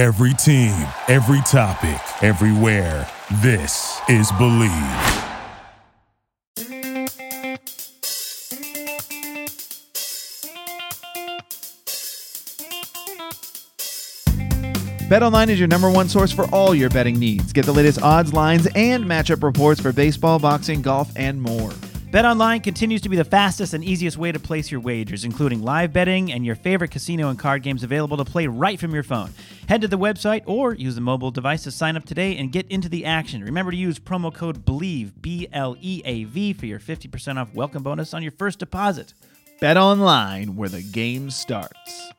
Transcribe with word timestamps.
Every 0.00 0.32
team, 0.32 0.88
every 1.08 1.42
topic, 1.42 2.00
everywhere. 2.24 3.06
This 3.42 4.00
is 4.08 4.32
Bleav. 4.32 5.26
BetOnline 15.10 15.48
is 15.48 15.58
your 15.58 15.68
number 15.68 15.90
one 15.90 16.08
source 16.08 16.32
for 16.32 16.46
all 16.46 16.74
your 16.74 16.88
betting 16.88 17.18
needs. 17.18 17.52
Get 17.52 17.66
the 17.66 17.72
latest 17.72 18.00
odds, 18.00 18.32
lines, 18.32 18.66
and 18.74 19.04
matchup 19.04 19.42
reports 19.42 19.82
for 19.82 19.92
baseball, 19.92 20.38
boxing, 20.38 20.80
golf, 20.80 21.12
and 21.14 21.42
more. 21.42 21.72
BetOnline 22.10 22.60
continues 22.64 23.00
to 23.02 23.08
be 23.08 23.16
the 23.16 23.24
fastest 23.24 23.72
and 23.72 23.84
easiest 23.84 24.18
way 24.18 24.32
to 24.32 24.40
place 24.40 24.68
your 24.68 24.80
wagers, 24.80 25.22
including 25.24 25.62
live 25.62 25.92
betting 25.92 26.32
and 26.32 26.44
your 26.44 26.56
favorite 26.56 26.90
casino 26.90 27.28
and 27.28 27.38
card 27.38 27.62
games 27.62 27.84
available 27.84 28.16
to 28.16 28.24
play 28.24 28.48
right 28.48 28.80
from 28.80 28.92
your 28.92 29.04
phone. 29.04 29.30
Head 29.68 29.80
to 29.82 29.86
the 29.86 29.96
website 29.96 30.42
or 30.44 30.74
use 30.74 30.96
the 30.96 31.00
mobile 31.00 31.30
device 31.30 31.62
to 31.62 31.70
sign 31.70 31.96
up 31.96 32.04
today 32.04 32.36
and 32.36 32.50
get 32.50 32.66
into 32.66 32.88
the 32.88 33.04
action. 33.04 33.44
Remember 33.44 33.70
to 33.70 33.76
use 33.76 34.00
promo 34.00 34.34
code 34.34 34.64
BLEAV, 34.64 35.22
B 35.22 35.46
L 35.52 35.76
E 35.80 36.02
A 36.04 36.24
V, 36.24 36.52
for 36.52 36.66
your 36.66 36.80
50% 36.80 37.36
off 37.36 37.54
welcome 37.54 37.84
bonus 37.84 38.12
on 38.12 38.24
your 38.24 38.32
first 38.32 38.58
deposit. 38.58 39.14
BetOnline, 39.62 40.56
where 40.56 40.68
the 40.68 40.82
game 40.82 41.30
starts. 41.30 42.10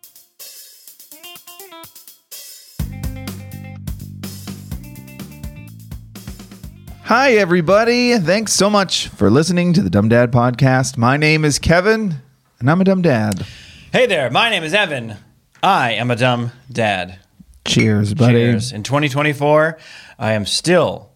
Hi, 7.12 7.34
everybody. 7.34 8.18
Thanks 8.18 8.54
so 8.54 8.70
much 8.70 9.10
for 9.10 9.30
listening 9.30 9.74
to 9.74 9.82
the 9.82 9.90
Dumb 9.90 10.08
Dad 10.08 10.32
Podcast. 10.32 10.96
My 10.96 11.18
name 11.18 11.44
is 11.44 11.60
Kevin, 11.60 12.16
and 12.58 12.72
I'm 12.72 12.80
a 12.80 12.86
dumb 12.86 13.02
dad. 13.02 13.46
Hey 13.92 14.06
there, 14.06 14.32
my 14.32 14.50
name 14.50 14.64
is 14.64 14.74
Evan. 14.74 15.18
I 15.62 15.92
am 15.92 16.10
a 16.10 16.16
dumb 16.16 16.54
dad. 16.72 17.20
Cheers, 17.68 18.14
buddy. 18.14 18.36
Cheers. 18.36 18.72
In 18.72 18.84
2024, 18.84 19.78
I 20.20 20.32
am 20.32 20.46
still 20.46 21.12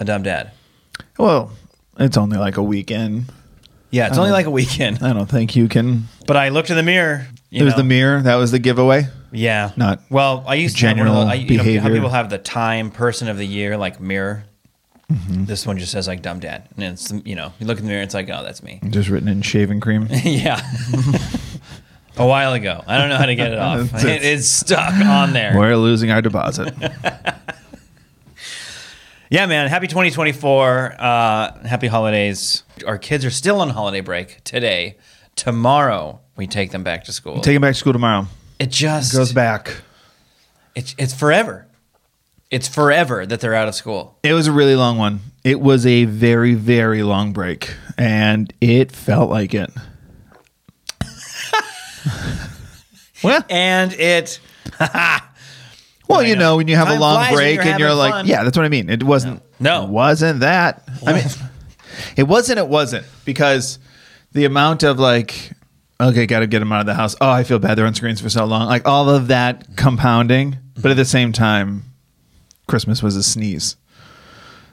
a 0.00 0.04
dumb 0.04 0.24
dad. 0.24 0.50
Well, 1.16 1.52
it's 2.00 2.16
only 2.16 2.38
like 2.38 2.56
a 2.56 2.62
weekend. 2.64 3.26
Yeah, 3.92 4.08
it's 4.08 4.18
only 4.18 4.32
like 4.32 4.46
a 4.46 4.50
weekend. 4.50 5.00
I 5.00 5.12
don't 5.12 5.30
think 5.30 5.54
you 5.54 5.68
can. 5.68 6.08
But 6.26 6.36
I 6.36 6.48
looked 6.48 6.70
in 6.70 6.76
the 6.76 6.82
mirror. 6.82 7.28
You 7.50 7.60
It 7.60 7.64
was 7.66 7.74
know. 7.74 7.78
the 7.78 7.84
mirror. 7.84 8.20
That 8.20 8.34
was 8.34 8.50
the 8.50 8.58
giveaway. 8.58 9.04
Yeah. 9.30 9.70
Not 9.76 10.00
well. 10.10 10.42
I 10.44 10.56
used 10.56 10.76
to 10.78 10.86
one 10.86 10.90
of 10.90 10.96
general 10.98 11.16
I, 11.18 11.34
you 11.34 11.56
know, 11.56 11.58
how 11.58 11.64
behavior. 11.68 11.94
people 11.94 12.10
have 12.10 12.30
the 12.30 12.38
Time 12.38 12.90
Person 12.90 13.28
of 13.28 13.36
the 13.36 13.46
Year 13.46 13.76
like 13.76 14.00
mirror. 14.00 14.42
Mm-hmm. 15.12 15.44
This 15.44 15.66
one 15.66 15.78
just 15.78 15.92
says 15.92 16.06
like 16.08 16.22
dumb 16.22 16.40
dad, 16.40 16.68
and 16.76 16.84
it's 16.84 17.12
you 17.24 17.34
know 17.34 17.52
you 17.58 17.66
look 17.66 17.78
in 17.78 17.84
the 17.84 17.90
mirror, 17.90 18.02
it's 18.02 18.14
like 18.14 18.28
oh 18.30 18.42
that's 18.42 18.62
me. 18.62 18.80
Just 18.90 19.08
written 19.08 19.28
in 19.28 19.42
shaving 19.42 19.80
cream. 19.80 20.08
yeah. 20.24 20.60
A 22.18 22.26
while 22.26 22.52
ago, 22.52 22.84
I 22.86 22.98
don't 22.98 23.08
know 23.08 23.16
how 23.16 23.24
to 23.26 23.34
get 23.34 23.52
it 23.52 23.58
off. 23.58 23.80
It's- 23.86 24.04
it 24.04 24.22
is 24.22 24.50
stuck 24.50 24.92
on 24.94 25.32
there. 25.32 25.56
We're 25.56 25.76
losing 25.76 26.10
our 26.10 26.20
deposit. 26.22 26.74
Yeah, 29.30 29.46
man. 29.46 29.68
Happy 29.68 29.86
2024. 29.86 30.96
Uh, 30.98 31.66
happy 31.66 31.86
holidays. 31.86 32.64
Our 32.86 32.98
kids 32.98 33.24
are 33.24 33.30
still 33.30 33.62
on 33.62 33.70
holiday 33.70 34.02
break 34.02 34.44
today. 34.44 34.98
Tomorrow 35.36 36.20
we 36.36 36.46
take 36.46 36.70
them 36.70 36.82
back 36.82 37.04
to 37.04 37.12
school. 37.14 37.40
Take 37.40 37.54
them 37.54 37.62
back 37.62 37.72
to 37.72 37.78
school 37.78 37.94
tomorrow. 37.94 38.26
it 38.58 38.68
just 38.70 39.14
Goes 39.14 39.32
back. 39.32 39.74
It's 40.74 40.94
it's 40.98 41.14
forever. 41.14 41.66
It's 42.52 42.68
forever 42.68 43.24
that 43.24 43.40
they're 43.40 43.54
out 43.54 43.66
of 43.66 43.74
school. 43.74 44.18
It 44.22 44.34
was 44.34 44.46
a 44.46 44.52
really 44.52 44.76
long 44.76 44.98
one. 44.98 45.20
It 45.42 45.58
was 45.58 45.86
a 45.86 46.04
very, 46.04 46.52
very 46.52 47.02
long 47.02 47.32
break, 47.32 47.74
and 47.96 48.52
it 48.60 48.92
felt 48.92 49.30
like 49.30 49.54
it. 49.54 49.70
well, 53.24 53.42
And 53.48 53.94
it 53.94 54.38
well, 56.08 56.22
you 56.22 56.36
know, 56.36 56.58
when 56.58 56.68
you 56.68 56.76
have 56.76 56.90
a 56.90 56.98
long 56.98 57.32
break 57.32 57.56
you're 57.56 57.64
and 57.66 57.80
you're 57.80 57.94
like, 57.94 58.12
fun. 58.12 58.26
yeah, 58.26 58.44
that's 58.44 58.56
what 58.56 58.66
I 58.66 58.68
mean. 58.68 58.90
It 58.90 59.02
wasn't. 59.02 59.42
No. 59.58 59.84
it 59.84 59.88
wasn't 59.88 60.40
that. 60.40 60.86
I 61.06 61.14
mean, 61.14 61.24
it 62.16 62.24
wasn't. 62.24 62.58
It 62.58 62.68
wasn't 62.68 63.06
because 63.24 63.78
the 64.32 64.44
amount 64.44 64.82
of 64.82 64.98
like, 64.98 65.52
okay, 65.98 66.26
got 66.26 66.40
to 66.40 66.46
get 66.46 66.58
them 66.58 66.70
out 66.70 66.80
of 66.80 66.86
the 66.86 66.94
house. 66.94 67.16
Oh, 67.18 67.30
I 67.30 67.44
feel 67.44 67.58
bad. 67.58 67.76
They're 67.76 67.86
on 67.86 67.94
screens 67.94 68.20
for 68.20 68.28
so 68.28 68.44
long. 68.44 68.66
Like 68.66 68.86
all 68.86 69.08
of 69.08 69.28
that 69.28 69.74
compounding, 69.76 70.58
but 70.78 70.90
at 70.90 70.98
the 70.98 71.06
same 71.06 71.32
time, 71.32 71.84
Christmas 72.66 73.02
was 73.02 73.16
a 73.16 73.22
sneeze. 73.22 73.76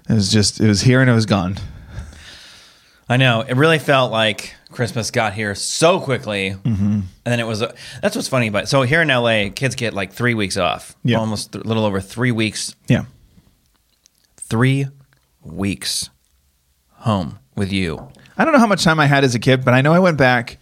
It 0.09 0.13
was 0.13 0.31
just. 0.31 0.59
It 0.59 0.67
was 0.67 0.81
here 0.81 1.01
and 1.01 1.09
it 1.09 1.13
was 1.13 1.25
gone. 1.25 1.57
I 3.07 3.17
know 3.17 3.41
it 3.41 3.55
really 3.55 3.79
felt 3.79 4.11
like 4.11 4.53
Christmas 4.71 5.09
got 5.11 5.33
here 5.33 5.55
so 5.55 5.99
quickly, 5.99 6.51
Mm-hmm. 6.63 6.83
and 6.85 7.03
then 7.25 7.39
it 7.39 7.47
was. 7.47 7.59
That's 8.01 8.15
what's 8.15 8.27
funny 8.27 8.47
about. 8.47 8.63
It. 8.63 8.67
So 8.67 8.83
here 8.83 9.01
in 9.01 9.07
LA, 9.07 9.49
kids 9.53 9.75
get 9.75 9.93
like 9.93 10.13
three 10.13 10.33
weeks 10.33 10.57
off. 10.57 10.95
Yeah. 11.03 11.17
almost 11.17 11.55
a 11.55 11.59
little 11.59 11.85
over 11.85 11.99
three 12.01 12.31
weeks. 12.31 12.75
Yeah. 12.87 13.05
Three 14.37 14.87
weeks 15.43 16.09
home 16.93 17.39
with 17.55 17.71
you. 17.71 18.09
I 18.37 18.45
don't 18.45 18.53
know 18.53 18.59
how 18.59 18.67
much 18.67 18.83
time 18.83 18.99
I 18.99 19.05
had 19.05 19.23
as 19.23 19.35
a 19.35 19.39
kid, 19.39 19.63
but 19.65 19.73
I 19.73 19.81
know 19.81 19.93
I 19.93 19.99
went 19.99 20.17
back 20.17 20.57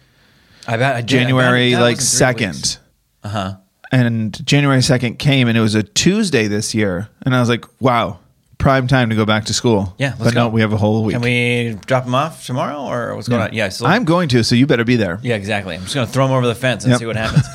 I 0.66 0.76
bet 0.76 0.96
I 0.96 1.02
January 1.02 1.74
I 1.74 1.78
bet 1.78 1.82
like 1.82 1.96
wasn't 1.96 2.36
three 2.36 2.46
weeks. 2.46 2.68
second, 2.68 2.78
Uh 3.22 3.28
huh. 3.28 3.56
And 3.90 4.44
January 4.46 4.82
second 4.82 5.18
came, 5.18 5.48
and 5.48 5.56
it 5.56 5.60
was 5.60 5.74
a 5.74 5.82
Tuesday 5.82 6.46
this 6.46 6.74
year, 6.74 7.08
and 7.22 7.34
I 7.34 7.40
was 7.40 7.48
like, 7.48 7.64
wow, 7.80 8.18
prime 8.58 8.86
time 8.86 9.10
to 9.10 9.16
go 9.16 9.24
back 9.24 9.44
to 9.46 9.54
school. 9.54 9.94
Yeah, 9.98 10.10
let's 10.18 10.24
but 10.24 10.34
no, 10.34 10.48
we 10.48 10.60
have 10.60 10.72
a 10.72 10.76
whole 10.76 11.04
week. 11.04 11.14
Can 11.14 11.22
we 11.22 11.78
drop 11.86 12.04
them 12.04 12.14
off 12.14 12.44
tomorrow, 12.46 12.82
or 12.82 13.14
what's 13.14 13.28
going 13.28 13.42
on? 13.42 13.52
Yeah, 13.52 13.68
so 13.68 13.86
I'm 13.86 14.04
going 14.04 14.28
to, 14.30 14.42
so 14.44 14.54
you 14.54 14.66
better 14.66 14.84
be 14.84 14.96
there. 14.96 15.18
Yeah, 15.22 15.36
exactly. 15.36 15.74
I'm 15.76 15.82
just 15.82 15.94
gonna 15.94 16.06
throw 16.06 16.26
them 16.26 16.36
over 16.36 16.46
the 16.46 16.54
fence 16.54 16.84
and 16.84 16.90
Yep. 16.92 16.98
see 17.00 17.06
what 17.06 17.16
happens. 17.16 17.46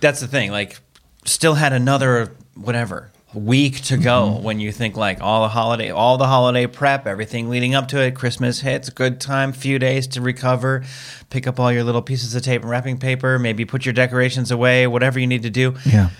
That's 0.00 0.20
the 0.20 0.28
thing. 0.28 0.50
Like, 0.50 0.78
still 1.24 1.54
had 1.54 1.72
another 1.72 2.32
whatever 2.54 3.10
week 3.36 3.82
to 3.82 3.96
go 3.96 4.22
Mm-hmm. 4.30 4.42
when 4.44 4.60
you 4.60 4.72
think 4.72 4.96
like 4.96 5.20
all 5.20 5.42
the 5.42 5.48
holiday, 5.48 5.90
all 5.90 6.16
the 6.18 6.26
holiday 6.26 6.66
prep, 6.66 7.06
everything 7.06 7.48
leading 7.48 7.74
up 7.74 7.88
to 7.88 8.00
it. 8.02 8.14
Christmas 8.14 8.60
hits, 8.60 8.88
good 8.90 9.20
time, 9.20 9.52
few 9.52 9.78
days 9.78 10.06
to 10.08 10.20
recover, 10.20 10.84
pick 11.30 11.46
up 11.46 11.60
all 11.60 11.70
your 11.72 11.84
little 11.84 12.02
pieces 12.02 12.34
of 12.34 12.42
tape 12.42 12.62
and 12.62 12.70
wrapping 12.70 12.98
paper, 12.98 13.38
maybe 13.38 13.64
put 13.64 13.84
your 13.86 13.92
decorations 13.92 14.50
away, 14.50 14.86
whatever 14.86 15.18
you 15.20 15.26
need 15.26 15.42
to 15.42 15.50
do. 15.50 15.74
Yeah. 15.84 16.10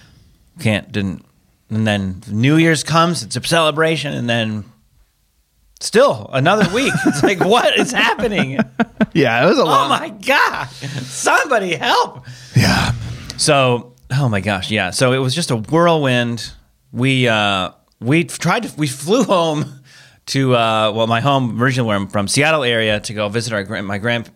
Can't 0.61 0.91
didn't, 0.93 1.25
and 1.71 1.87
then 1.87 2.23
New 2.31 2.57
Year's 2.57 2.83
comes. 2.85 3.23
It's 3.23 3.37
a 3.37 3.43
celebration, 3.43 4.13
and 4.15 4.29
then. 4.29 4.65
Still 5.79 6.31
another 6.33 6.75
week. 6.75 6.95
It's 7.07 7.23
like, 7.23 7.39
what 7.45 7.79
is 7.79 7.93
happening? 7.93 8.59
Yeah, 9.13 9.45
it 9.45 9.47
was 9.47 9.59
a 9.59 9.65
lot 9.65 9.85
Oh 9.87 9.89
my 9.91 10.09
god! 10.09 10.69
Somebody 10.71 11.75
help! 11.75 12.25
Yeah. 12.55 12.93
So, 13.37 13.93
oh 14.11 14.31
my 14.31 14.41
gosh, 14.41 14.71
yeah. 14.71 14.89
So 14.91 15.13
it 15.13 15.19
was 15.19 15.35
just 15.35 15.51
a 15.51 15.57
whirlwind. 15.57 16.51
We 16.97 17.29
uh, 17.29 17.73
we 18.01 18.25
tried 18.25 18.63
to 18.63 18.75
we 18.79 18.87
flew 18.87 19.23
home 19.25 19.83
to 20.27 20.57
uh, 20.57 20.93
well, 20.93 21.07
my 21.07 21.21
home 21.21 21.63
originally 21.63 21.89
where 21.89 21.97
I'm 21.97 22.09
from, 22.09 22.27
Seattle 22.27 22.65
area, 22.65 23.01
to 23.01 23.13
go 23.13 23.29
visit 23.29 23.53
our 23.53 23.63
grand 23.65 23.87
my 23.87 23.99
grand 23.99 24.31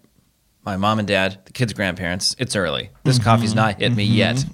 my 0.62 0.76
mom 0.76 0.98
and 0.98 1.08
dad, 1.08 1.38
the 1.46 1.52
kids' 1.52 1.72
grandparents. 1.72 2.36
It's 2.38 2.54
early. 2.54 2.90
This 3.02 3.18
coffee's 3.18 3.54
not 3.54 3.80
hit 3.80 3.94
me 3.96 4.04
yet, 4.04 4.44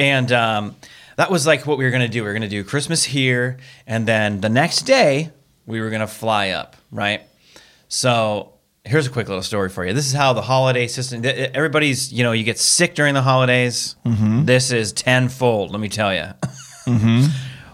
and 0.00 0.32
um, 0.32 0.74
that 1.16 1.30
was 1.30 1.46
like 1.46 1.68
what 1.68 1.78
we 1.78 1.84
were 1.84 1.92
gonna 1.92 2.08
do. 2.08 2.22
We 2.22 2.26
were 2.26 2.34
gonna 2.34 2.48
do 2.48 2.64
Christmas 2.64 3.04
here, 3.04 3.58
and 3.86 4.08
then 4.08 4.40
the 4.40 4.48
next 4.48 4.82
day 4.82 5.30
we 5.66 5.80
were 5.80 5.90
gonna 5.90 6.08
fly 6.08 6.48
up, 6.50 6.74
right? 6.90 7.22
So 7.86 8.54
here's 8.84 9.06
a 9.06 9.10
quick 9.10 9.28
little 9.28 9.42
story 9.44 9.68
for 9.68 9.86
you. 9.86 9.92
This 9.92 10.06
is 10.06 10.14
how 10.14 10.32
the 10.32 10.42
holiday 10.42 10.88
system. 10.88 11.22
Everybody's, 11.24 12.12
you 12.12 12.24
know, 12.24 12.32
you 12.32 12.42
get 12.42 12.58
sick 12.58 12.96
during 12.96 13.14
the 13.14 13.22
holidays. 13.22 13.94
This 14.46 14.72
is 14.72 14.92
tenfold. 14.92 15.70
Let 15.70 15.78
me 15.80 15.88
tell 15.88 16.12
you. 16.12 16.24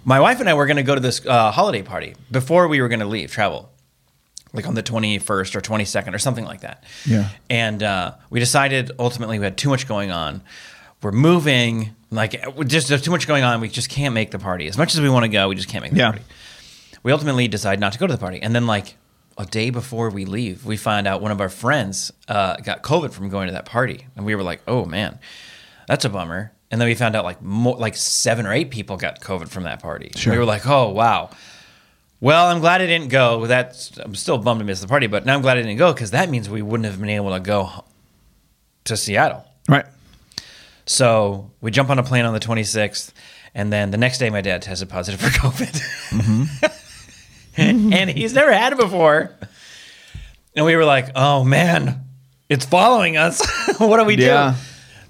My 0.04 0.19
wife 0.21 0.41
and 0.41 0.48
I 0.48 0.54
were 0.54 0.66
going 0.66 0.76
to 0.78 0.82
go 0.82 0.94
to 0.94 1.00
this 1.00 1.25
uh, 1.26 1.50
holiday 1.50 1.82
party 1.82 2.15
before 2.31 2.69
we 2.69 2.81
were 2.81 2.88
going 2.88 3.00
to 3.00 3.06
leave 3.06 3.31
travel, 3.31 3.71
like 4.53 4.66
on 4.66 4.75
the 4.75 4.82
21st 4.82 5.54
or 5.54 5.60
22nd 5.60 6.15
or 6.15 6.19
something 6.19 6.44
like 6.44 6.62
that. 6.62 6.84
Yeah. 7.06 7.28
And 7.50 7.82
uh, 7.82 8.15
we 8.31 8.41
decided 8.41 8.93
ultimately 8.98 9.38
we 9.38 9.44
had 9.44 9.56
too 9.59 9.69
much 9.69 9.87
going 9.87 10.10
on. 10.10 10.43
We're 11.03 11.12
moving, 11.12 11.94
like 12.10 12.32
just 12.66 12.88
there's 12.88 13.03
too 13.03 13.10
much 13.10 13.26
going 13.26 13.44
on. 13.44 13.60
We 13.60 13.69
just 13.69 13.88
can't 13.91 14.15
make 14.15 14.30
the 14.30 14.39
party. 14.39 14.66
As 14.68 14.77
much 14.78 14.95
as 14.95 15.01
we 15.01 15.09
want 15.10 15.24
to 15.24 15.28
go, 15.28 15.48
we 15.48 15.54
just 15.54 15.68
can't 15.68 15.83
make 15.83 15.92
the 15.92 15.98
Yeah. 15.98 16.10
party 16.10 16.24
we 17.03 17.13
ultimately 17.13 17.48
decide 17.48 17.80
not 17.80 17.95
to 17.95 17.98
go 17.98 18.06
to 18.06 18.13
the 18.13 18.18
party. 18.18 18.42
And 18.42 18.54
then, 18.54 18.66
like 18.66 18.97
a 19.39 19.47
day 19.47 19.71
before 19.71 20.10
we 20.10 20.27
leave, 20.27 20.66
we 20.66 20.77
find 20.77 21.06
out 21.06 21.22
one 21.22 21.30
of 21.30 21.41
our 21.41 21.48
friends 21.48 22.13
uh, 22.28 22.56
got 22.56 22.83
COVID 22.83 23.13
from 23.13 23.30
going 23.30 23.47
to 23.47 23.54
that 23.54 23.65
party, 23.65 24.06
and 24.16 24.27
we 24.27 24.34
were 24.34 24.42
like, 24.42 24.60
"Oh 24.68 24.84
man, 24.84 25.18
that's 25.86 26.04
a 26.04 26.10
bummer." 26.10 26.53
And 26.71 26.81
then 26.81 26.87
we 26.87 26.95
found 26.95 27.17
out 27.17 27.25
like 27.25 27.43
more, 27.43 27.77
like 27.77 27.97
seven 27.97 28.47
or 28.47 28.53
eight 28.53 28.71
people 28.71 28.97
got 28.97 29.21
COVID 29.21 29.49
from 29.49 29.65
that 29.65 29.81
party. 29.83 30.13
Sure. 30.15 30.33
We 30.33 30.39
were 30.39 30.45
like, 30.45 30.67
"Oh 30.67 30.91
wow." 30.91 31.31
Well, 32.21 32.47
I'm 32.47 32.61
glad 32.61 32.83
I 32.83 32.87
didn't 32.87 33.09
go. 33.09 33.47
That's 33.47 33.97
I'm 33.99 34.15
still 34.15 34.39
bummed 34.39 34.61
to 34.61 34.65
miss 34.65 34.81
the 34.81 34.87
party, 34.87 35.07
but 35.07 35.25
now 35.25 35.34
I'm 35.34 35.43
glad 35.43 35.57
I 35.57 35.63
didn't 35.63 35.78
go 35.78 35.93
because 35.93 36.11
that 36.11 36.28
means 36.28 36.49
we 36.51 36.63
wouldn't 36.63 36.84
have 36.84 37.01
been 37.01 37.11
able 37.11 37.31
to 37.33 37.41
go 37.41 37.84
to 38.84 38.97
Seattle. 38.97 39.45
Right. 39.69 39.87
So 40.87 41.51
we 41.61 41.71
jump 41.71 41.89
on 41.91 41.99
a 41.99 42.03
plane 42.03 42.25
on 42.25 42.34
the 42.34 42.41
26th, 42.41 43.13
and 43.55 43.73
then 43.73 43.91
the 43.91 43.97
next 43.97 44.19
day 44.19 44.28
my 44.28 44.41
dad 44.41 44.63
tested 44.63 44.89
positive 44.89 45.21
for 45.21 45.28
COVID. 45.39 45.81
Mm-hmm. 46.11 47.93
and 47.93 48.11
he's 48.11 48.34
never 48.34 48.53
had 48.53 48.73
it 48.73 48.78
before. 48.78 49.34
And 50.55 50.66
we 50.66 50.77
were 50.77 50.84
like, 50.84 51.11
oh 51.15 51.45
man, 51.45 52.05
it's 52.49 52.65
following 52.66 53.16
us. 53.16 53.41
what 53.78 53.99
do 53.99 54.05
we 54.05 54.16
do? 54.16 54.53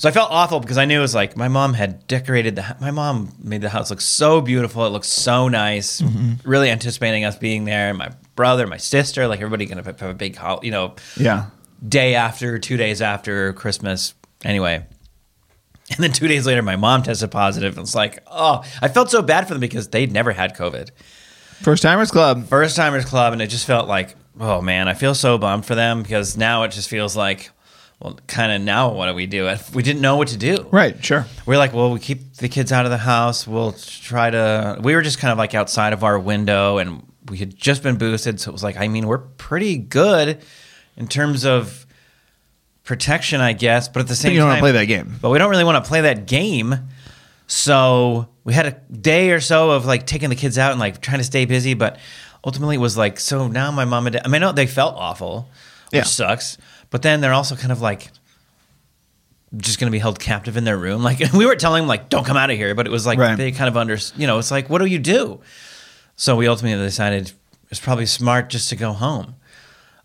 So 0.00 0.08
I 0.08 0.12
felt 0.12 0.31
awful 0.31 0.61
because 0.61 0.79
I 0.79 0.87
knew 0.87 0.97
it 0.97 1.02
was 1.02 1.14
like 1.14 1.37
my 1.37 1.49
mom 1.49 1.75
had 1.75 2.06
decorated 2.06 2.56
the. 2.56 2.75
My 2.81 2.91
mom 2.91 3.35
made 3.38 3.61
the 3.61 3.69
house 3.69 3.91
look 3.91 4.00
so 4.00 4.41
beautiful. 4.41 4.87
It 4.87 4.88
looked 4.88 5.05
so 5.05 5.49
nice. 5.49 6.00
Mm-hmm. 6.00 6.49
Really 6.49 6.70
anticipating 6.70 7.26
us 7.26 7.37
being 7.37 7.67
there. 7.67 7.91
and 7.91 7.99
My 7.99 8.11
brother, 8.35 8.67
my 8.67 8.79
sister, 8.79 9.29
like 9.29 9.41
everybody 9.41 9.67
gonna 9.67 9.82
have 9.85 10.02
a 10.02 10.14
big, 10.14 10.38
you 10.62 10.70
know, 10.70 10.94
Yeah. 11.19 11.50
day 11.87 12.14
after, 12.14 12.58
two 12.58 12.79
days 12.79 13.02
after 13.02 13.52
Christmas. 13.52 14.14
Anyway. 14.43 14.87
And 15.91 15.99
then 15.99 16.12
two 16.12 16.29
days 16.29 16.46
later, 16.46 16.62
my 16.62 16.76
mom 16.76 17.03
tested 17.03 17.31
positive. 17.31 17.76
It's 17.76 17.94
like, 17.94 18.20
oh, 18.26 18.64
I 18.81 18.88
felt 18.88 19.11
so 19.11 19.20
bad 19.20 19.46
for 19.49 19.53
them 19.53 19.61
because 19.61 19.88
they'd 19.88 20.11
never 20.11 20.32
had 20.32 20.56
COVID. 20.56 20.93
First 21.61 21.82
Timers 21.82 22.11
Club. 22.11 22.46
First 22.46 22.75
timers 22.75 23.05
club, 23.05 23.35
and 23.35 23.43
it 23.43 23.49
just 23.49 23.67
felt 23.67 23.87
like, 23.87 24.14
oh 24.41 24.62
man, 24.62 24.88
I 24.88 24.94
feel 24.94 25.14
so 25.14 25.37
bummed 25.37 25.67
for 25.67 25.75
them 25.75 26.03
because 26.03 26.38
now 26.38 26.62
it 26.62 26.70
just 26.70 26.88
feels 26.88 27.14
like, 27.17 27.50
well, 28.00 28.19
kind 28.26 28.50
of 28.50 28.61
now 28.62 28.93
what 28.93 29.06
do 29.06 29.14
we 29.14 29.26
do? 29.26 29.55
We 29.75 29.82
didn't 29.82 30.00
know 30.02 30.17
what 30.17 30.29
to 30.29 30.37
do. 30.38 30.67
Right. 30.73 31.02
Sure. 31.05 31.26
We're 31.47 31.58
like, 31.58 31.73
well, 31.75 31.91
we 31.93 32.00
keep 32.00 32.35
the 32.35 32.49
kids 32.49 32.73
out 32.73 32.87
of 32.87 32.91
the 32.91 32.99
house. 32.99 33.47
We'll 33.47 33.73
try 33.73 34.31
to. 34.31 34.79
We 34.82 34.94
were 34.94 35.02
just 35.02 35.19
kind 35.19 35.32
of 35.32 35.38
like 35.38 35.55
outside 35.55 35.93
of 35.93 36.02
our 36.02 36.19
window, 36.19 36.79
and 36.79 37.06
we 37.29 37.37
had 37.38 37.55
just 37.55 37.82
been 37.82 37.97
boosted, 37.97 38.41
so 38.41 38.50
it 38.50 38.52
was 38.52 38.62
like, 38.64 38.76
I 38.79 38.88
mean, 38.88 39.06
we're 39.06 39.19
pretty 39.19 39.76
good 39.76 40.41
in 40.97 41.06
terms 41.08 41.44
of 41.44 41.87
protection, 42.85 43.41
I 43.41 43.52
guess. 43.52 43.88
But 43.88 44.00
at 44.00 44.08
the 44.08 44.17
same 44.17 44.32
you 44.32 44.38
don't 44.38 44.46
time, 44.49 44.61
wanna 44.62 44.73
play 44.73 44.73
that 44.73 44.87
game. 44.87 45.14
But 45.20 45.31
we 45.31 45.38
don't 45.38 45.50
really 45.50 45.64
want 45.64 45.85
to 45.85 45.88
play 45.88 46.00
that 46.00 46.26
game. 46.26 46.75
So 47.46 48.29
we 48.44 48.55
had 48.55 48.67
a 48.67 48.73
day 48.94 49.31
or 49.31 49.41
so 49.41 49.70
of 49.73 49.85
like 49.85 50.06
taking 50.06 50.29
the 50.31 50.37
kids 50.37 50.56
out 50.58 50.70
and 50.70 50.81
like 50.81 51.00
trying 51.00 51.19
to 51.19 51.25
stay 51.25 51.44
busy, 51.44 51.75
but 51.75 51.99
ultimately 52.44 52.76
it 52.76 52.79
was 52.79 52.96
like 52.96 53.19
so 53.20 53.49
now 53.49 53.70
my 53.70 53.85
mom 53.85 54.06
and 54.06 54.14
dad. 54.14 54.23
I 54.25 54.29
mean, 54.29 54.43
I 54.43 54.46
know 54.46 54.53
they 54.53 54.67
felt 54.67 54.94
awful, 54.96 55.49
which 55.91 55.99
Yeah. 55.99 56.03
sucks, 56.05 56.58
but 56.91 57.03
then 57.03 57.21
they're 57.21 57.33
also 57.33 57.57
kind 57.57 57.73
of 57.73 57.81
like 57.81 58.11
just 59.57 59.81
going 59.81 59.91
to 59.91 59.93
be 59.93 59.99
held 59.99 60.21
captive 60.21 60.57
in 60.57 60.65
their 60.65 60.77
room. 60.79 61.03
Like 61.11 61.21
we 61.33 61.47
were 61.47 61.57
telling 61.57 61.83
them 61.83 61.89
like 61.89 62.09
don't 62.09 62.25
come 62.25 62.37
out 62.37 62.51
of 62.51 62.57
here, 62.57 62.75
but 62.75 62.87
it 62.87 62.91
was 62.91 63.07
like 63.07 63.19
Right. 63.19 63.37
they 63.37 63.53
kind 63.53 63.69
of 63.69 63.77
under 63.77 63.97
you 64.17 64.27
know 64.27 64.39
it's 64.39 64.51
like 64.51 64.69
what 64.71 64.79
do 64.79 64.87
you 64.87 64.99
do? 64.99 65.41
So 66.17 66.37
we 66.37 66.47
ultimately 66.49 66.85
decided 66.85 67.33
it's 67.71 67.81
probably 67.81 68.07
smart 68.07 68.51
just 68.51 68.69
to 68.71 68.77
go 68.77 68.93
home, 68.93 69.35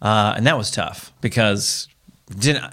uh, 0.02 0.34
and 0.38 0.48
that 0.48 0.58
was 0.58 0.72
tough 0.72 1.12
because 1.22 1.88
didn't 2.40 2.64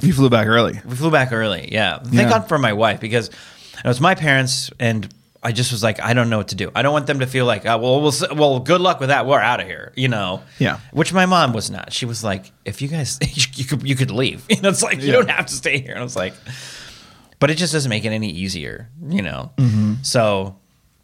You 0.00 0.12
flew 0.12 0.30
back 0.30 0.46
early. 0.46 0.80
we 0.84 0.94
flew 0.94 1.10
back 1.10 1.32
early. 1.32 1.68
Yeah. 1.72 1.98
Thank 1.98 2.14
Yeah. 2.14 2.28
God 2.28 2.48
for 2.48 2.58
my 2.58 2.72
wife 2.72 3.00
because 3.00 3.28
it 3.28 3.84
was 3.88 4.00
my 4.00 4.14
parents 4.14 4.70
and 4.78 5.08
I 5.46 5.52
just 5.52 5.70
was 5.70 5.80
like, 5.82 6.00
I 6.00 6.12
don't 6.12 6.28
know 6.28 6.38
what 6.38 6.48
to 6.48 6.56
do. 6.56 6.72
I 6.74 6.82
don't 6.82 6.92
want 6.92 7.06
them 7.06 7.20
to 7.20 7.26
feel 7.26 7.46
like, 7.46 7.64
uh, 7.64 7.78
well, 7.80 8.00
we'll, 8.02 8.12
well, 8.34 8.58
good 8.58 8.80
luck 8.80 8.98
with 8.98 9.10
that. 9.10 9.26
We're 9.26 9.38
out 9.40 9.60
of 9.60 9.66
here, 9.68 9.92
you 9.94 10.08
know. 10.08 10.42
Yeah. 10.58 10.80
Which 10.92 11.12
my 11.12 11.24
mom 11.26 11.52
was 11.52 11.70
not. 11.70 11.92
She 11.92 12.04
was 12.04 12.24
like, 12.24 12.50
if 12.64 12.82
you 12.82 12.88
guys, 12.88 13.18
you 13.54 13.64
could, 13.64 13.88
you 13.88 13.94
could 13.94 14.10
leave. 14.10 14.44
You 14.50 14.60
know, 14.60 14.70
it's 14.70 14.82
like 14.82 15.00
you 15.00 15.06
Yeah. 15.06 15.12
don't 15.12 15.30
have 15.30 15.46
to 15.46 15.54
stay 15.54 15.78
here. 15.78 15.92
And 15.92 16.00
I 16.00 16.02
was 16.02 16.16
like, 16.16 16.34
but 17.38 17.50
it 17.50 17.58
just 17.58 17.72
doesn't 17.72 17.88
make 17.90 18.04
it 18.04 18.08
any 18.10 18.28
easier, 18.30 18.90
you 19.08 19.22
know. 19.22 19.52
Mm-hmm. 19.56 19.94
So 20.02 20.56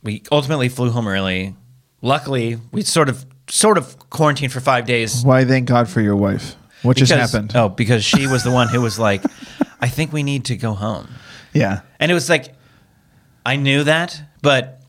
we 0.03 0.23
ultimately 0.33 0.69
flew 0.69 0.91
home 0.91 1.07
early. 1.07 1.55
Luckily, 2.01 2.59
we 2.73 2.83
sort 2.83 3.09
of 3.09 3.25
sort 3.49 3.79
of 3.79 3.97
quarantined 4.11 4.53
for 4.53 4.61
five 4.61 4.87
days. 4.87 5.23
Why? 5.25 5.45
Thank 5.45 5.69
God 5.69 5.89
for 5.89 6.01
your 6.01 6.17
wife. 6.17 6.57
What 6.83 6.97
just 6.97 7.13
happened? 7.13 7.53
Oh, 7.55 7.69
because 7.69 8.05
she 8.05 8.27
was 8.27 8.43
the 8.43 8.51
one 8.51 8.69
who 8.69 8.81
was 8.81 8.99
like, 8.99 9.23
I 9.81 9.87
think 9.89 10.13
we 10.13 10.25
need 10.25 10.47
to 10.47 10.57
go 10.57 10.73
home. 10.75 11.07
Yeah. 11.53 11.83
And 12.01 12.11
it 12.11 12.15
was 12.15 12.29
like, 12.29 12.55
I 13.47 13.57
knew 13.57 13.85
that, 13.85 14.21
but 14.43 14.81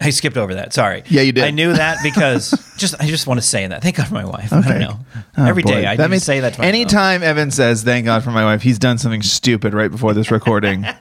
I 0.00 0.10
skipped 0.10 0.36
over 0.36 0.54
that. 0.56 0.72
Sorry. 0.74 1.02
Yeah, 1.08 1.22
you 1.22 1.32
did. 1.32 1.44
I 1.44 1.50
knew 1.50 1.72
that 1.72 1.98
because 2.02 2.50
just 2.76 2.94
I 3.00 3.06
just 3.06 3.26
want 3.26 3.40
to 3.40 3.46
say 3.46 3.66
that. 3.66 3.80
Thank 3.82 3.96
God 3.96 4.08
for 4.08 4.14
my 4.14 4.24
wife. 4.24 4.52
I 4.52 4.60
don't 4.60 4.80
know. 4.80 4.98
Oh, 5.38 5.46
Every 5.46 5.62
boy. 5.62 5.70
day 5.70 5.86
I 5.86 5.96
that 5.96 6.10
means 6.10 6.24
say 6.24 6.40
that. 6.40 6.54
To 6.54 6.62
anytime 6.62 7.22
Evan 7.22 7.50
says 7.50 7.82
"Thank 7.82 8.04
God 8.04 8.22
for 8.22 8.30
my 8.30 8.44
wife," 8.44 8.62
he's 8.62 8.78
done 8.78 8.98
something 8.98 9.22
stupid 9.22 9.72
right 9.72 9.90
before 9.90 10.12
this 10.14 10.30
recording. 10.30 10.84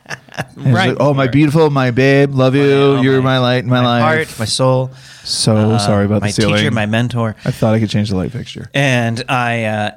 Right 0.58 0.90
like, 0.90 0.98
oh, 1.00 1.14
my 1.14 1.28
beautiful, 1.28 1.70
my 1.70 1.92
babe, 1.92 2.34
love 2.34 2.56
you. 2.56 2.64
Oh, 2.64 3.02
You're 3.02 3.22
my, 3.22 3.38
light, 3.38 3.64
in 3.66 3.70
my, 3.70 3.82
my 3.82 4.00
life. 4.02 4.28
heart, 4.28 4.40
my 4.40 4.46
soul. 4.46 4.90
so 5.24 5.56
uh, 5.56 5.78
sorry 5.78 6.06
about 6.06 6.22
my 6.22 6.28
the 6.30 6.34
ceiling. 6.34 6.56
teacher, 6.56 6.72
my 6.72 6.88
mentor. 6.88 7.36
I 7.46 7.52
thought 7.52 7.76
I 7.76 7.80
could 7.80 7.90
change 7.92 8.10
the 8.10 8.16
light 8.16 8.32
fixture. 8.32 8.68
and 8.74 9.24
I, 9.30 9.64
uh, 9.66 9.92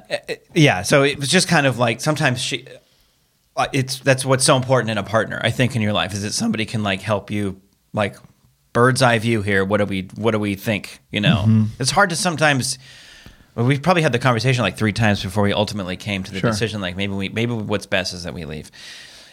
yeah, 0.53 0.83
so 0.83 1.01
it 1.01 1.17
was 1.17 1.29
just 1.29 1.47
kind 1.47 1.65
of 1.65 1.79
like 1.79 2.01
sometimes 2.01 2.39
she, 2.39 2.67
it's 3.73 3.99
that's 3.99 4.23
what's 4.25 4.45
so 4.45 4.55
important 4.55 4.89
in 4.91 4.97
a 4.97 5.03
partner. 5.03 5.39
I 5.43 5.51
think 5.51 5.75
in 5.75 5.81
your 5.81 5.93
life 5.93 6.13
is 6.13 6.21
that 6.23 6.33
somebody 6.33 6.65
can 6.65 6.83
like 6.83 7.01
help 7.01 7.31
you, 7.31 7.59
like 7.93 8.15
bird's 8.73 9.01
eye 9.01 9.17
view 9.19 9.41
here. 9.41 9.65
What 9.65 9.77
do 9.77 9.85
we, 9.85 10.09
what 10.15 10.31
do 10.31 10.39
we 10.39 10.55
think? 10.55 10.99
You 11.11 11.21
know, 11.21 11.37
Mm-hmm. 11.47 11.63
it's 11.79 11.91
hard 11.91 12.09
to 12.11 12.15
sometimes. 12.15 12.77
Well, 13.55 13.65
we've 13.65 13.81
probably 13.81 14.03
had 14.03 14.11
the 14.11 14.19
conversation 14.19 14.61
like 14.61 14.77
three 14.77 14.93
times 14.93 15.23
before 15.23 15.41
we 15.41 15.51
ultimately 15.51 15.97
came 15.97 16.21
to 16.23 16.31
the 16.31 16.39
Sure. 16.39 16.51
decision. 16.51 16.79
Like 16.79 16.95
maybe 16.95 17.13
we, 17.13 17.29
maybe 17.29 17.53
what's 17.53 17.87
best 17.87 18.13
is 18.13 18.23
that 18.23 18.33
we 18.35 18.45
leave, 18.45 18.69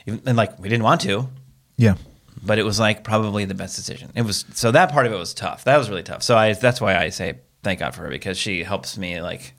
and 0.06 0.36
like 0.36 0.58
we 0.58 0.68
didn't 0.70 0.84
want 0.84 1.02
to, 1.02 1.28
Yeah. 1.76 1.96
but 2.42 2.58
it 2.58 2.62
was 2.64 2.80
like 2.80 3.04
probably 3.04 3.44
the 3.44 3.54
best 3.54 3.76
decision. 3.76 4.10
It 4.14 4.22
was 4.22 4.46
so 4.54 4.70
that 4.70 4.90
part 4.92 5.04
of 5.06 5.12
it 5.12 5.16
was 5.16 5.34
tough. 5.34 5.64
That 5.64 5.76
was 5.76 5.90
really 5.90 6.02
tough. 6.02 6.22
So 6.22 6.36
I 6.38 6.54
that's 6.54 6.80
why 6.80 6.96
I 6.96 7.10
say 7.10 7.34
thank 7.62 7.80
God 7.80 7.94
for 7.94 8.02
her 8.04 8.08
because 8.08 8.38
she 8.38 8.62
helps 8.64 8.96
me 8.96 9.20
like 9.20 9.52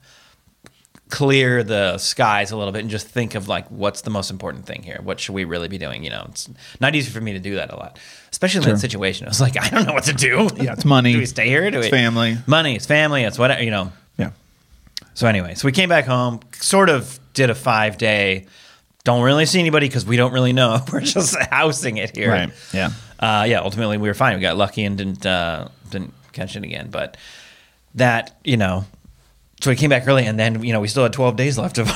clear 1.08 1.62
the 1.62 1.98
skies 1.98 2.50
a 2.50 2.56
little 2.56 2.72
bit 2.72 2.80
and 2.80 2.90
just 2.90 3.06
think 3.06 3.34
of 3.36 3.46
like 3.46 3.68
what's 3.70 4.00
the 4.00 4.10
most 4.10 4.30
important 4.30 4.66
thing 4.66 4.82
here. 4.82 4.98
What 5.02 5.20
should 5.20 5.34
we 5.34 5.44
really 5.44 5.68
be 5.68 5.78
doing? 5.78 6.02
You 6.02 6.10
know, 6.10 6.26
it's 6.28 6.48
not 6.80 6.94
easy 6.96 7.10
for 7.12 7.20
me 7.20 7.32
to 7.34 7.38
do 7.38 7.54
that 7.56 7.70
a 7.72 7.76
lot, 7.76 7.98
especially 8.32 8.58
in 8.58 8.62
Sure. 8.64 8.72
that 8.72 8.80
situation. 8.80 9.26
I 9.26 9.30
was 9.30 9.40
like, 9.40 9.56
I 9.60 9.68
don't 9.70 9.86
know 9.86 9.92
what 9.92 10.04
to 10.04 10.12
do. 10.12 10.48
Yeah, 10.56 10.72
it's 10.72 10.84
money. 10.84 11.12
do 11.14 11.18
we 11.18 11.26
stay 11.26 11.46
here? 11.48 11.70
Do 11.70 11.78
It's 11.78 11.86
we 11.86 11.90
family. 11.90 12.36
Money. 12.46 12.74
It's 12.74 12.86
family. 12.86 13.22
It's 13.22 13.38
whatever. 13.38 13.62
You 13.62 13.70
know. 13.70 13.92
Yeah. 14.18 14.30
So 15.14 15.26
anyway, 15.28 15.54
so 15.54 15.66
we 15.66 15.72
came 15.72 15.88
back 15.88 16.06
home, 16.06 16.40
sort 16.52 16.88
of 16.88 17.20
did 17.34 17.50
a 17.50 17.54
five 17.54 17.98
day. 17.98 18.46
Don't 19.04 19.22
really 19.22 19.46
see 19.46 19.60
anybody 19.60 19.86
because 19.86 20.04
we 20.04 20.16
don't 20.16 20.32
really 20.32 20.52
know. 20.52 20.80
We're 20.92 21.00
just 21.02 21.36
housing 21.50 21.98
it 21.98 22.16
here. 22.16 22.30
Right. 22.30 22.50
Yeah. 22.74 22.90
Uh, 23.20 23.44
yeah. 23.48 23.60
Ultimately, 23.60 23.98
we 23.98 24.08
were 24.08 24.14
fine. 24.14 24.34
We 24.34 24.40
got 24.40 24.56
lucky 24.56 24.82
and 24.82 24.98
didn't 24.98 25.24
uh, 25.24 25.68
didn't 25.90 26.12
catch 26.32 26.56
it 26.56 26.64
again. 26.64 26.88
But 26.90 27.16
that 27.94 28.36
you 28.42 28.56
know, 28.56 28.84
so 29.60 29.70
we 29.70 29.76
came 29.76 29.90
back 29.90 30.06
early, 30.06 30.26
and 30.26 30.38
then 30.38 30.62
you 30.62 30.72
know 30.72 30.80
we 30.80 30.88
still 30.88 31.02
had 31.02 31.12
twelve 31.12 31.36
days 31.36 31.56
left 31.58 31.78
of, 31.78 31.88
of 31.90 31.94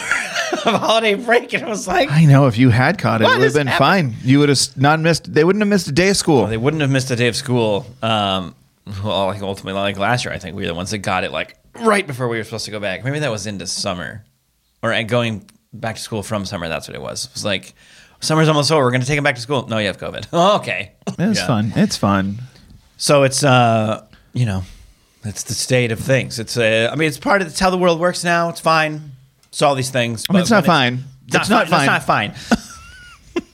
holiday 0.80 1.14
break, 1.14 1.52
and 1.52 1.62
it 1.62 1.68
was 1.68 1.86
like 1.86 2.10
I 2.10 2.24
know. 2.24 2.46
If 2.46 2.56
you 2.58 2.70
had 2.70 2.98
caught 2.98 3.20
it, 3.20 3.24
it 3.24 3.38
would 3.38 3.42
have 3.42 3.54
been 3.54 3.68
fine. 3.78 4.14
You 4.22 4.38
would 4.40 4.48
have 4.48 4.58
not 4.76 5.00
missed. 5.00 5.32
They 5.32 5.44
wouldn't 5.44 5.60
have 5.62 5.68
missed 5.68 5.88
a 5.88 5.92
day 5.92 6.10
of 6.10 6.16
school. 6.16 6.46
they 6.46 6.56
wouldn't 6.56 6.80
have 6.80 6.90
missed 6.90 7.10
a 7.10 7.16
day 7.16 7.28
of 7.28 7.36
school. 7.36 7.86
Um, 8.02 8.54
well, 9.04 9.26
like 9.26 9.42
ultimately, 9.42 9.80
like 9.80 9.98
last 9.98 10.24
year, 10.24 10.32
I 10.34 10.38
think 10.38 10.56
we 10.56 10.62
were 10.62 10.68
the 10.68 10.74
ones 10.74 10.90
that 10.90 10.98
got 10.98 11.24
it 11.24 11.32
like 11.32 11.56
right 11.80 12.06
before 12.06 12.28
we 12.28 12.38
were 12.38 12.44
supposed 12.44 12.64
to 12.64 12.70
go 12.70 12.80
back. 12.80 13.04
Maybe 13.04 13.18
that 13.20 13.30
was 13.30 13.46
into 13.46 13.66
summer, 13.66 14.24
or 14.82 15.00
going 15.04 15.48
back 15.72 15.96
to 15.96 16.00
school 16.02 16.22
from 16.22 16.44
summer. 16.44 16.68
That's 16.68 16.88
what 16.88 16.94
it 16.96 17.02
was. 17.02 17.26
It 17.26 17.32
was 17.34 17.44
like 17.44 17.74
summer's 18.20 18.48
almost 18.48 18.72
over. 18.72 18.82
We're 18.82 18.90
going 18.90 19.02
to 19.02 19.06
take 19.06 19.16
them 19.16 19.24
back 19.24 19.36
to 19.36 19.40
school. 19.40 19.66
No, 19.68 19.78
you 19.78 19.86
have 19.86 19.98
COVID. 19.98 20.26
Oh, 20.32 20.56
okay. 20.60 20.92
It's 21.18 21.38
Yeah. 21.40 21.46
fun. 21.46 21.72
It's 21.76 21.96
fun. 21.96 22.38
So 22.96 23.22
it's 23.22 23.44
uh, 23.44 24.04
you 24.32 24.46
know, 24.46 24.62
it's 25.24 25.42
the 25.44 25.54
state 25.54 25.92
of 25.92 26.00
things. 26.00 26.38
It's 26.38 26.56
a, 26.56 26.88
I 26.88 26.94
mean, 26.94 27.08
it's 27.08 27.18
part 27.18 27.42
of 27.42 27.48
it's 27.48 27.60
how 27.60 27.70
the 27.70 27.78
world 27.78 28.00
works 28.00 28.24
now. 28.24 28.48
It's 28.48 28.60
fine. 28.60 29.12
It's 29.48 29.62
all 29.62 29.74
these 29.74 29.90
things. 29.90 30.26
I 30.28 30.32
mean, 30.32 30.42
it's 30.42 30.50
not 30.50 30.64
fine. 30.64 31.04
It's 31.26 31.34
not, 31.34 31.42
It's 31.42 31.50
not 31.50 31.68
fine. 31.68 31.80
It's 31.80 31.86
not 31.86 32.04
fine. 32.04 32.34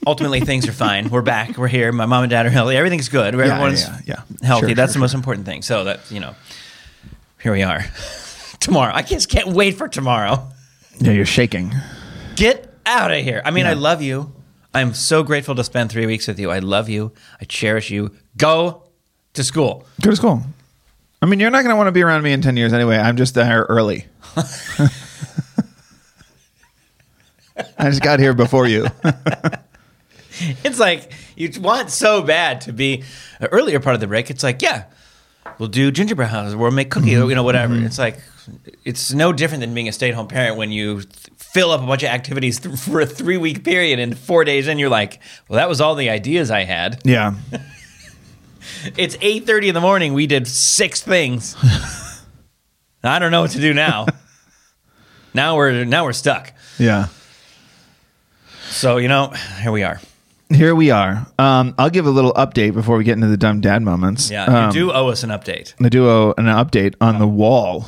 Ultimately, 0.05 0.39
things 0.39 0.67
are 0.67 0.71
fine. 0.71 1.09
We're 1.09 1.21
back. 1.21 1.57
We're 1.57 1.67
here. 1.67 1.91
My 1.91 2.05
mom 2.05 2.23
and 2.23 2.29
dad 2.29 2.45
are 2.45 2.49
healthy. 2.49 2.77
Everything's 2.77 3.09
good. 3.09 3.33
Everyone's 3.33 3.83
yeah, 3.83 3.99
yeah. 4.05 4.21
healthy. 4.41 4.67
Sure, 4.67 4.75
That's 4.75 4.93
sure, 4.93 4.99
the 4.99 5.03
most 5.03 5.13
important 5.13 5.45
thing. 5.45 5.61
So 5.61 5.83
that 5.83 6.09
you 6.09 6.19
know, 6.19 6.35
here 7.41 7.51
we 7.51 7.63
are. 7.63 7.83
tomorrow. 8.59 8.91
I 8.93 9.01
just 9.01 9.29
can't 9.29 9.47
wait 9.47 9.75
for 9.75 9.87
tomorrow. 9.87 10.47
Yeah, 10.99 11.11
you're 11.11 11.25
shaking. 11.25 11.73
Get 12.35 12.73
out 12.85 13.11
of 13.11 13.21
here. 13.23 13.41
I 13.43 13.51
mean, 13.51 13.65
Yeah. 13.65 13.71
I 13.71 13.73
love 13.73 14.01
you. 14.01 14.33
I'm 14.73 14.93
so 14.93 15.23
grateful 15.23 15.55
to 15.55 15.63
spend 15.63 15.91
three 15.91 16.05
weeks 16.05 16.27
with 16.27 16.39
you. 16.39 16.51
I 16.51 16.59
love 16.59 16.87
you. 16.87 17.11
I 17.41 17.45
cherish 17.45 17.89
you. 17.89 18.11
Go 18.37 18.83
to 19.33 19.43
school. 19.43 19.85
Go 20.01 20.11
to 20.11 20.15
school. 20.15 20.43
I 21.21 21.25
mean, 21.25 21.39
you're 21.39 21.49
not 21.49 21.63
going 21.63 21.71
to 21.71 21.75
want 21.75 21.87
to 21.87 21.91
be 21.91 22.03
around 22.03 22.23
me 22.23 22.31
in 22.31 22.41
10 22.41 22.57
years 22.57 22.73
anyway. 22.73 22.97
I'm 22.97 23.17
just 23.17 23.33
there 23.33 23.63
early. 23.69 24.05
I 27.79 27.89
just 27.89 28.01
got 28.03 28.19
here 28.19 28.33
before 28.33 28.67
you. 28.67 28.87
It's 30.63 30.77
like 30.79 31.11
you 31.35 31.49
want 31.59 31.89
so 31.89 32.21
bad 32.21 32.61
to 32.61 32.71
be 32.71 33.03
an 33.39 33.47
earlier 33.51 33.79
part 33.79 33.95
of 33.95 34.01
the 34.01 34.05
break. 34.05 34.29
It's 34.29 34.43
like, 34.43 34.61
yeah, 34.61 34.83
we'll 35.57 35.67
do 35.67 35.89
gingerbread 35.89 36.29
houses. 36.29 36.55
We'll 36.55 36.69
make 36.69 36.91
cookies. 36.91 37.17
Mm-hmm. 37.17 37.29
You 37.29 37.35
know, 37.35 37.41
whatever. 37.41 37.73
Mm-hmm. 37.73 37.87
It's 37.87 37.97
like 37.97 38.19
it's 38.85 39.11
no 39.13 39.33
different 39.33 39.61
than 39.61 39.73
being 39.73 39.87
a 39.87 39.91
stay-at-home 39.91 40.27
parent 40.27 40.55
when 40.55 40.71
you 40.71 41.01
th- 41.01 41.27
fill 41.37 41.71
up 41.71 41.81
a 41.81 41.87
bunch 41.87 42.03
of 42.03 42.09
activities 42.09 42.59
th- 42.59 42.77
for 42.77 43.01
a 43.01 43.07
three-week 43.07 43.63
period, 43.63 43.97
and 43.97 44.15
four 44.15 44.43
days 44.43 44.67
in, 44.67 44.77
you're 44.77 44.89
like, 44.89 45.19
well, 45.49 45.57
that 45.57 45.67
was 45.67 45.81
all 45.81 45.95
the 45.95 46.11
ideas 46.11 46.51
I 46.51 46.65
had. 46.65 47.01
yeah. 47.03 47.33
It's 48.97 49.17
eight 49.21 49.45
thirty 49.45 49.67
in 49.69 49.73
the 49.75 49.81
morning. 49.81 50.13
We 50.13 50.27
did 50.27 50.47
six 50.47 51.01
things. 51.01 51.55
I 53.03 53.19
don't 53.19 53.31
know 53.31 53.41
what 53.41 53.51
to 53.51 53.59
do 53.61 53.73
now. 53.73 54.07
now 55.33 55.55
we're 55.55 55.85
now 55.85 56.03
we're 56.05 56.13
stuck. 56.13 56.53
Yeah. 56.77 57.07
So 58.69 58.97
you 58.97 59.07
know, 59.07 59.29
here 59.61 59.71
we 59.71 59.83
are. 59.83 59.99
Here 60.49 60.73
we 60.75 60.91
are. 60.91 61.27
Um, 61.37 61.75
I'll 61.77 61.89
give 61.89 62.05
a 62.05 62.09
little 62.09 62.33
update 62.33 62.73
before 62.73 62.97
we 62.97 63.03
get 63.03 63.13
into 63.13 63.27
the 63.27 63.35
dumb 63.37 63.59
dad 63.59 63.81
moments. 63.81 64.29
Yeah, 64.31 64.45
Um, 64.67 64.71
do 64.71 64.91
owe 64.93 65.07
us 65.09 65.23
an 65.23 65.29
update. 65.29 65.73
I 65.83 65.89
do 65.89 66.07
owe 66.07 66.33
an 66.37 66.45
update 66.45 66.95
on 67.01 67.19
the 67.19 67.27
wall 67.27 67.85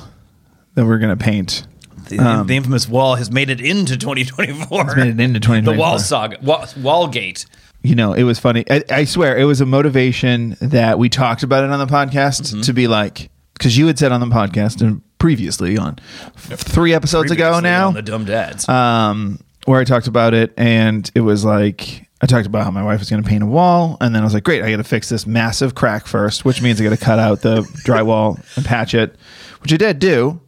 that 0.75 0.86
we're 0.86 0.98
going 0.98 1.17
to 1.17 1.24
paint. 1.24 1.65
the, 2.09 2.43
the 2.45 2.55
infamous 2.57 2.88
wall 2.89 3.15
has 3.15 3.31
made 3.31 3.50
it 3.50 3.62
into 3.62 3.95
2024. 3.95 4.81
It's 4.81 4.91
Um, 4.91 4.98
made 4.98 5.07
it 5.07 5.19
into 5.48 5.62
The 5.62 5.77
wall 5.77 6.00
saga, 6.00 6.38
wall, 6.41 6.65
Wallgate. 6.77 7.45
You 7.81 7.95
know, 7.95 8.13
it 8.13 8.24
was 8.24 8.39
funny. 8.39 8.65
I, 8.69 8.83
I 8.89 9.03
swear, 9.05 9.38
it 9.38 9.45
was 9.45 9.62
a 9.62 9.65
motivation 9.65 10.57
that 10.62 11.00
we 11.00 11.09
talked 11.09 11.43
about 11.43 11.63
it 11.63 11.69
on 11.69 11.79
the 11.79 11.86
podcast 11.93 12.41
Mm-hmm. 12.41 12.62
to 12.62 12.74
be 12.74 12.88
like, 12.88 13.29
because 13.53 13.77
you 13.77 13.88
had 13.88 13.98
said 14.00 14.12
on 14.12 14.19
the 14.21 14.27
podcast 14.27 14.81
and 14.81 15.01
previously 15.17 15.77
on 15.77 15.98
three 16.36 16.93
episodes 16.93 17.31
ago 17.31 17.59
now, 17.59 17.88
on 17.89 17.93
the 17.93 18.01
dumb 18.01 18.25
dads. 18.25 18.67
um, 18.69 19.39
where 19.65 19.79
I 19.79 19.83
talked 19.83 20.07
about 20.07 20.33
it, 20.33 20.53
and 20.57 21.09
it 21.15 21.21
was 21.21 21.43
like 21.45 22.07
I 22.21 22.25
talked 22.25 22.48
about 22.48 22.63
how 22.65 22.71
my 22.71 22.83
wife 22.83 23.00
was 23.00 23.09
going 23.09 23.21
to 23.24 23.27
paint 23.29 23.43
a 23.43 23.45
wall, 23.45 23.98
and 24.01 24.13
then 24.15 24.21
I 24.21 24.25
was 24.25 24.33
like, 24.33 24.43
great, 24.43 24.62
I 24.63 24.71
got 24.71 24.77
to 24.77 24.83
fix 24.83 25.09
this 25.09 25.25
massive 25.27 25.75
crack 25.75 26.05
first, 26.07 26.43
which 26.45 26.62
means 26.62 26.79
I 26.81 26.83
got 26.83 26.89
to 26.91 26.98
cut 26.98 27.19
out 27.19 27.41
the 27.41 27.62
drywall 27.86 28.41
and 28.57 28.65
patch 28.65 28.93
it, 28.93 29.15
which 29.62 29.71
I 29.74 29.77
did 29.77 30.00
do. 30.00 30.39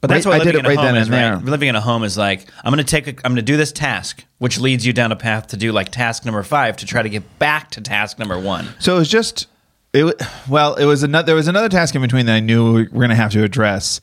But 0.00 0.08
that's 0.10 0.26
Right- 0.26 0.38
what 0.38 0.40
I 0.42 0.44
did 0.44 0.56
it 0.56 0.66
right 0.66 0.76
then 0.76 0.96
is, 0.96 1.06
and 1.08 1.14
there. 1.14 1.34
right? 1.36 1.44
Living 1.44 1.68
in 1.68 1.74
a 1.76 1.80
home 1.80 2.04
is 2.04 2.16
like 2.18 2.46
I'm 2.64 2.72
going 2.72 2.84
to 2.84 2.90
take. 2.90 3.06
A, 3.08 3.10
I'm 3.24 3.32
going 3.32 3.36
to 3.36 3.42
do 3.42 3.56
this 3.56 3.72
task, 3.72 4.24
which 4.38 4.58
leads 4.58 4.86
you 4.86 4.92
down 4.92 5.12
a 5.12 5.16
path 5.16 5.48
to 5.48 5.56
do 5.56 5.72
like 5.72 5.90
task 5.90 6.24
number 6.24 6.42
five 6.42 6.76
to 6.78 6.86
try 6.86 7.02
to 7.02 7.08
get 7.08 7.38
back 7.38 7.70
to 7.70 7.80
task 7.80 8.18
number 8.18 8.38
one. 8.38 8.68
So 8.78 8.96
it 8.96 8.98
was 8.98 9.08
just 9.08 9.46
it. 9.92 10.20
Well, 10.48 10.74
it 10.74 10.84
was 10.84 11.02
another. 11.02 11.26
There 11.26 11.34
was 11.34 11.48
another 11.48 11.68
task 11.68 11.94
in 11.94 12.02
between 12.02 12.26
that 12.26 12.36
I 12.36 12.40
knew 12.40 12.72
we 12.72 12.82
were 12.82 12.88
going 12.88 13.10
to 13.10 13.16
have 13.16 13.32
to 13.32 13.42
address, 13.42 14.00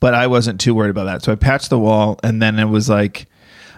but 0.00 0.14
I 0.14 0.26
wasn't 0.26 0.60
too 0.60 0.74
worried 0.74 0.90
about 0.90 1.04
that. 1.04 1.22
So 1.22 1.32
I 1.32 1.34
patched 1.34 1.70
the 1.70 1.78
wall, 1.78 2.18
and 2.22 2.40
then 2.40 2.58
it 2.58 2.66
was 2.66 2.88
like, 2.88 3.26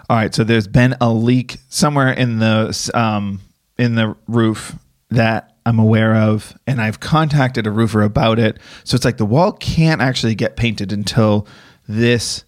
all 0.09 0.17
right. 0.17 0.33
So 0.33 0.43
there's 0.43 0.67
been 0.67 0.95
a 1.01 1.11
leak 1.11 1.57
somewhere 1.69 2.11
in 2.11 2.39
the 2.39 2.91
um 2.93 3.41
in 3.77 3.95
the 3.95 4.15
roof 4.27 4.75
that 5.09 5.55
I'm 5.65 5.79
aware 5.79 6.15
of, 6.15 6.57
and 6.65 6.79
I've 6.79 7.01
contacted 7.01 7.67
a 7.67 7.71
roofer 7.71 8.01
about 8.01 8.39
it. 8.39 8.57
So 8.85 8.95
it's 8.95 9.03
like 9.03 9.17
the 9.17 9.25
wall 9.25 9.51
can't 9.51 10.01
actually 10.01 10.35
get 10.35 10.55
painted 10.55 10.93
until 10.93 11.45
this 11.87 12.45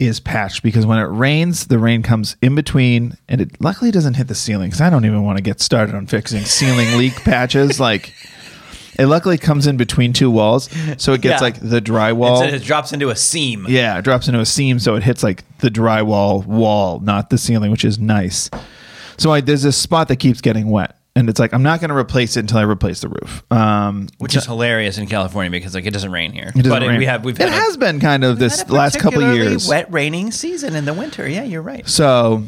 is 0.00 0.18
patched 0.18 0.62
because 0.62 0.86
when 0.86 0.98
it 0.98 1.04
rains, 1.04 1.66
the 1.68 1.78
rain 1.78 2.02
comes 2.02 2.36
in 2.42 2.54
between, 2.54 3.16
and 3.28 3.40
it 3.40 3.60
luckily 3.60 3.90
doesn't 3.90 4.14
hit 4.14 4.26
the 4.28 4.34
ceiling 4.34 4.70
because 4.70 4.80
I 4.80 4.90
don't 4.90 5.04
even 5.04 5.22
want 5.22 5.36
to 5.38 5.42
get 5.42 5.60
started 5.60 5.94
on 5.94 6.06
fixing 6.06 6.42
ceiling 6.44 6.96
leak 6.98 7.14
patches. 7.24 7.78
Like, 7.78 8.12
it 8.98 9.06
luckily 9.06 9.38
comes 9.38 9.66
in 9.66 9.76
between 9.76 10.12
two 10.12 10.30
walls, 10.30 10.68
so 10.96 11.12
it 11.12 11.20
gets 11.20 11.40
Yeah. 11.40 11.44
like 11.44 11.60
the 11.60 11.80
drywall. 11.80 12.42
It's- 12.44 12.62
it 12.62 12.64
drops 12.66 12.92
into 12.92 13.10
a 13.10 13.16
seam. 13.16 13.66
Yeah, 13.68 13.98
it 13.98 14.02
drops 14.02 14.26
into 14.26 14.40
a 14.40 14.46
seam, 14.46 14.78
so 14.78 14.96
it 14.96 15.02
hits 15.02 15.22
like 15.22 15.44
the 15.58 15.70
drywall 15.70 16.44
wall, 16.46 17.00
not 17.00 17.30
the 17.30 17.38
ceiling, 17.38 17.70
which 17.70 17.84
is 17.84 17.98
nice. 17.98 18.50
So 19.18 19.32
I, 19.32 19.40
there's 19.42 19.62
this 19.62 19.76
spot 19.76 20.08
that 20.08 20.16
keeps 20.16 20.40
getting 20.40 20.68
wet, 20.70 20.96
and 21.16 21.28
it's 21.28 21.38
like 21.40 21.52
I'm 21.52 21.62
not 21.62 21.80
going 21.80 21.90
to 21.90 21.96
replace 21.96 22.36
it 22.36 22.40
until 22.40 22.58
I 22.58 22.62
replace 22.62 23.00
the 23.00 23.08
roof. 23.08 23.44
Um, 23.50 24.08
which 24.18 24.36
is 24.36 24.46
hilarious 24.46 24.98
in 24.98 25.06
California 25.06 25.50
because 25.50 25.74
like 25.74 25.86
it 25.86 25.92
doesn't 25.92 26.12
rain 26.12 26.32
here. 26.32 26.48
it 26.54 26.62
doesn't 26.62 26.70
but 26.70 26.82
rain. 26.86 26.98
we 26.98 27.06
have 27.06 27.24
we've 27.24 27.38
it 27.38 27.48
had 27.48 27.48
a- 27.48 27.52
has 27.64 27.76
been 27.76 28.00
kind 28.00 28.24
of 28.24 28.38
this 28.38 28.68
last 28.68 28.96
couple 28.98 29.20
particularly 29.20 29.50
years. 29.50 29.68
wet 29.68 29.92
raining 29.92 30.30
season 30.30 30.74
in 30.76 30.84
the 30.84 30.94
winter. 30.94 31.28
Yeah, 31.28 31.44
you're 31.44 31.62
right. 31.62 31.86
So 31.88 32.44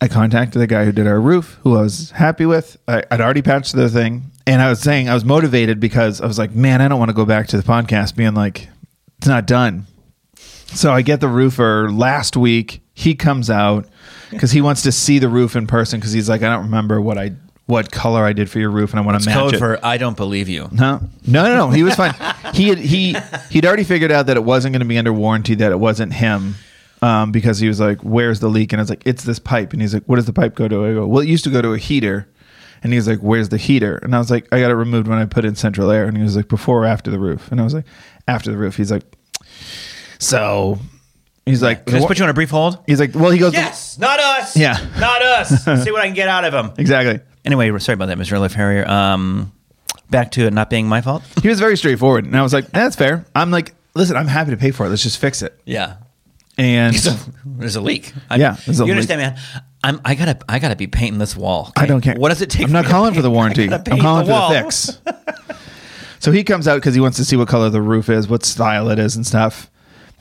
I 0.00 0.08
contacted 0.08 0.60
the 0.60 0.66
guy 0.66 0.84
who 0.84 0.92
did 0.92 1.06
our 1.06 1.20
roof, 1.20 1.58
who 1.62 1.76
I 1.76 1.82
was 1.82 2.10
happy 2.10 2.46
with. 2.46 2.76
I, 2.88 3.04
I'd 3.10 3.20
already 3.20 3.42
patched 3.42 3.74
the 3.74 3.88
thing, 3.88 4.30
and 4.46 4.60
I 4.60 4.68
was 4.68 4.80
saying 4.80 5.08
I 5.08 5.14
was 5.14 5.24
motivated 5.24 5.78
because 5.78 6.20
I 6.20 6.26
was 6.26 6.38
like, 6.38 6.52
man, 6.54 6.80
I 6.80 6.88
don't 6.88 6.98
want 6.98 7.10
to 7.10 7.14
go 7.14 7.24
back 7.24 7.46
to 7.48 7.56
the 7.56 7.62
podcast 7.62 8.16
being 8.16 8.34
like, 8.34 8.68
it's 9.18 9.28
not 9.28 9.46
done. 9.46 9.86
So 10.36 10.92
I 10.92 11.02
get 11.02 11.20
the 11.20 11.28
roofer 11.28 11.90
last 11.90 12.36
week. 12.36 12.81
He 12.94 13.14
comes 13.14 13.48
out 13.50 13.86
because 14.30 14.50
he 14.52 14.60
wants 14.60 14.82
to 14.82 14.92
see 14.92 15.18
the 15.18 15.28
roof 15.28 15.56
in 15.56 15.66
person 15.66 15.98
because 15.98 16.12
he's 16.12 16.28
like, 16.28 16.42
I 16.42 16.48
don't 16.48 16.64
remember 16.64 17.00
what 17.00 17.18
I 17.18 17.32
what 17.66 17.90
color 17.90 18.24
I 18.24 18.32
did 18.32 18.50
for 18.50 18.58
your 18.58 18.70
roof, 18.70 18.90
and 18.90 19.00
I 19.00 19.02
want 19.02 19.22
to 19.22 19.28
match 19.28 19.38
Code 19.38 19.54
it. 19.54 19.58
for 19.58 19.78
I 19.84 19.96
don't 19.96 20.16
believe 20.16 20.48
you. 20.48 20.68
No, 20.72 21.00
no, 21.26 21.42
no, 21.44 21.56
no. 21.56 21.70
He 21.70 21.82
was 21.82 21.94
fine. 21.94 22.12
he 22.52 22.68
had 22.68 22.78
he 22.78 23.16
he'd 23.50 23.64
already 23.64 23.84
figured 23.84 24.12
out 24.12 24.26
that 24.26 24.36
it 24.36 24.44
wasn't 24.44 24.72
going 24.72 24.80
to 24.80 24.86
be 24.86 24.98
under 24.98 25.12
warranty. 25.12 25.54
That 25.54 25.72
it 25.72 25.78
wasn't 25.78 26.12
him. 26.12 26.56
Um, 27.00 27.32
because 27.32 27.58
he 27.58 27.66
was 27.66 27.80
like, 27.80 28.00
"Where's 28.02 28.38
the 28.38 28.48
leak?" 28.48 28.72
And 28.72 28.80
I 28.80 28.82
was 28.82 28.90
like, 28.90 29.02
"It's 29.04 29.24
this 29.24 29.40
pipe." 29.40 29.72
And 29.72 29.82
he's 29.82 29.92
like, 29.92 30.04
"What 30.04 30.16
does 30.16 30.26
the 30.26 30.32
pipe 30.32 30.54
go 30.54 30.68
to?" 30.68 30.86
I 30.86 30.92
go, 30.92 31.06
"Well, 31.06 31.20
it 31.20 31.28
used 31.28 31.42
to 31.44 31.50
go 31.50 31.60
to 31.60 31.72
a 31.72 31.78
heater." 31.78 32.28
And 32.84 32.92
he 32.92 32.96
was 32.96 33.08
like, 33.08 33.18
"Where's 33.18 33.48
the 33.48 33.58
heater?" 33.58 33.96
And 33.96 34.14
I 34.14 34.18
was 34.18 34.30
like, 34.30 34.46
"I 34.52 34.60
got 34.60 34.70
it 34.70 34.74
removed 34.76 35.08
when 35.08 35.18
I 35.18 35.24
put 35.24 35.44
in 35.44 35.56
central 35.56 35.90
air." 35.90 36.04
And 36.04 36.16
he 36.16 36.22
was 36.22 36.36
like, 36.36 36.46
"Before 36.46 36.82
or 36.84 36.86
after 36.86 37.10
the 37.10 37.18
roof?" 37.18 37.50
And 37.50 37.60
I 37.60 37.64
was 37.64 37.74
like, 37.74 37.86
"After 38.28 38.52
the 38.52 38.56
roof." 38.56 38.76
He's 38.76 38.92
like, 38.92 39.02
"So," 40.20 40.78
he's 41.46 41.62
like, 41.62 41.86
Can 41.86 41.94
I 41.94 41.98
just 41.98 42.08
put 42.08 42.18
you 42.18 42.24
on 42.24 42.30
a 42.30 42.34
brief 42.34 42.50
hold? 42.50 42.78
He's 42.86 43.00
like, 43.00 43.14
"Well," 43.14 43.30
he 43.30 43.38
goes, 43.38 43.52
Yes, 43.52 43.98
not 43.98 44.18
us. 44.20 44.56
Yeah. 44.56 44.78
not 44.98 45.22
us. 45.22 45.64
See 45.84 45.90
what 45.90 46.00
I 46.02 46.06
can 46.06 46.14
get 46.14 46.28
out 46.28 46.44
of 46.44 46.52
him. 46.54 46.72
exactly." 46.78 47.20
Anyway, 47.44 47.70
we're 47.70 47.78
sorry 47.80 47.94
about 47.94 48.06
that, 48.06 48.18
Mr. 48.18 48.38
Liv 48.40 48.52
Harrier. 48.54 48.88
Um, 48.88 49.52
back 50.10 50.30
to 50.32 50.46
it 50.46 50.52
not 50.52 50.70
being 50.70 50.86
my 50.88 51.00
fault. 51.00 51.22
He 51.42 51.48
was 51.48 51.58
very 51.58 51.76
straightforward, 51.76 52.24
and 52.24 52.36
I 52.36 52.42
was 52.42 52.52
like, 52.52 52.70
"That's 52.70 52.94
fair." 52.96 53.24
I'm 53.34 53.50
like, 53.50 53.74
"Listen, 53.94 54.16
I'm 54.16 54.28
happy 54.28 54.50
to 54.52 54.56
pay 54.56 54.70
for 54.70 54.86
it. 54.86 54.90
Let's 54.90 55.02
just 55.02 55.18
fix 55.18 55.42
it." 55.42 55.58
Yeah. 55.64 55.96
And 56.58 56.94
There's 57.46 57.76
a 57.76 57.80
leak. 57.80 58.12
I, 58.28 58.36
Yeah, 58.36 58.56
there's 58.66 58.78
a 58.78 58.82
you 58.82 58.88
leak. 58.88 58.90
understand, 59.08 59.20
man? 59.22 59.40
I'm, 59.82 60.00
I 60.04 60.14
gotta, 60.14 60.38
I 60.48 60.58
gotta 60.58 60.76
be 60.76 60.86
painting 60.86 61.18
this 61.18 61.34
wall. 61.34 61.68
okay? 61.70 61.82
I 61.84 61.86
don't 61.86 62.02
care. 62.02 62.14
What 62.14 62.28
does 62.28 62.42
it 62.42 62.50
take? 62.50 62.66
I'm 62.66 62.72
not 62.72 62.82
me 62.82 62.88
to 62.88 62.92
calling 62.92 63.14
for 63.14 63.22
the 63.22 63.28
paint- 63.28 63.34
warranty. 63.34 63.64
I 63.64 63.66
gotta 63.68 63.90
I'm 63.90 63.96
paint 63.96 64.00
calling 64.02 64.26
the 64.26 64.32
for 64.32 64.38
wall. 64.38 64.50
the 64.52 64.60
fix. 64.60 65.00
so 66.20 66.30
he 66.30 66.44
comes 66.44 66.68
out 66.68 66.76
because 66.76 66.94
he 66.94 67.00
wants 67.00 67.16
to 67.16 67.24
see 67.24 67.36
what 67.36 67.48
color 67.48 67.70
the 67.70 67.80
roof 67.82 68.08
is, 68.10 68.28
what 68.28 68.44
style 68.44 68.90
it 68.90 68.98
is, 68.98 69.16
and 69.16 69.26
stuff. 69.26 69.70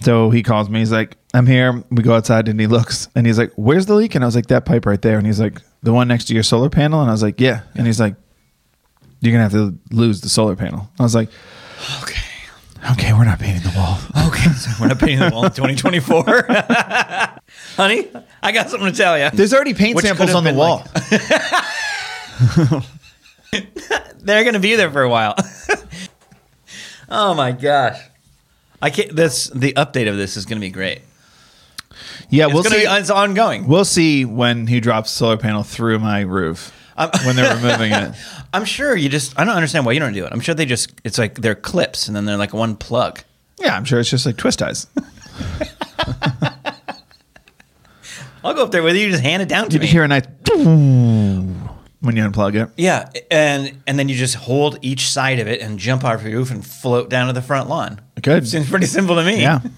So 0.03 0.29
he 0.31 0.43
calls 0.43 0.70
me. 0.70 0.79
He's 0.79 0.91
like, 0.91 1.17
"I'm 1.34 1.46
here." 1.46 1.84
We 1.91 2.03
go 2.03 2.13
outside, 2.13 2.48
and 2.48 2.60
he 2.60 2.67
looks, 2.67 3.08
and 3.15 3.25
he's 3.27 3.38
like, 3.38 3.51
"Where's 3.55 3.86
the 3.86 3.96
leak?" 3.96 4.15
And 4.15 4.24
I 4.24 4.27
was 4.27 4.36
like, 4.36 4.48
"That 4.48 4.65
pipe 4.65 4.86
right 4.86 5.01
there." 5.01 5.17
And 5.17 5.27
he's 5.27 5.39
like, 5.39 5.60
"The 5.84 5.93
one 5.93 6.08
next 6.08 6.25
to 6.25 6.34
your 6.34 6.43
solar 6.43 6.70
panel." 6.70 7.01
And 7.01 7.10
I 7.10 7.13
was 7.13 7.24
like, 7.24 7.39
"Yeah." 7.39 7.62
And 7.75 7.86
he's 7.86 8.00
like, 8.00 8.15
"You're 9.20 9.31
gonna 9.31 9.43
have 9.43 9.51
to 9.53 9.77
lose 9.91 10.22
the 10.22 10.29
solar 10.29 10.55
panel." 10.55 10.89
I 11.00 11.03
was 11.03 11.15
like, 11.15 11.29
Okay. 12.01 12.20
"Okay, 12.91 13.13
we're 13.13 13.25
not 13.25 13.39
painting 13.39 13.63
the 13.63 13.77
wall." 13.77 13.98
Okay. 14.27 14.50
So 14.53 14.72
we're 14.79 14.88
not 14.88 15.00
painting 15.00 15.20
the 15.20 15.29
wall 15.31 15.46
in 15.46 15.51
2024. 15.51 16.46
Honey, 17.77 18.08
I 18.41 18.51
got 18.51 18.70
something 18.70 18.91
to 18.91 18.98
tell 18.98 19.17
you. 19.20 19.29
There's 19.31 19.53
already 19.53 19.74
paint 19.74 19.96
Which 19.96 20.05
samples 20.05 20.29
could 20.29 20.36
on 20.38 20.43
the 20.43 20.51
have 20.51 20.58
wall. 20.58 20.86
They're 24.24 24.43
gonna 24.43 24.60
be 24.60 24.75
there 24.75 24.91
for 24.91 25.01
a 25.03 25.10
while. 25.10 25.36
oh 27.10 27.34
my 27.34 27.51
gosh. 27.51 28.00
I 28.81 28.89
can't. 28.89 29.15
This 29.15 29.47
the 29.53 29.73
update 29.73 30.09
of 30.09 30.17
this 30.17 30.35
is 30.38 30.45
gonna 30.45 30.61
be 30.61 30.69
great. 30.69 31.01
yeah, 32.29 32.45
It's 32.45 32.53
we'll 32.53 32.63
gonna 32.63 32.75
see. 32.75 32.85
be 32.85 32.91
it's 32.91 33.09
ongoing. 33.09 33.67
we'll 33.67 33.85
see 33.85 34.25
when 34.25 34.67
he 34.67 34.79
drops 34.79 35.11
the 35.11 35.17
solar 35.17 35.38
panel 35.38 35.63
through 35.63 36.00
my 36.00 36.21
roof 36.21 36.71
um, 36.97 37.09
when 37.25 37.35
they're 37.35 37.55
removing 37.61 37.91
it. 37.91 38.13
I'm 38.53 38.65
sure 38.65 38.95
you 38.95 39.07
just. 39.09 39.38
I 39.39 39.43
don't 39.43 39.55
understand 39.55 39.85
why 39.85 39.91
you 39.91 40.00
don't 40.00 40.13
do 40.13 40.25
it. 40.25 40.31
I'm 40.33 40.39
sure 40.39 40.55
they 40.55 40.65
just. 40.65 40.91
It's 41.03 41.17
like 41.17 41.35
they're 41.35 41.55
clips 41.55 42.07
and 42.07 42.15
then 42.15 42.25
they're 42.25 42.38
like 42.38 42.53
one 42.53 42.75
plug. 42.75 43.19
Yeah, 43.59 43.75
I'm 43.75 43.85
sure 43.85 44.00
it's 44.00 44.09
just 44.09 44.25
like 44.25 44.38
twist 44.38 44.59
ties. 44.59 44.88
I'll 48.43 48.55
go 48.55 48.63
up 48.63 48.71
there 48.71 48.81
with 48.83 48.95
you. 48.95 49.09
Just 49.11 49.21
hand 49.23 49.43
it 49.43 49.50
down 49.50 49.69
to 49.69 49.75
You 49.75 49.81
me. 49.81 49.85
hear 49.88 50.03
a 50.03 50.07
nice 50.07 50.25
when 50.53 52.15
you 52.15 52.23
unplug 52.23 52.55
it. 52.55 52.69
Yeah, 52.75 53.09
and 53.29 53.79
and 53.85 54.00
then 54.00 54.09
you 54.09 54.15
just 54.15 54.33
hold 54.35 54.79
each 54.81 55.07
side 55.09 55.39
of 55.39 55.47
it 55.47 55.61
and 55.61 55.77
jump 55.77 56.03
off 56.03 56.23
your 56.23 56.31
roof 56.33 56.50
and 56.50 56.65
float 56.65 57.09
down 57.09 57.27
to 57.27 57.33
the 57.33 57.41
front 57.43 57.69
lawn. 57.69 58.01
Good. 58.21 58.47
Seems 58.47 58.69
pretty 58.69 58.85
simple 58.85 59.15
to 59.15 59.23
me. 59.23 59.41
Yeah. 59.41 59.59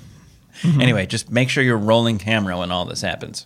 Anyway, 0.79 1.05
just 1.07 1.29
make 1.29 1.49
sure 1.49 1.61
you're 1.63 1.77
rolling 1.77 2.17
camera 2.19 2.57
when 2.57 2.71
all 2.71 2.85
this 2.85 3.01
happens. 3.01 3.45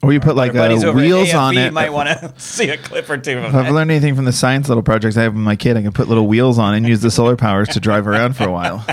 Or 0.00 0.12
you 0.12 0.20
put 0.20 0.36
like 0.36 0.54
uh, 0.54 0.92
wheels 0.92 1.32
on 1.34 1.56
it. 1.56 1.64
You 1.66 1.70
Might 1.72 1.92
want 1.92 2.08
to 2.10 2.32
see 2.40 2.68
a 2.68 2.76
clip 2.76 3.08
or 3.10 3.16
two 3.16 3.38
of 3.38 3.44
if 3.44 3.54
I've 3.54 3.64
that. 3.64 3.72
learned 3.72 3.90
anything 3.90 4.14
from 4.14 4.26
the 4.26 4.32
science 4.32 4.68
little 4.68 4.82
projects 4.82 5.16
I 5.16 5.22
have 5.22 5.32
with 5.34 5.42
my 5.42 5.56
kid, 5.56 5.76
I 5.76 5.82
can 5.82 5.92
put 5.92 6.08
little 6.08 6.26
wheels 6.28 6.58
on 6.58 6.74
and 6.74 6.86
use 6.86 7.00
the 7.00 7.10
solar 7.10 7.36
powers 7.36 7.68
to 7.70 7.80
drive 7.80 8.06
around 8.06 8.36
for 8.36 8.44
a 8.44 8.52
while. 8.52 8.84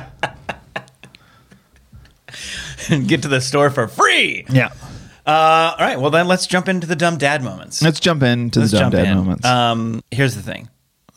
and 2.90 3.08
get 3.08 3.22
to 3.24 3.28
the 3.28 3.42
store 3.42 3.70
for 3.70 3.88
free. 3.88 4.46
Yeah. 4.50 4.70
Uh, 5.26 5.76
all 5.78 5.86
right. 5.86 6.00
Well, 6.00 6.10
then 6.12 6.28
let's 6.28 6.48
jump 6.48 6.68
into 6.68 6.88
the 6.88 6.96
dumb 6.96 7.18
dad 7.18 7.44
moments. 7.44 7.82
Let's 7.84 8.00
jump 8.00 8.24
into 8.24 8.62
Let's 8.62 8.72
the 8.72 8.80
dumb 8.80 8.92
dad 8.92 9.08
in. 9.08 9.18
moments. 9.18 9.46
Um, 9.46 10.04
here's 10.12 10.34
the 10.36 10.42
thing. 10.42 10.70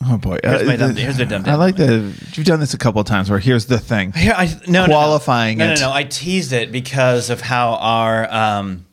Oh 0.05 0.17
boy. 0.17 0.37
here's 0.43 0.63
my 0.65 0.75
dumb- 0.75 0.93
the- 0.93 1.01
here's 1.01 1.17
my 1.17 1.25
dumb 1.25 1.43
I 1.45 1.55
like 1.55 1.75
the 1.75 2.13
you've 2.33 2.45
done 2.45 2.59
this 2.59 2.73
a 2.73 2.77
couple 2.77 3.01
of 3.01 3.07
times 3.07 3.29
where 3.29 3.39
here's 3.39 3.65
the 3.67 3.79
thing. 3.79 4.11
Here, 4.13 4.33
I 4.35 4.45
no, 4.67 4.81
no, 4.81 4.85
no. 4.85 4.93
Qualifying 4.93 5.57
no, 5.57 5.65
it. 5.71 5.79
No, 5.79 5.87
no, 5.89 5.93
I 5.93 6.03
teased 6.03 6.53
it 6.53 6.71
because 6.71 7.29
of 7.29 7.41
how 7.41 7.73
our 7.75 8.31
um, 8.31 8.85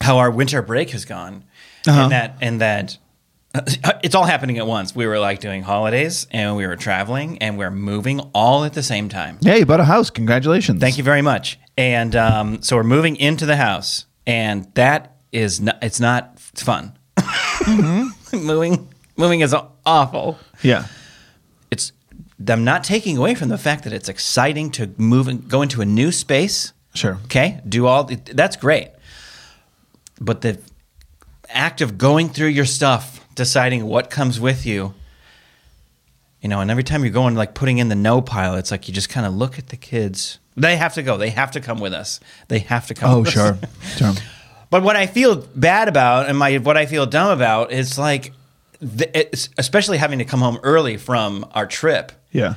how 0.00 0.18
our 0.18 0.30
winter 0.30 0.62
break 0.62 0.90
has 0.90 1.04
gone, 1.04 1.44
Uh-huh. 1.86 2.02
and 2.02 2.12
that 2.12 2.36
and 2.40 2.60
that 2.60 2.98
it's 4.02 4.14
all 4.14 4.24
happening 4.24 4.56
at 4.58 4.66
once. 4.66 4.96
We 4.96 5.06
were 5.06 5.18
like 5.18 5.40
doing 5.40 5.62
holidays, 5.62 6.26
and 6.30 6.56
we 6.56 6.66
were 6.66 6.76
traveling, 6.76 7.38
and 7.38 7.58
we 7.58 7.64
are 7.66 7.70
moving 7.70 8.20
all 8.34 8.64
at 8.64 8.72
the 8.72 8.82
same 8.82 9.08
time. 9.10 9.38
Yeah, 9.42 9.56
you 9.56 9.66
bought 9.66 9.80
a 9.80 9.84
house. 9.84 10.08
Congratulations. 10.10 10.80
Thank 10.80 10.96
you 10.96 11.04
very 11.04 11.20
much. 11.22 11.58
And 11.76 12.16
um, 12.16 12.62
so 12.62 12.76
we're 12.76 12.82
moving 12.82 13.16
into 13.16 13.44
the 13.46 13.56
house, 13.56 14.06
and 14.26 14.72
that 14.74 15.16
is 15.32 15.60
not, 15.60 15.78
it's 15.82 16.00
not 16.00 16.38
fun. 16.40 16.96
moving 18.32 18.91
moving 19.22 19.40
is 19.40 19.54
awful. 19.86 20.38
Yeah. 20.62 20.86
It's 21.70 21.92
I'm 22.48 22.64
not 22.64 22.84
taking 22.84 23.16
away 23.16 23.34
from 23.34 23.48
the 23.48 23.58
fact 23.58 23.84
that 23.84 23.92
it's 23.92 24.08
exciting 24.08 24.70
to 24.72 24.90
move 24.96 25.28
and 25.28 25.48
go 25.48 25.62
into 25.62 25.80
a 25.80 25.84
new 25.84 26.12
space. 26.12 26.72
Sure. 26.94 27.18
Okay, 27.24 27.60
do 27.66 27.86
all 27.86 28.04
the, 28.04 28.16
that's 28.16 28.56
great, 28.56 28.90
but 30.20 30.42
the 30.42 30.58
act 31.48 31.80
of 31.80 31.96
going 31.96 32.28
through 32.28 32.48
your 32.48 32.66
stuff, 32.66 33.26
deciding 33.34 33.86
what 33.86 34.10
comes 34.10 34.38
with 34.38 34.66
you, 34.66 34.92
you 36.42 36.48
know, 36.48 36.60
and 36.60 36.70
every 36.70 36.82
time 36.82 37.02
you're 37.02 37.12
going 37.12 37.34
like 37.34 37.54
putting 37.54 37.78
in 37.78 37.88
the 37.88 37.94
no 37.94 38.20
pile, 38.20 38.56
it's 38.56 38.70
like 38.70 38.88
you 38.88 38.94
just 38.94 39.08
kind 39.08 39.24
of 39.24 39.32
look 39.32 39.58
at 39.58 39.68
the 39.68 39.76
kids 39.76 40.38
They 40.56 40.76
have 40.76 40.94
to 40.94 41.02
go. 41.02 41.16
They 41.16 41.30
have 41.30 41.52
to 41.52 41.60
come 41.60 41.78
with 41.80 41.94
us. 41.94 42.20
They 42.48 42.58
have 42.58 42.86
to 42.88 42.94
come. 42.94 43.10
Oh, 43.10 43.18
with 43.20 43.28
us. 43.28 43.34
sure. 43.34 43.58
sure. 44.12 44.22
But 44.68 44.82
what 44.82 44.96
I 44.96 45.06
feel 45.06 45.36
bad 45.36 45.88
about 45.88 46.28
and 46.28 46.36
my 46.36 46.58
what 46.58 46.76
I 46.76 46.86
feel 46.86 47.06
dumb 47.06 47.30
about 47.30 47.72
is 47.72 47.98
like, 47.98 48.32
the, 48.82 49.16
it's, 49.16 49.48
especially 49.56 49.96
having 49.98 50.18
to 50.18 50.24
come 50.24 50.40
home 50.40 50.58
early 50.64 50.96
from 50.96 51.46
our 51.52 51.66
trip. 51.66 52.12
Yeah. 52.32 52.54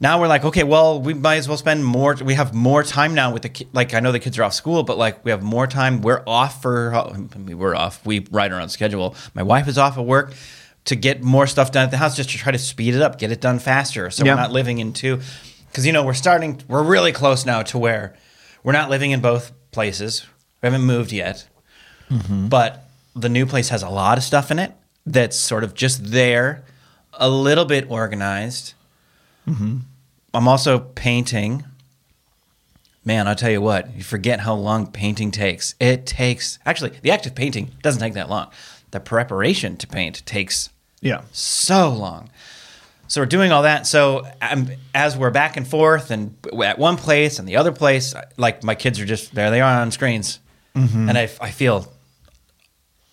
Now 0.00 0.20
we're 0.20 0.28
like, 0.28 0.44
okay, 0.44 0.62
well, 0.62 1.02
we 1.02 1.12
might 1.12 1.36
as 1.36 1.48
well 1.48 1.56
spend 1.56 1.84
more. 1.84 2.14
We 2.14 2.34
have 2.34 2.54
more 2.54 2.84
time 2.84 3.14
now 3.14 3.32
with 3.32 3.42
the 3.42 3.48
ki- 3.48 3.66
like. 3.72 3.92
I 3.94 3.98
know 3.98 4.12
the 4.12 4.20
kids 4.20 4.38
are 4.38 4.44
off 4.44 4.54
school, 4.54 4.84
but 4.84 4.96
like 4.96 5.24
we 5.24 5.32
have 5.32 5.42
more 5.42 5.66
time. 5.66 6.02
We're 6.02 6.22
off 6.24 6.62
for. 6.62 6.94
I 6.94 7.16
mean, 7.36 7.58
we're 7.58 7.74
off. 7.74 8.06
We 8.06 8.24
ride 8.30 8.52
our 8.52 8.60
own 8.60 8.68
schedule. 8.68 9.16
My 9.34 9.42
wife 9.42 9.66
is 9.66 9.76
off 9.76 9.98
at 9.98 10.04
work 10.04 10.34
to 10.84 10.94
get 10.94 11.24
more 11.24 11.48
stuff 11.48 11.72
done 11.72 11.82
at 11.84 11.90
the 11.90 11.96
house, 11.96 12.14
just 12.14 12.30
to 12.30 12.38
try 12.38 12.52
to 12.52 12.58
speed 12.58 12.94
it 12.94 13.02
up, 13.02 13.18
get 13.18 13.32
it 13.32 13.40
done 13.40 13.58
faster. 13.58 14.08
So 14.10 14.24
Yeah. 14.24 14.34
we're 14.34 14.40
not 14.40 14.52
living 14.52 14.78
in 14.78 14.92
two. 14.92 15.18
Because 15.66 15.84
you 15.84 15.92
know 15.92 16.04
we're 16.04 16.14
starting. 16.14 16.62
We're 16.68 16.84
really 16.84 17.10
close 17.10 17.44
now 17.44 17.62
to 17.62 17.78
where 17.78 18.14
we're 18.62 18.72
not 18.72 18.90
living 18.90 19.10
in 19.10 19.20
both 19.20 19.50
places. 19.72 20.24
We 20.62 20.68
haven't 20.68 20.82
moved 20.86 21.10
yet, 21.10 21.48
mm-hmm. 22.08 22.46
but 22.46 22.84
the 23.16 23.28
new 23.28 23.46
place 23.46 23.70
has 23.70 23.82
a 23.82 23.88
lot 23.88 24.16
of 24.16 24.22
stuff 24.22 24.52
in 24.52 24.60
it 24.60 24.72
that's 25.12 25.36
sort 25.38 25.64
of 25.64 25.74
just 25.74 26.04
there, 26.12 26.64
a 27.14 27.28
little 27.28 27.64
bit 27.64 27.90
organized. 27.90 28.74
I'm 29.46 30.46
also 30.46 30.78
painting. 30.78 31.64
Man, 33.04 33.26
I'll 33.26 33.34
tell 33.34 33.50
you 33.50 33.62
what, 33.62 33.94
you 33.96 34.02
forget 34.02 34.40
how 34.40 34.54
long 34.54 34.86
painting 34.92 35.30
takes. 35.30 35.74
It 35.80 36.04
takes, 36.04 36.58
actually, 36.66 36.90
the 37.00 37.10
act 37.10 37.24
of 37.24 37.34
painting 37.34 37.70
doesn't 37.82 38.00
take 38.00 38.12
that 38.14 38.28
long. 38.28 38.50
The 38.90 39.00
preparation 39.00 39.78
to 39.78 39.86
paint 39.86 40.24
takes 40.26 40.68
Yeah. 41.00 41.22
so 41.32 41.88
long. 41.90 42.28
So 43.06 43.22
we're 43.22 43.26
doing 43.26 43.52
all 43.52 43.62
that. 43.62 43.86
So 43.86 44.26
um, 44.42 44.68
as 44.94 45.16
we're 45.16 45.30
back 45.30 45.56
and 45.56 45.66
forth 45.66 46.10
and 46.10 46.34
at 46.62 46.78
one 46.78 46.98
place 46.98 47.38
and 47.38 47.48
the 47.48 47.56
other 47.56 47.72
place, 47.72 48.14
like 48.36 48.62
my 48.62 48.74
kids 48.74 49.00
are 49.00 49.06
just 49.06 49.34
there, 49.34 49.50
they 49.50 49.62
are 49.62 49.80
on 49.80 49.90
screens. 49.90 50.40
And 50.74 51.16
I, 51.18 51.22
I 51.40 51.50
feel 51.50 51.90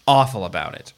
awful 0.07 0.43
about 0.45 0.75
it. 0.75 0.91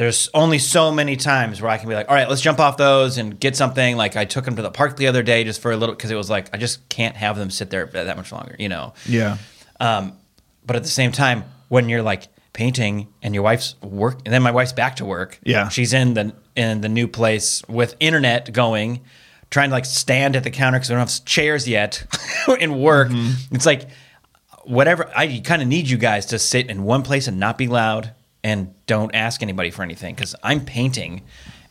There's 0.00 0.30
only 0.32 0.58
so 0.58 0.90
many 0.90 1.14
times 1.14 1.60
where 1.60 1.70
I 1.70 1.76
can 1.76 1.86
be 1.86 1.94
like, 1.94 2.08
all 2.08 2.14
right, 2.14 2.26
let's 2.26 2.40
jump 2.40 2.58
off 2.58 2.78
those 2.78 3.18
and 3.18 3.38
get 3.38 3.54
something. 3.54 3.98
Like 3.98 4.16
I 4.16 4.24
took 4.24 4.46
them 4.46 4.56
to 4.56 4.62
the 4.62 4.70
park 4.70 4.96
the 4.96 5.08
other 5.08 5.22
day 5.22 5.44
just 5.44 5.60
for 5.60 5.72
a 5.72 5.76
little, 5.76 5.94
because 5.94 6.10
it 6.10 6.14
was 6.14 6.30
like, 6.30 6.48
I 6.54 6.56
just 6.56 6.88
can't 6.88 7.14
have 7.16 7.36
them 7.36 7.50
sit 7.50 7.68
there 7.68 7.84
that 7.84 8.16
much 8.16 8.32
longer, 8.32 8.56
you 8.58 8.70
know? 8.70 8.94
Yeah. 9.04 9.36
Um, 9.78 10.14
but 10.64 10.76
at 10.76 10.84
the 10.84 10.88
same 10.88 11.12
time, 11.12 11.44
when 11.68 11.90
you're 11.90 12.00
like 12.00 12.28
painting 12.54 13.08
and 13.20 13.34
your 13.34 13.44
wife's 13.44 13.74
work, 13.82 14.20
and 14.24 14.32
then 14.32 14.42
my 14.42 14.52
wife's 14.52 14.72
back 14.72 14.96
to 14.96 15.04
work. 15.04 15.38
Yeah. 15.44 15.68
she's 15.68 15.92
in 15.92 16.14
the 16.14 16.34
in 16.56 16.80
the 16.80 16.88
new 16.88 17.06
place 17.06 17.62
with 17.68 17.94
internet 18.00 18.50
going, 18.54 19.02
trying 19.50 19.68
to 19.68 19.74
like 19.74 19.84
stand 19.84 20.34
at 20.34 20.44
the 20.44 20.50
counter 20.50 20.78
because 20.78 20.88
we 20.88 20.94
don't 20.94 21.10
have 21.10 21.24
chairs 21.26 21.68
yet, 21.68 22.06
and 22.58 22.80
work. 22.80 23.10
Mm-hmm. 23.10 23.54
It's 23.54 23.66
like 23.66 23.90
whatever. 24.64 25.12
I 25.14 25.42
kind 25.44 25.60
of 25.60 25.68
need 25.68 25.90
you 25.90 25.98
guys 25.98 26.24
to 26.26 26.38
sit 26.38 26.70
in 26.70 26.84
one 26.84 27.02
place 27.02 27.28
and 27.28 27.38
not 27.38 27.58
be 27.58 27.68
loud 27.68 28.14
and 28.42 28.74
don't 28.86 29.14
ask 29.14 29.42
anybody 29.42 29.70
for 29.70 29.82
anything 29.82 30.14
because 30.14 30.34
I'm 30.42 30.64
painting 30.64 31.22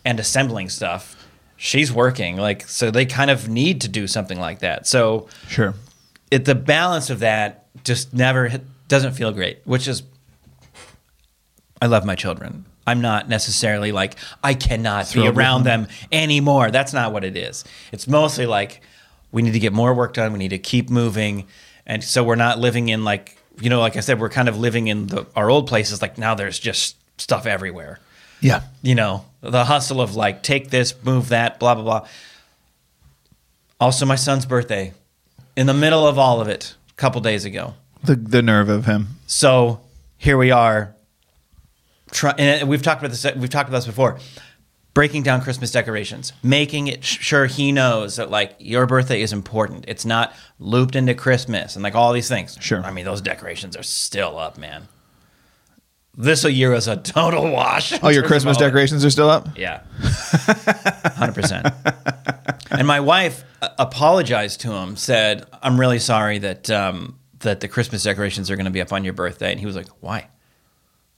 and 0.05 0.19
assembling 0.19 0.69
stuff. 0.69 1.15
She's 1.57 1.91
working, 1.91 2.37
like 2.37 2.67
so. 2.67 2.89
They 2.91 3.05
kind 3.05 3.29
of 3.29 3.49
need 3.49 3.81
to 3.81 3.87
do 3.89 4.07
something 4.07 4.39
like 4.39 4.59
that. 4.59 4.87
So 4.87 5.27
Sure. 5.49 5.73
it 6.31 6.45
the 6.45 6.55
balance 6.55 7.09
of 7.09 7.19
that 7.19 7.65
just 7.83 8.13
never 8.13 8.47
hit- 8.47 8.65
doesn't 8.87 9.13
feel 9.13 9.31
great 9.31 9.59
which 9.65 9.87
is 9.87 10.03
i 11.81 11.85
love 11.85 12.03
my 12.05 12.15
children 12.15 12.65
i'm 12.87 13.01
not 13.01 13.29
necessarily 13.29 13.91
like 13.91 14.15
i 14.43 14.53
cannot 14.53 15.11
be 15.13 15.27
around 15.27 15.63
them. 15.63 15.83
them 15.83 15.91
anymore 16.11 16.71
that's 16.71 16.91
not 16.91 17.13
what 17.13 17.23
it 17.23 17.37
is 17.37 17.63
it's 17.91 18.07
mostly 18.07 18.45
like 18.45 18.81
we 19.31 19.41
need 19.41 19.53
to 19.53 19.59
get 19.59 19.71
more 19.73 19.93
work 19.93 20.13
done 20.13 20.33
we 20.33 20.39
need 20.39 20.49
to 20.49 20.57
keep 20.57 20.89
moving 20.89 21.45
and 21.85 22.03
so 22.03 22.23
we're 22.23 22.35
not 22.35 22.59
living 22.59 22.89
in 22.89 23.03
like 23.03 23.37
you 23.61 23.69
know 23.69 23.79
like 23.79 23.95
i 23.97 23.99
said 23.99 24.19
we're 24.19 24.29
kind 24.29 24.47
of 24.49 24.57
living 24.57 24.87
in 24.87 25.07
the, 25.07 25.25
our 25.35 25.49
old 25.49 25.67
places 25.67 26.01
like 26.01 26.17
now 26.17 26.35
there's 26.35 26.59
just 26.59 26.95
stuff 27.19 27.45
everywhere 27.45 27.99
Yeah. 28.41 28.61
you 28.81 28.95
know, 28.95 29.25
the 29.41 29.65
hustle 29.65 29.99
of 30.01 30.15
like 30.15 30.43
take 30.43 30.69
this, 30.69 30.93
move 31.03 31.29
that, 31.29 31.59
blah 31.59 31.75
blah 31.75 31.83
blah. 31.83 32.07
Also, 33.79 34.05
my 34.05 34.15
son's 34.15 34.45
birthday, 34.45 34.93
in 35.55 35.65
the 35.67 35.73
middle 35.73 36.05
of 36.07 36.17
all 36.17 36.41
of 36.41 36.47
it, 36.47 36.75
a 36.89 36.93
couple 36.95 37.21
days 37.21 37.45
ago. 37.45 37.73
The 38.03 38.15
the 38.15 38.41
nerve 38.41 38.69
of 38.69 38.85
him. 38.85 39.07
So 39.27 39.81
here 40.17 40.37
we 40.37 40.51
are. 40.51 40.95
Try, 42.11 42.33
and 42.37 42.67
we've 42.69 42.81
talked 42.81 43.01
about 43.01 43.11
this. 43.11 43.25
We've 43.35 43.49
talked 43.49 43.69
about 43.69 43.79
this 43.79 43.85
before. 43.87 44.19
Breaking 44.99 45.23
down 45.23 45.39
Christmas 45.39 45.71
decorations, 45.71 46.33
making 46.43 46.87
it 46.87 47.05
sure 47.05 47.45
he 47.45 47.71
knows 47.71 48.17
that 48.17 48.29
like 48.29 48.57
your 48.59 48.85
birthday 48.85 49.21
is 49.21 49.31
important. 49.31 49.85
It's 49.87 50.03
not 50.03 50.33
looped 50.59 50.93
into 50.93 51.13
Christmas 51.13 51.77
and 51.77 51.83
like 51.83 51.95
all 51.95 52.11
these 52.11 52.27
things. 52.27 52.57
Sure. 52.59 52.83
I 52.83 52.91
mean, 52.91 53.05
those 53.05 53.21
decorations 53.21 53.77
are 53.77 53.83
still 53.83 54.37
up, 54.37 54.57
man. 54.57 54.89
This 56.17 56.43
year 56.43 56.71
was 56.71 56.89
a 56.89 56.97
total 56.97 57.49
wash. 57.49 57.97
Oh, 58.03 58.09
your 58.09 58.23
Christmas 58.23 58.57
decorations 58.57 59.05
are 59.05 59.09
still 59.09 59.29
up? 59.29 59.57
yeah. 59.57 59.83
100%. 60.01 62.67
and 62.71 62.85
my 62.85 62.99
wife 62.99 63.45
uh, 63.61 63.69
apologized 63.79 64.59
to 64.61 64.73
him, 64.73 64.97
said, 64.97 65.45
I'm 65.63 65.79
really 65.79 65.99
sorry 65.99 66.39
that 66.39 66.69
um, 66.69 67.17
that 67.39 67.61
the 67.61 67.69
Christmas 67.69 68.03
decorations 68.03 68.51
are 68.51 68.57
going 68.57 68.65
to 68.65 68.69
be 68.69 68.81
up 68.81 68.91
on 68.91 69.05
your 69.05 69.13
birthday. 69.13 69.51
And 69.51 69.61
he 69.61 69.65
was 69.65 69.77
like, 69.77 69.87
why? 70.01 70.27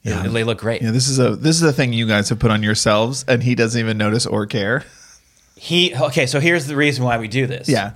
Yeah. 0.03 0.27
They, 0.27 0.43
look 0.43 0.59
great. 0.59 0.81
Yeah, 0.81 0.91
this 0.91 1.07
is 1.07 1.19
a 1.19 1.35
this 1.35 1.57
is 1.57 1.63
a 1.63 1.71
thing 1.71 1.93
you 1.93 2.07
guys 2.07 2.29
have 2.29 2.39
put 2.39 2.49
on 2.49 2.63
yourselves 2.63 3.23
and 3.27 3.43
he 3.43 3.53
doesn't 3.53 3.79
even 3.79 3.97
notice 3.97 4.25
or 4.25 4.45
care. 4.47 4.83
He 5.55 5.93
Okay, 5.95 6.25
so 6.25 6.39
here's 6.39 6.65
the 6.65 6.75
reason 6.75 7.03
why 7.03 7.17
we 7.17 7.27
do 7.27 7.45
this. 7.45 7.69
Yeah. 7.69 7.91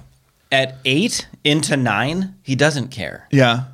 At 0.51 0.75
eight 0.85 1.27
into 1.43 1.75
nine, 1.75 2.35
he 2.43 2.55
doesn't 2.55 2.89
care. 2.89 3.27
Yeah. 3.31 3.65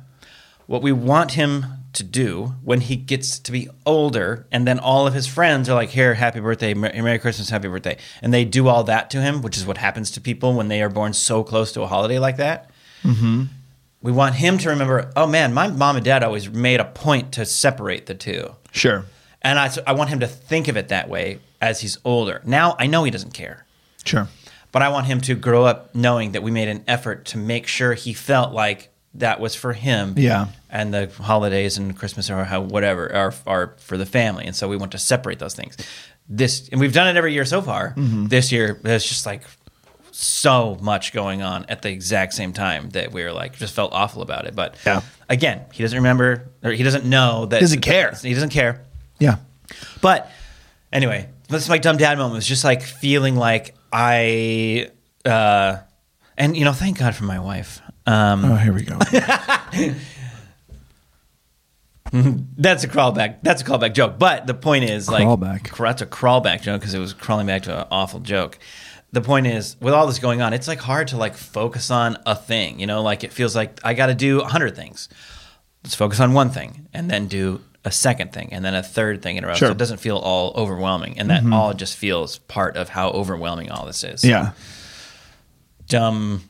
What 0.66 0.80
we 0.80 0.92
want 0.92 1.32
him 1.32 1.66
to 1.92 2.02
do 2.02 2.54
when 2.62 2.80
he 2.80 2.96
gets 2.96 3.38
to 3.38 3.52
be 3.52 3.68
older, 3.84 4.46
and 4.50 4.66
then 4.66 4.78
all 4.78 5.06
of 5.06 5.12
his 5.12 5.26
friends 5.26 5.68
are 5.68 5.74
like, 5.74 5.90
"Here, 5.90 6.14
happy 6.14 6.40
birthday, 6.40 6.72
Mer- 6.72 6.92
Merry 6.94 7.18
Christmas, 7.18 7.50
happy 7.50 7.68
birthday," 7.68 7.98
and 8.22 8.32
they 8.32 8.46
do 8.46 8.68
all 8.68 8.84
that 8.84 9.10
to 9.10 9.20
him, 9.20 9.42
which 9.42 9.58
is 9.58 9.66
what 9.66 9.76
happens 9.76 10.10
to 10.12 10.20
people 10.20 10.54
when 10.54 10.68
they 10.68 10.82
are 10.82 10.88
born 10.88 11.12
so 11.12 11.44
close 11.44 11.70
to 11.72 11.82
a 11.82 11.86
holiday 11.86 12.18
like 12.18 12.38
that. 12.38 12.70
Mm-hmm. 13.04 13.44
We 14.02 14.12
want 14.12 14.34
him 14.34 14.58
to 14.58 14.68
remember, 14.70 15.10
oh 15.16 15.26
man, 15.26 15.54
my 15.54 15.68
mom 15.68 15.96
and 15.96 16.04
dad 16.04 16.22
always 16.24 16.50
made 16.50 16.80
a 16.80 16.84
point 16.84 17.32
to 17.32 17.46
separate 17.46 18.06
the 18.06 18.14
two, 18.14 18.54
Sure. 18.72 19.04
and 19.42 19.58
I, 19.58 19.70
I 19.86 19.92
want 19.92 20.10
him 20.10 20.20
to 20.20 20.26
think 20.26 20.68
of 20.68 20.76
it 20.76 20.88
that 20.88 21.08
way 21.08 21.38
as 21.60 21.80
he's 21.80 21.98
older. 22.04 22.40
Now 22.44 22.74
I 22.78 22.86
know 22.88 23.04
he 23.04 23.10
doesn't 23.10 23.32
care. 23.34 23.64
Sure. 24.04 24.28
But 24.72 24.82
I 24.82 24.88
want 24.88 25.06
him 25.06 25.20
to 25.22 25.34
grow 25.34 25.64
up 25.64 25.94
knowing 25.94 26.32
that 26.32 26.42
we 26.42 26.50
made 26.50 26.68
an 26.68 26.82
effort 26.88 27.26
to 27.26 27.38
make 27.38 27.66
sure 27.66 27.92
he 27.94 28.12
felt 28.14 28.52
like 28.52 28.88
that 29.14 29.38
was 29.38 29.54
for 29.54 29.74
him. 29.74 30.14
Yeah. 30.16 30.46
And 30.70 30.92
the 30.94 31.08
holidays 31.20 31.76
and 31.76 31.94
Christmas 31.96 32.30
or 32.30 32.42
how 32.44 32.62
whatever 32.62 33.14
are 33.14 33.34
are 33.46 33.74
for 33.76 33.98
the 33.98 34.06
family. 34.06 34.46
And 34.46 34.56
so 34.56 34.68
we 34.68 34.76
want 34.78 34.92
to 34.92 34.98
separate 34.98 35.38
those 35.38 35.54
things. 35.54 35.76
This 36.28 36.68
and 36.70 36.80
we've 36.80 36.94
done 36.94 37.06
it 37.08 37.18
every 37.18 37.34
year 37.34 37.44
so 37.44 37.60
far. 37.60 37.90
Mm-hmm. 37.90 38.28
This 38.28 38.50
year 38.50 38.80
it's 38.84 39.06
just 39.06 39.26
like 39.26 39.42
so 40.14 40.76
much 40.80 41.12
going 41.12 41.42
on 41.42 41.64
at 41.68 41.82
the 41.82 41.90
exact 41.90 42.34
same 42.34 42.52
time 42.52 42.90
that 42.90 43.12
we 43.12 43.22
were 43.24 43.32
like 43.32 43.56
just 43.56 43.74
felt 43.74 43.92
awful 43.92 44.22
about 44.22 44.46
it. 44.46 44.54
But 44.54 44.76
Yeah. 44.86 45.00
again, 45.28 45.62
he 45.72 45.82
doesn't 45.82 45.96
remember 45.96 46.50
or 46.62 46.70
he 46.72 46.82
doesn't 46.82 47.04
know 47.04 47.46
that 47.46 47.60
Doesn't 47.60 47.80
care. 47.80 48.12
He 48.22 48.34
doesn't 48.34 48.50
care. 48.50 48.84
Yeah. 49.18 49.36
But 50.00 50.30
anyway, 50.92 51.28
that's 51.48 51.68
my 51.68 51.78
dumb 51.78 51.96
dad 51.96 52.18
moment. 52.18 52.34
It 52.34 52.38
was 52.38 52.46
just 52.46 52.64
like 52.64 52.82
feeling 52.82 53.36
like 53.36 53.74
I, 53.92 54.90
uh, 55.24 55.76
and 56.36 56.56
you 56.56 56.64
know, 56.64 56.72
thank 56.72 56.98
God 56.98 57.14
for 57.14 57.24
my 57.24 57.38
wife. 57.40 57.80
Um, 58.06 58.44
Oh, 58.44 58.56
here 58.56 58.72
we 58.72 58.82
go. 58.82 58.98
that's 62.12 62.84
a 62.84 62.88
crawlback. 62.88 63.42
That's 63.42 63.62
a 63.62 63.64
callback 63.64 63.94
joke. 63.94 64.18
But 64.18 64.46
the 64.46 64.54
point 64.54 64.84
is, 64.84 65.08
like, 65.08 65.22
Crawlback. 65.24 65.70
cra- 65.70 65.88
That's 65.88 66.02
a 66.02 66.06
crawback 66.06 66.62
joke 66.62 66.80
because 66.80 66.94
it 66.94 66.98
was 66.98 67.12
crawling 67.14 67.46
back 67.46 67.62
to 67.62 67.80
an 67.82 67.86
awful 67.90 68.20
joke. 68.20 68.58
The 69.12 69.20
point 69.20 69.46
is, 69.46 69.76
with 69.80 69.92
all 69.92 70.06
this 70.06 70.18
going 70.18 70.40
on, 70.40 70.54
it's 70.54 70.66
like 70.66 70.78
hard 70.78 71.08
to 71.08 71.16
like 71.16 71.36
focus 71.36 71.90
on 71.90 72.16
a 72.24 72.34
thing. 72.34 72.80
You 72.80 72.86
know, 72.86 73.02
like 73.02 73.24
it 73.24 73.32
feels 73.32 73.54
like 73.54 73.78
I 73.84 73.94
got 73.94 74.06
to 74.06 74.14
do 74.14 74.40
a 74.40 74.46
hundred 74.46 74.74
things. 74.74 75.08
Let's 75.84 75.94
focus 75.94 76.20
on 76.20 76.32
one 76.32 76.50
thing 76.50 76.88
and 76.94 77.10
then 77.10 77.26
do 77.26 77.60
a 77.84 77.90
second 77.90 78.32
thing 78.32 78.50
and 78.52 78.64
then 78.64 78.74
a 78.74 78.82
third 78.82 79.20
thing 79.22 79.36
in 79.36 79.44
a 79.44 79.48
row. 79.48 79.54
Sure. 79.54 79.68
So 79.68 79.72
it 79.72 79.78
doesn't 79.78 79.98
feel 79.98 80.16
all 80.16 80.52
overwhelming, 80.56 81.18
and 81.18 81.28
that 81.30 81.42
mm-hmm. 81.42 81.52
all 81.52 81.74
just 81.74 81.96
feels 81.96 82.38
part 82.38 82.76
of 82.76 82.88
how 82.88 83.10
overwhelming 83.10 83.70
all 83.70 83.84
this 83.86 84.04
is. 84.04 84.24
yeah. 84.24 84.52
dumb 85.88 86.42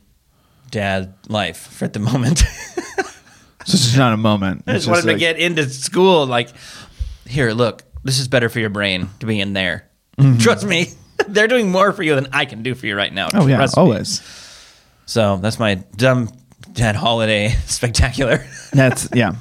dad 0.71 1.13
life 1.27 1.57
for 1.57 1.85
at 1.85 1.93
the 1.93 1.99
moment. 1.99 2.43
So 3.65 3.75
it's 3.75 3.85
just 3.85 3.97
not 3.97 4.13
a 4.13 4.17
moment. 4.17 4.63
I 4.67 4.71
It's 4.75 4.85
just 4.85 4.89
wanted 4.89 5.03
to 5.03 5.07
like- 5.13 5.19
get 5.19 5.39
into 5.39 5.69
school. 5.69 6.25
Like, 6.25 6.49
here, 7.25 7.51
look, 7.53 7.83
this 8.03 8.19
is 8.19 8.27
better 8.27 8.49
for 8.49 8.59
your 8.59 8.69
brain 8.69 9.09
to 9.21 9.25
be 9.25 9.39
in 9.39 9.53
there. 9.53 9.89
Mm-hmm. 10.17 10.39
Trust 10.39 10.65
me, 10.65 10.89
they're 11.27 11.47
doing 11.47 11.71
more 11.71 11.91
for 11.93 12.03
you 12.03 12.15
than 12.15 12.27
I 12.31 12.45
can 12.45 12.63
do 12.63 12.75
for 12.75 12.85
you 12.85 12.95
right 12.95 13.13
now. 13.13 13.27
Oh 13.33 13.47
yeah, 13.47 13.59
me. 13.59 13.67
always. 13.77 14.21
So 15.05 15.37
that's 15.37 15.59
my 15.59 15.75
dumb 15.95 16.29
dad 16.73 16.95
holiday 16.95 17.49
spectacular. 17.65 18.45
That's 18.71 19.09
yeah. 19.13 19.35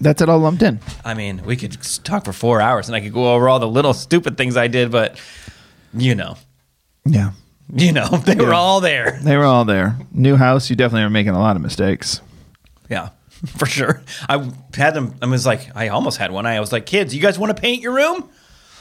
That's 0.00 0.20
it 0.20 0.28
all 0.28 0.40
lumped 0.40 0.62
in. 0.62 0.80
I 1.04 1.14
mean, 1.14 1.44
we 1.44 1.56
could 1.56 1.76
talk 2.02 2.24
for 2.24 2.32
four 2.32 2.60
hours 2.60 2.88
and 2.88 2.96
I 2.96 3.00
could 3.00 3.12
go 3.12 3.34
over 3.34 3.48
all 3.48 3.60
the 3.60 3.68
little 3.68 3.94
stupid 3.94 4.36
things 4.36 4.56
I 4.56 4.66
did, 4.66 4.90
but 4.90 5.20
you 5.94 6.14
know, 6.14 6.36
Yeah. 7.04 7.32
You 7.74 7.92
know, 7.92 8.06
they 8.08 8.34
were 8.34 8.52
all 8.52 8.80
there. 8.80 9.18
They 9.22 9.36
were 9.36 9.44
all 9.44 9.64
there. 9.64 9.96
New 10.12 10.36
house, 10.36 10.68
you 10.68 10.76
definitely 10.76 11.04
are 11.04 11.10
making 11.10 11.32
a 11.32 11.38
lot 11.38 11.56
of 11.56 11.62
mistakes. 11.62 12.20
Yeah, 12.90 13.10
for 13.56 13.64
sure. 13.64 14.02
I 14.28 14.50
had 14.74 14.92
them. 14.92 15.14
I 15.22 15.26
was 15.26 15.46
like, 15.46 15.74
I 15.74 15.88
almost 15.88 16.18
had 16.18 16.32
one. 16.32 16.44
I 16.44 16.60
was 16.60 16.70
like, 16.72 16.84
kids, 16.84 17.14
you 17.14 17.22
guys 17.22 17.38
want 17.38 17.56
to 17.56 17.58
paint 17.60 17.80
your 17.80 17.94
room? 17.94 18.28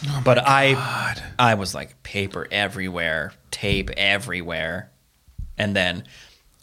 Oh 0.07 0.21
but 0.23 0.39
I, 0.39 1.15
I 1.37 1.53
was 1.55 1.75
like, 1.75 2.01
paper 2.03 2.47
everywhere, 2.51 3.33
tape 3.51 3.89
everywhere, 3.91 4.91
and 5.57 5.75
then 5.75 6.03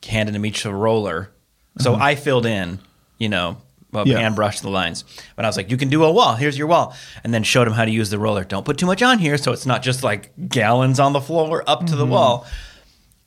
handed 0.07 0.35
them 0.35 0.45
each 0.45 0.65
a 0.65 0.73
roller. 0.73 1.31
So 1.79 1.95
uh-huh. 1.95 2.05
I 2.05 2.15
filled 2.17 2.47
in, 2.47 2.81
you 3.19 3.29
know, 3.29 3.59
well, 3.93 4.07
Yeah. 4.07 4.19
hand 4.19 4.37
brushed 4.37 4.63
the 4.63 4.71
lines. 4.71 5.05
But 5.37 5.45
I 5.45 5.49
was 5.49 5.57
like, 5.57 5.71
you 5.71 5.77
can 5.77 5.89
do 5.89 6.05
a 6.05 6.13
wall. 6.13 6.35
Here's 6.35 6.59
your 6.59 6.67
wall, 6.67 6.95
and 7.25 7.33
then 7.33 7.43
showed 7.43 7.67
him 7.67 7.73
how 7.73 7.85
to 7.85 7.91
use 7.91 8.11
the 8.11 8.19
roller. 8.19 8.45
Don't 8.45 8.65
put 8.65 8.79
too 8.79 8.87
much 8.87 9.03
on 9.03 9.19
here, 9.19 9.39
so 9.39 9.53
it's 9.53 9.67
not 9.67 9.83
just 9.83 10.03
like 10.03 10.33
gallons 10.49 11.01
on 11.01 11.13
the 11.13 11.21
floor 11.21 11.63
up 11.67 11.87
to 11.87 11.97
the 11.97 12.03
mm-hmm. 12.03 12.13
wall. 12.13 12.47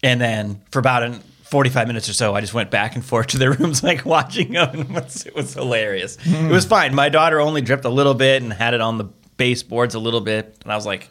And 0.03 0.19
then 0.19 0.61
for 0.71 0.79
about 0.79 1.03
an 1.03 1.21
45 1.43 1.87
minutes 1.87 2.07
or 2.07 2.13
so, 2.13 2.33
I 2.33 2.41
just 2.41 2.53
went 2.53 2.71
back 2.71 2.95
and 2.95 3.03
forth 3.03 3.27
to 3.27 3.37
their 3.37 3.51
rooms, 3.59 3.83
like 3.83 4.05
watching 4.05 4.53
them. 4.53 4.69
And 4.71 4.81
it 4.81 5.03
was, 5.03 5.25
it 5.27 5.35
was 5.35 5.53
hilarious. 5.53 6.15
It 6.15 6.21
hmm. 6.21 6.49
was 6.49 6.65
fine. 6.65 6.95
My 6.95 7.09
daughter 7.09 7.39
only 7.39 7.61
dripped 7.61 7.85
a 7.85 7.89
little 7.89 8.13
bit 8.13 8.41
and 8.41 8.53
had 8.53 8.73
it 8.73 8.81
on 8.81 8.97
the 8.97 9.05
baseboards 9.41 9.95
a 9.95 9.99
little 9.99 10.21
bit. 10.21 10.55
And 10.61 10.71
I 10.71 10.75
was 10.75 10.85
like, 10.85 11.09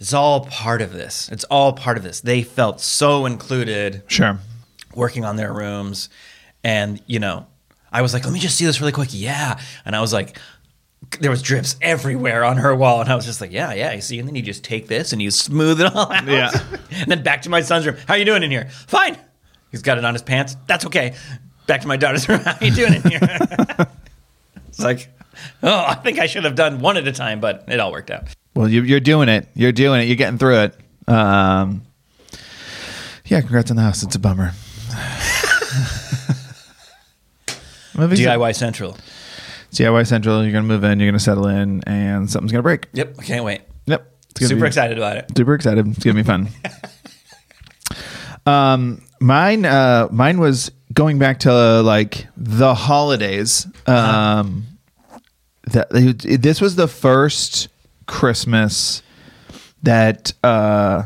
it's 0.00 0.12
all 0.12 0.46
part 0.46 0.82
of 0.82 0.92
this. 0.92 1.28
It's 1.30 1.44
all 1.44 1.72
part 1.72 1.96
of 1.96 2.02
this. 2.02 2.22
They 2.22 2.42
felt 2.42 2.80
so 2.80 3.24
included 3.24 4.02
Sure. 4.08 4.40
working 4.96 5.24
on 5.24 5.36
their 5.36 5.52
rooms. 5.52 6.08
And, 6.64 7.00
you 7.06 7.20
know, 7.20 7.46
I 7.92 8.02
was 8.02 8.12
like, 8.12 8.24
let 8.24 8.32
me 8.32 8.40
just 8.40 8.56
see 8.58 8.64
this 8.64 8.80
really 8.80 8.90
quick. 8.90 9.10
Yeah. 9.12 9.60
And 9.84 9.94
I 9.94 10.00
was 10.00 10.12
like, 10.12 10.40
there 11.20 11.30
was 11.30 11.40
drips 11.40 11.76
everywhere 11.80 12.42
on 12.44 12.56
her 12.56 12.74
wall. 12.74 13.00
And 13.00 13.08
I 13.08 13.14
was 13.14 13.24
just 13.26 13.40
like, 13.40 13.52
yeah, 13.52 13.72
yeah, 13.74 13.90
I 13.90 14.00
see. 14.00 14.18
And 14.18 14.26
then 14.26 14.34
you 14.34 14.42
just 14.42 14.64
take 14.64 14.88
this 14.88 15.12
and 15.12 15.22
you 15.22 15.30
smooth 15.30 15.80
it 15.80 15.94
all 15.94 16.10
out. 16.12 16.26
Yeah. 16.26 16.50
and 16.90 17.06
then 17.12 17.22
back 17.22 17.42
to 17.42 17.48
my 17.48 17.60
son's 17.60 17.86
room. 17.86 17.94
How 18.08 18.14
you 18.14 18.24
doing 18.24 18.42
in 18.42 18.50
here? 18.50 18.68
Fine. 18.88 19.16
He's 19.70 19.82
got 19.82 19.98
it 19.98 20.04
on 20.04 20.14
his 20.14 20.22
pants. 20.22 20.56
That's 20.66 20.84
okay. 20.86 21.14
Back 21.68 21.82
to 21.82 21.86
my 21.86 21.96
daughter's 21.96 22.28
room. 22.28 22.40
How 22.40 22.56
you 22.60 22.72
doing 22.72 22.94
in 22.94 23.02
here? 23.02 23.20
it's 24.66 24.80
like, 24.80 25.10
oh, 25.62 25.84
I 25.86 25.94
think 25.94 26.18
I 26.18 26.26
should 26.26 26.44
have 26.44 26.54
done 26.54 26.80
one 26.80 26.96
at 26.96 27.06
a 27.06 27.12
time, 27.12 27.40
but 27.40 27.64
it 27.68 27.80
all 27.80 27.92
worked 27.92 28.10
out. 28.10 28.28
Well, 28.54 28.68
you, 28.68 28.82
you're 28.82 29.00
doing 29.00 29.28
it. 29.28 29.48
You're 29.54 29.72
doing 29.72 30.00
it. 30.00 30.04
You're 30.04 30.16
getting 30.16 30.38
through 30.38 30.60
it. 30.60 30.76
Um, 31.06 31.82
yeah, 33.26 33.40
congrats 33.40 33.70
on 33.70 33.76
the 33.76 33.82
house. 33.82 34.02
It's 34.02 34.16
a 34.16 34.18
bummer. 34.18 34.52
DIY 37.94 38.54
Central. 38.54 38.96
DIY 39.72 40.06
Central. 40.06 40.42
You're 40.42 40.52
gonna 40.52 40.66
move 40.66 40.84
in. 40.84 41.00
You're 41.00 41.08
gonna 41.08 41.18
settle 41.18 41.46
in, 41.46 41.82
and 41.84 42.30
something's 42.30 42.52
gonna 42.52 42.62
break. 42.62 42.88
Yep. 42.92 43.16
I 43.18 43.22
can't 43.22 43.44
wait. 43.44 43.62
Yep. 43.86 44.14
Super 44.38 44.62
be- 44.62 44.66
excited 44.66 44.96
about 44.96 45.16
it. 45.16 45.26
Super 45.36 45.54
excited. 45.54 45.86
It's 45.88 46.04
gonna 46.04 46.14
be 46.14 46.22
fun. 46.22 46.48
um, 48.46 49.02
mine, 49.20 49.64
uh, 49.64 50.08
mine 50.10 50.38
was 50.38 50.70
going 50.92 51.18
back 51.18 51.40
to 51.40 51.52
uh, 51.52 51.82
like 51.82 52.26
the 52.36 52.74
holidays. 52.74 53.66
Um, 53.86 54.66
that 55.72 55.88
this 56.40 56.60
was 56.60 56.76
the 56.76 56.88
first 56.88 57.68
Christmas 58.06 59.02
that 59.82 60.32
uh, 60.42 61.04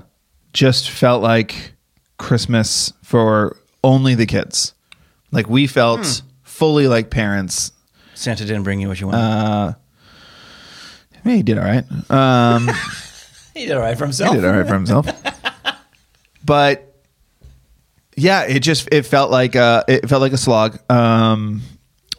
just 0.52 0.90
felt 0.90 1.22
like 1.22 1.72
Christmas 2.18 2.92
for 3.02 3.56
only 3.84 4.14
the 4.14 4.26
kids. 4.26 4.74
Like 5.30 5.48
we 5.48 5.66
felt 5.66 6.22
fully 6.42 6.86
like 6.88 7.10
parents. 7.10 7.72
Santa 8.14 8.44
didn't 8.44 8.62
bring 8.62 8.80
you 8.80 8.88
what 8.88 9.00
you 9.00 9.06
wanted. 9.08 9.20
Uh, 9.20 9.72
I 11.14 11.28
mean, 11.28 11.36
he 11.36 11.42
did 11.42 11.58
all 11.58 11.64
right. 11.64 11.84
Um, 12.10 12.68
he 13.54 13.66
did 13.66 13.76
all 13.76 13.82
right 13.82 13.96
for 13.96 14.04
himself. 14.04 14.34
he 14.34 14.40
did 14.40 14.46
all 14.48 14.56
right 14.56 14.66
for 14.66 14.74
himself. 14.74 15.06
but 16.44 16.94
yeah, 18.16 18.42
it 18.42 18.60
just 18.60 18.88
it 18.92 19.02
felt 19.06 19.30
like 19.30 19.56
uh 19.56 19.84
it 19.88 20.08
felt 20.08 20.20
like 20.20 20.32
a 20.32 20.36
slog. 20.38 20.78
Um 20.90 21.62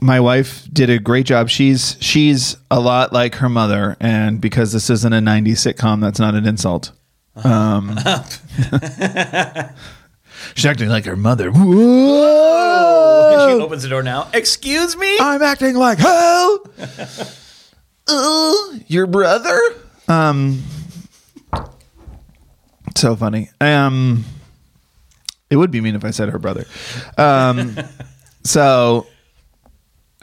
my 0.03 0.19
wife 0.19 0.67
did 0.71 0.89
a 0.89 0.99
great 0.99 1.25
job. 1.25 1.49
She's 1.49 1.97
she's 1.99 2.57
a 2.69 2.79
lot 2.79 3.13
like 3.13 3.35
her 3.35 3.49
mother, 3.49 3.95
and 3.99 4.41
because 4.41 4.73
this 4.73 4.89
isn't 4.89 5.13
a 5.13 5.19
'90s 5.19 5.73
sitcom, 5.73 6.01
that's 6.01 6.19
not 6.19 6.35
an 6.35 6.45
insult. 6.45 6.91
Um, 7.35 7.97
she's 10.55 10.65
acting 10.65 10.89
like 10.89 11.05
her 11.05 11.15
mother. 11.15 11.51
she 11.51 11.59
opens 13.61 13.83
the 13.83 13.89
door 13.89 14.03
now. 14.03 14.29
Excuse 14.33 14.97
me? 14.97 15.17
I'm 15.19 15.41
acting 15.41 15.75
like 15.75 15.99
hell. 15.99 16.65
Uh, 18.07 18.53
your 18.87 19.07
brother? 19.07 19.57
Um, 20.09 20.61
so 22.95 23.15
funny. 23.15 23.49
Um, 23.61 24.25
it 25.49 25.55
would 25.55 25.71
be 25.71 25.81
mean 25.81 25.95
if 25.95 26.03
I 26.03 26.11
said 26.11 26.29
her 26.29 26.39
brother. 26.39 26.65
Um, 27.17 27.77
so, 28.43 29.07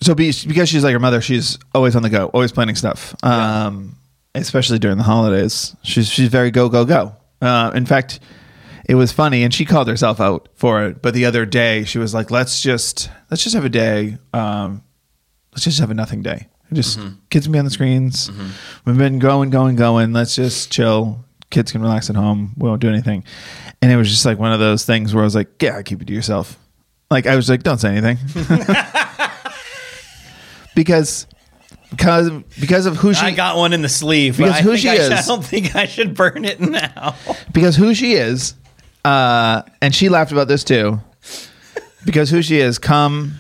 so 0.03 0.15
be, 0.15 0.33
because 0.47 0.69
she's 0.69 0.85
like 0.85 0.93
her 0.93 0.99
mother, 0.99 1.21
she's 1.21 1.59
always 1.75 1.95
on 1.97 2.03
the 2.03 2.11
go, 2.11 2.27
always 2.29 2.53
planning 2.53 2.75
stuff. 2.77 3.15
Um, 3.23 3.97
especially 4.35 4.79
during 4.79 4.97
the 4.97 5.05
holidays, 5.05 5.77
she's 5.83 6.09
she's 6.09 6.29
very 6.29 6.51
go 6.51 6.69
go 6.69 6.85
go. 6.85 7.15
Uh, 7.43 7.71
in 7.75 7.87
fact, 7.87 8.21
it 8.89 8.95
was 8.95 9.13
funny, 9.13 9.43
and 9.43 9.53
she 9.53 9.65
called 9.65 9.89
herself 9.89 10.21
out 10.21 10.49
for 10.55 10.85
it. 10.85 11.03
But 11.03 11.15
the 11.15 11.25
other 11.25 11.47
day, 11.47 11.85
she 11.85 11.99
was 11.99 12.15
like, 12.15 12.31
"Let's 12.31 12.61
just 12.61 13.11
let's 13.31 13.43
just 13.43 13.55
have 13.55 13.65
a 13.65 13.69
day. 13.71 14.19
Um, 14.33 14.83
let's 15.53 15.65
just 15.65 15.81
have 15.81 15.91
a 15.91 15.95
nothing 15.95 16.23
day. 16.23 16.49
Just 16.73 17.01
kids 17.31 17.47
can 17.47 17.53
be 17.53 17.59
on 17.59 17.65
the 17.65 17.71
screens. 17.71 18.31
We've 18.85 18.97
been 18.97 19.19
going, 19.19 19.51
going, 19.51 19.75
going. 19.77 20.13
Let's 20.13 20.37
just 20.37 20.71
chill. 20.71 21.25
Kids 21.51 21.73
can 21.73 21.83
relax 21.83 22.09
at 22.11 22.17
home. 22.17 22.53
We 22.57 22.69
won't 22.69 22.81
do 22.81 22.89
anything." 22.89 23.25
And 23.83 23.91
it 23.91 23.97
was 23.97 24.11
just 24.11 24.25
like 24.25 24.39
one 24.39 24.53
of 24.53 24.61
those 24.61 24.85
things 24.85 25.15
where 25.15 25.23
I 25.23 25.27
was 25.27 25.35
like, 25.35 25.61
"Yeah, 25.61 25.83
keep 25.83 26.01
it 26.01 26.07
to 26.07 26.13
yourself." 26.15 26.59
Like 27.11 27.27
I 27.27 27.35
was 27.37 27.49
like, 27.51 27.63
"Don't 27.63 27.79
say 27.79 27.97
anything," 27.97 28.19
because 30.74 31.26
because 31.90 32.30
because 32.61 32.87
of 32.87 32.96
who 32.96 33.12
she 33.14 33.26
I 33.26 33.30
got 33.33 33.56
one 33.56 33.72
in 33.72 33.83
the 33.83 33.88
sleeve. 33.88 34.37
Because 34.37 34.61
who 34.61 34.76
she 34.76 34.88
I 34.88 34.94
is- 34.94 35.11
I 35.11 35.22
don't 35.22 35.44
think 35.44 35.74
I 35.74 35.87
should 35.87 36.14
burn 36.14 36.44
it 36.44 36.61
now. 36.61 37.16
because 37.52 37.76
who 37.76 37.94
she 37.94 38.14
is, 38.14 38.54
uh, 39.04 39.62
and 39.83 39.94
she 39.94 40.09
laughed 40.09 40.33
about 40.33 40.48
this 40.48 40.64
too. 40.64 41.00
Because 42.04 42.30
who 42.30 42.40
she 42.42 42.59
is, 42.61 42.78
come 42.78 43.35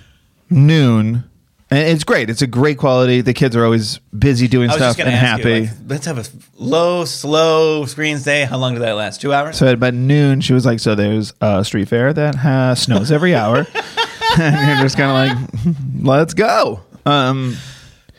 noon, 0.50 1.24
and 1.70 1.78
it's 1.88 2.04
great. 2.04 2.28
It's 2.28 2.42
a 2.42 2.46
great 2.46 2.76
quality. 2.76 3.20
The 3.20 3.32
kids 3.32 3.56
are 3.56 3.64
always 3.64 3.98
busy 4.16 4.48
doing 4.48 4.68
stuff 4.70 4.98
and 4.98 5.06
going 5.06 5.10
to 5.10 5.14
ask 5.16 5.38
happy. 5.38 5.50
you, 5.50 5.60
like, 5.60 5.70
let's 5.86 6.06
have 6.06 6.18
a 6.18 6.24
low, 6.56 7.04
slow 7.06 7.86
screens 7.86 8.24
day. 8.24 8.44
How 8.44 8.58
long 8.58 8.74
did 8.74 8.82
that 8.82 8.92
last? 8.96 9.20
Two 9.20 9.32
hours? 9.32 9.56
so 9.56 9.66
at 9.66 9.74
about 9.74 9.94
noon, 9.94 10.40
she 10.40 10.52
was 10.52 10.66
like, 10.66 10.80
"So 10.80 10.94
there's 10.94 11.32
a 11.40 11.64
street 11.64 11.88
fair 11.88 12.12
that 12.12 12.34
has 12.34 12.82
snows 12.82 13.10
every 13.12 13.34
hour," 13.34 13.58
and 14.38 14.68
you're 14.68 14.82
just 14.82 14.96
kind 14.98 15.30
of 15.30 15.64
like, 15.64 15.74
"Let's 16.02 16.34
go." 16.34 16.80
Um, 17.06 17.56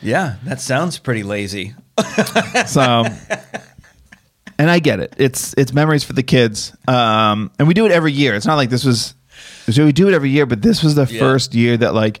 yeah, 0.00 0.36
that 0.44 0.60
sounds 0.60 0.98
pretty 0.98 1.22
lazy. 1.22 1.74
so 2.66 3.04
and 4.58 4.70
i 4.70 4.78
get 4.78 4.98
it. 5.00 5.14
It's 5.18 5.54
it's 5.58 5.72
memories 5.72 6.04
for 6.04 6.12
the 6.14 6.22
kids. 6.22 6.74
Um 6.88 7.50
and 7.58 7.68
we 7.68 7.74
do 7.74 7.86
it 7.86 7.92
every 7.92 8.12
year. 8.12 8.34
It's 8.34 8.46
not 8.46 8.56
like 8.56 8.70
this 8.70 8.84
was 8.84 9.14
so 9.70 9.84
we 9.84 9.92
do 9.92 10.08
it 10.08 10.14
every 10.14 10.30
year 10.30 10.46
but 10.46 10.60
this 10.62 10.82
was 10.82 10.94
the 10.94 11.06
Yeah. 11.06 11.20
first 11.20 11.54
year 11.54 11.76
that 11.76 11.94
like 11.94 12.20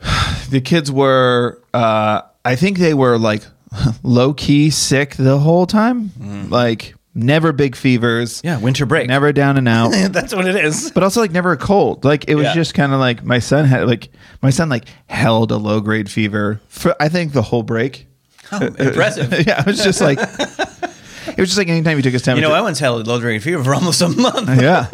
the 0.50 0.60
kids 0.60 0.90
were 0.90 1.60
uh 1.74 2.22
i 2.44 2.56
think 2.56 2.78
they 2.78 2.94
were 2.94 3.18
like 3.18 3.42
low 4.02 4.32
key 4.32 4.70
sick 4.70 5.14
the 5.16 5.38
whole 5.38 5.66
time. 5.66 6.10
Like 6.50 6.94
never 7.18 7.52
big 7.52 7.76
fevers. 7.76 8.40
Yeah, 8.44 8.58
winter 8.58 8.86
break. 8.86 9.08
never 9.08 9.32
down 9.32 9.58
and 9.58 9.68
out 9.68 9.90
That's 10.12 10.34
what 10.34 10.46
it 10.46 10.56
is. 10.64 10.90
but 10.92 11.02
also 11.02 11.20
like 11.20 11.32
never 11.32 11.52
a 11.52 11.56
cold. 11.56 12.04
Like 12.04 12.28
it 12.28 12.34
was 12.36 12.44
Yeah. 12.44 12.54
just 12.54 12.74
kind 12.74 12.92
of 12.92 13.00
like 13.00 13.24
my 13.24 13.38
son 13.40 13.64
had 13.66 13.86
like 13.88 14.08
my 14.42 14.50
son 14.50 14.68
like 14.68 14.84
held 15.08 15.50
a 15.52 15.56
low 15.56 15.80
grade 15.80 16.10
fever 16.10 16.60
for 16.68 16.94
I 17.00 17.08
think 17.08 17.32
the 17.32 17.42
whole 17.42 17.62
break. 17.62 18.06
Oh, 18.50 18.64
impressive. 18.64 19.30
yeah, 19.46 19.60
it 19.60 19.66
was 19.66 19.84
just 19.84 20.00
like 20.00 20.18
it 20.18 21.36
was 21.38 21.48
just 21.50 21.58
like 21.58 21.68
anytime 21.68 21.98
you 21.98 22.02
took 22.02 22.14
his 22.14 22.22
You 22.22 22.24
temperature. 22.26 22.48
know, 22.48 22.54
I 22.54 22.62
once 22.62 22.78
held 22.78 23.06
a 23.06 23.10
low 23.10 23.20
grade 23.20 23.42
fever 23.42 23.62
for 23.62 23.74
almost 23.74 24.00
a 24.00 24.08
month. 24.08 24.48
yeah. 24.60 24.86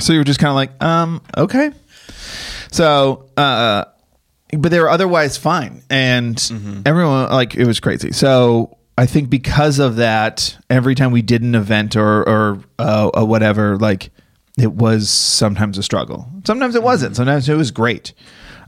So 0.00 0.12
you 0.12 0.18
were 0.18 0.24
just 0.24 0.40
kind 0.40 0.50
of 0.50 0.56
like, 0.56 0.82
um, 0.82 1.22
okay. 1.36 1.70
So, 2.72 3.28
uh, 3.36 3.84
but 4.58 4.70
they 4.70 4.80
were 4.80 4.90
otherwise 4.90 5.36
fine, 5.36 5.82
and 5.90 6.34
Mm-hmm. 6.36 6.82
everyone 6.86 7.30
like 7.30 7.54
it 7.54 7.66
was 7.66 7.78
crazy. 7.80 8.10
So 8.12 8.76
I 9.00 9.06
think 9.06 9.30
because 9.30 9.78
of 9.78 9.96
that, 9.96 10.56
every 10.68 10.94
time 10.94 11.10
we 11.10 11.22
did 11.22 11.40
an 11.42 11.54
event 11.54 11.96
or 11.96 12.28
or 12.28 12.58
uh, 12.78 13.10
or 13.14 13.24
whatever, 13.24 13.78
like 13.78 14.10
it 14.58 14.72
was 14.72 15.08
sometimes 15.08 15.78
a 15.78 15.82
struggle. 15.82 16.28
Sometimes 16.44 16.74
it 16.74 16.82
wasn't. 16.82 17.16
Sometimes 17.16 17.48
it 17.48 17.54
was 17.54 17.70
great. 17.70 18.12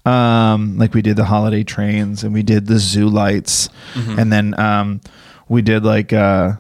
Um, 0.07 0.79
like 0.79 0.95
we 0.95 1.03
did 1.03 1.17
the 1.17 1.25
holiday 1.27 1.63
trains 1.65 2.25
and 2.25 2.33
we 2.33 2.43
did 2.43 2.67
the 2.67 2.79
zoo 2.79 3.09
lights, 3.09 3.69
and 3.95 4.33
then 4.33 4.59
um, 4.59 5.01
we 5.49 5.61
did 5.61 5.85
like 5.85 6.13
uh, 6.15 6.53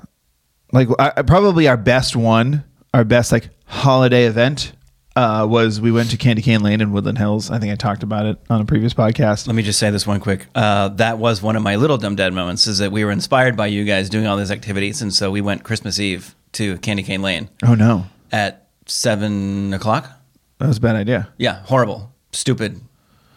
like 0.72 0.88
I- 0.98 1.22
probably 1.22 1.66
our 1.66 1.78
best 1.78 2.14
one, 2.14 2.64
our 2.92 3.04
best 3.04 3.32
like 3.32 3.48
holiday 3.66 4.26
event 4.26 4.74
uh, 5.16 5.46
was 5.48 5.80
we 5.80 5.92
went 5.92 6.10
to 6.10 6.16
Candy 6.16 6.42
Cane 6.42 6.62
Lane 6.62 6.80
in 6.80 6.92
Woodland 6.92 7.18
Hills. 7.18 7.50
I 7.50 7.58
think 7.58 7.72
I 7.72 7.76
talked 7.76 8.02
about 8.02 8.26
it 8.26 8.38
on 8.48 8.60
a 8.60 8.64
previous 8.64 8.94
podcast. 8.94 9.46
Let 9.46 9.54
me 9.56 9.62
just 9.62 9.78
say 9.78 9.90
this 9.90 10.06
one 10.06 10.20
quick. 10.20 10.46
Uh, 10.54 10.88
that 10.88 11.18
was 11.18 11.42
one 11.42 11.56
of 11.56 11.62
my 11.62 11.76
little 11.76 11.98
dumb 11.98 12.16
dad 12.16 12.32
moments. 12.32 12.66
Is 12.66 12.78
that 12.78 12.92
we 12.92 13.04
were 13.04 13.10
inspired 13.10 13.56
by 13.56 13.66
you 13.66 13.84
guys 13.84 14.08
doing 14.08 14.26
all 14.26 14.36
these 14.36 14.50
activities, 14.50 15.02
and 15.02 15.12
so 15.12 15.30
we 15.30 15.40
went 15.40 15.64
Christmas 15.64 15.98
Eve 16.00 16.34
to 16.52 16.76
Candy 16.78 17.02
Cane 17.02 17.22
Lane 17.22 17.48
Oh 17.64 17.74
no, 17.74 18.06
at 18.30 18.68
seven 18.86 19.72
o'clock. 19.74 20.10
that 20.58 20.68
was 20.68 20.78
a 20.78 20.80
bad 20.80 20.96
idea. 20.96 21.28
Yeah, 21.38 21.62
horrible, 21.64 22.12
stupid 22.32 22.80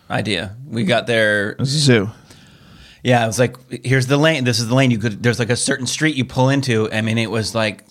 idea. 0.09 0.55
We 0.67 0.83
got 0.83 1.07
there. 1.07 1.51
It 1.51 1.59
was 1.59 1.73
a 1.75 1.79
zoo. 1.79 2.09
Yeah, 3.03 3.23
it 3.23 3.27
was 3.27 3.37
like 3.37 3.55
here's 3.85 4.07
the 4.07 4.17
lane. 4.17 4.45
This 4.45 4.59
is 4.59 4.67
the 4.67 4.75
lane. 4.75 4.91
You 4.91 4.97
could. 4.97 5.21
There's 5.21 5.37
like 5.39 5.49
a 5.51 5.55
certain 5.55 5.85
street 5.87 6.15
you 6.15 6.25
pull 6.25 6.49
into. 6.49 6.91
I 6.91 7.01
mean, 7.01 7.17
it 7.19 7.29
was 7.29 7.53
like 7.53 7.83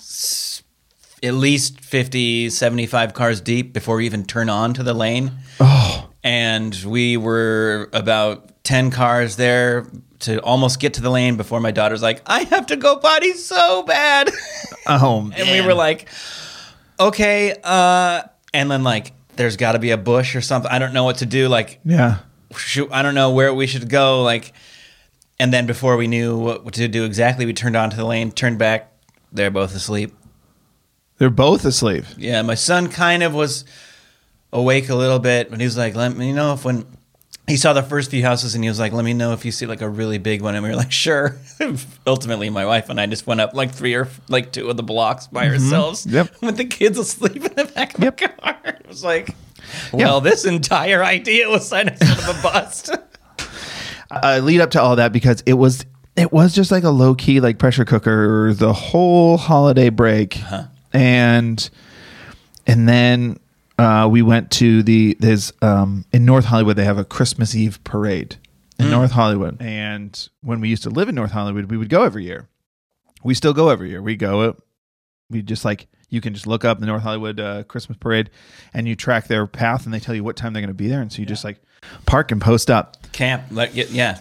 at 1.24 1.34
least 1.34 1.80
50, 1.80 2.50
75 2.50 3.14
cars 3.14 3.40
deep 3.40 3.72
before 3.72 3.96
we 3.96 4.06
even 4.06 4.24
turn 4.24 4.50
on 4.50 4.74
to 4.74 4.82
the 4.82 4.94
lane. 4.94 5.32
Oh, 5.58 6.10
and 6.24 6.74
we 6.86 7.16
were 7.16 7.90
about 7.92 8.64
10 8.64 8.90
cars 8.90 9.36
there 9.36 9.86
to 10.20 10.40
almost 10.40 10.80
get 10.80 10.94
to 10.94 11.02
the 11.02 11.10
lane 11.10 11.36
before 11.36 11.60
my 11.60 11.70
daughter's 11.70 12.00
like 12.00 12.22
i 12.24 12.44
have 12.44 12.66
to 12.66 12.76
go 12.76 12.96
potty 12.96 13.32
so 13.32 13.82
bad. 13.84 14.30
Oh, 14.86 15.30
and 15.36 15.48
we 15.48 15.66
were 15.66 15.72
like 15.72 16.10
okay 17.00 17.54
uh 17.64 18.22
and 18.52 18.70
then 18.70 18.82
like 18.82 19.12
there's 19.36 19.56
got 19.56 19.72
to 19.72 19.78
be 19.78 19.90
a 19.90 19.96
bush 19.96 20.36
or 20.36 20.42
something. 20.42 20.70
I 20.70 20.78
don't 20.78 20.92
know 20.92 21.04
what 21.04 21.16
to 21.18 21.26
do. 21.26 21.48
Like 21.48 21.80
yeah. 21.84 22.18
shoot, 22.54 22.90
i 22.92 23.02
don't 23.02 23.14
know 23.14 23.30
where 23.30 23.52
we 23.54 23.66
should 23.66 23.88
go. 23.88 24.22
Like 24.22 24.52
and 25.38 25.52
then 25.54 25.64
before 25.64 25.96
we 25.96 26.06
knew 26.06 26.36
what 26.36 26.74
to 26.74 26.86
do 26.86 27.04
exactly 27.04 27.46
we 27.46 27.54
turned 27.54 27.76
onto 27.76 27.96
the 27.96 28.04
lane 28.04 28.30
turned 28.30 28.58
back. 28.58 28.92
They're 29.32 29.50
both 29.50 29.74
asleep 29.74 30.14
They're 31.18 31.30
both 31.30 31.64
asleep. 31.64 32.04
yeah, 32.16 32.42
my 32.42 32.54
son 32.56 32.88
kind 32.88 33.22
of 33.22 33.34
was 33.34 33.64
awake 34.52 34.88
a 34.88 34.94
little 34.94 35.18
bit, 35.18 35.50
but 35.50 35.60
he 35.60 35.64
was 35.66 35.76
like, 35.76 35.94
"Let 35.94 36.16
me 36.16 36.32
know 36.32 36.54
if 36.54 36.64
when." 36.64 36.84
He 37.46 37.58
saw 37.58 37.74
the 37.74 37.82
first 37.82 38.10
few 38.10 38.22
houses 38.22 38.54
and 38.54 38.64
he 38.64 38.70
was 38.70 38.80
like, 38.80 38.92
"Let 38.94 39.04
me 39.04 39.12
know 39.12 39.32
if 39.34 39.44
you 39.44 39.52
see 39.52 39.66
like 39.66 39.82
a 39.82 39.88
really 39.88 40.16
big 40.16 40.40
one." 40.40 40.54
And 40.54 40.64
we 40.64 40.70
were 40.70 40.76
like, 40.76 40.90
"Sure." 40.92 41.36
Ultimately, 42.06 42.48
my 42.48 42.64
wife 42.64 42.88
and 42.88 42.98
I 42.98 43.04
just 43.06 43.26
went 43.26 43.40
up 43.42 43.52
like 43.54 43.70
three 43.70 43.94
or 43.94 44.08
like 44.28 44.50
two 44.50 44.70
of 44.70 44.76
the 44.78 44.82
blocks 44.82 45.26
by 45.26 45.46
ourselves. 45.48 46.06
Yep. 46.06 46.34
with 46.42 46.56
the 46.56 46.64
kids 46.64 46.98
asleep 46.98 47.36
in 47.44 47.54
the 47.54 47.66
back 47.66 47.98
of 47.98 48.02
Yep. 48.02 48.16
the 48.16 48.28
car. 48.28 48.56
It 48.64 48.88
was 48.88 49.04
like, 49.04 49.34
well, 49.92 50.20
this 50.22 50.44
entire 50.46 51.04
idea 51.04 51.48
was 51.50 51.68
kind 51.68 51.90
of 51.90 51.98
sort 51.98 52.18
of 52.28 52.38
a 52.38 52.42
bust. 52.42 52.90
uh, 54.10 54.40
lead 54.42 54.60
up 54.60 54.70
to 54.70 54.80
all 54.80 54.96
that 54.96 55.12
because 55.12 55.42
it 55.46 55.54
was 55.54 55.84
it 56.16 56.32
was 56.32 56.54
just 56.54 56.70
like 56.70 56.84
a 56.84 56.90
low 56.90 57.14
key 57.14 57.40
like 57.40 57.58
pressure 57.58 57.84
cooker 57.84 58.54
the 58.54 58.72
whole 58.72 59.36
holiday 59.36 59.90
break, 59.90 60.40
and 60.94 61.68
and 62.66 62.88
then 62.88 63.38
uh, 63.78 64.08
we 64.10 64.22
went 64.22 64.50
to 64.52 64.82
the 64.82 65.16
there's 65.20 65.52
um, 65.60 66.04
in 66.12 66.24
North 66.24 66.46
Hollywood 66.46 66.76
they 66.76 66.84
have 66.84 66.98
a 66.98 67.04
Christmas 67.04 67.54
Eve 67.54 67.82
parade 67.84 68.36
in 68.78 68.90
North 68.90 69.12
Hollywood, 69.12 69.60
and 69.60 70.28
when 70.42 70.60
we 70.60 70.68
used 70.68 70.82
to 70.82 70.90
live 70.90 71.08
in 71.08 71.14
North 71.14 71.30
Hollywood, 71.30 71.70
we 71.70 71.76
would 71.76 71.88
go 71.88 72.02
every 72.02 72.24
year. 72.24 72.48
We 73.22 73.34
still 73.34 73.52
go 73.52 73.68
every 73.68 73.90
year. 73.90 74.02
We 74.02 74.16
go. 74.16 74.56
We 75.30 75.42
just 75.42 75.64
like 75.64 75.86
you 76.10 76.20
can 76.20 76.34
just 76.34 76.46
look 76.46 76.64
up 76.64 76.80
the 76.80 76.86
North 76.86 77.02
Hollywood 77.02 77.40
uh, 77.40 77.62
Christmas 77.64 77.98
parade, 77.98 78.30
and 78.72 78.86
you 78.88 78.94
track 78.94 79.26
their 79.26 79.46
path, 79.46 79.84
and 79.84 79.94
they 79.94 80.00
tell 80.00 80.14
you 80.14 80.24
what 80.24 80.36
time 80.36 80.52
they're 80.52 80.62
going 80.62 80.68
to 80.68 80.74
be 80.74 80.88
there, 80.88 81.00
and 81.00 81.12
so 81.12 81.20
you 81.20 81.26
just 81.26 81.44
like 81.44 81.60
park 82.06 82.32
and 82.32 82.40
post 82.40 82.70
up. 82.70 82.96
Camp, 83.12 83.44
like 83.50 83.74
yeah, 83.74 83.86
yeah. 83.90 84.18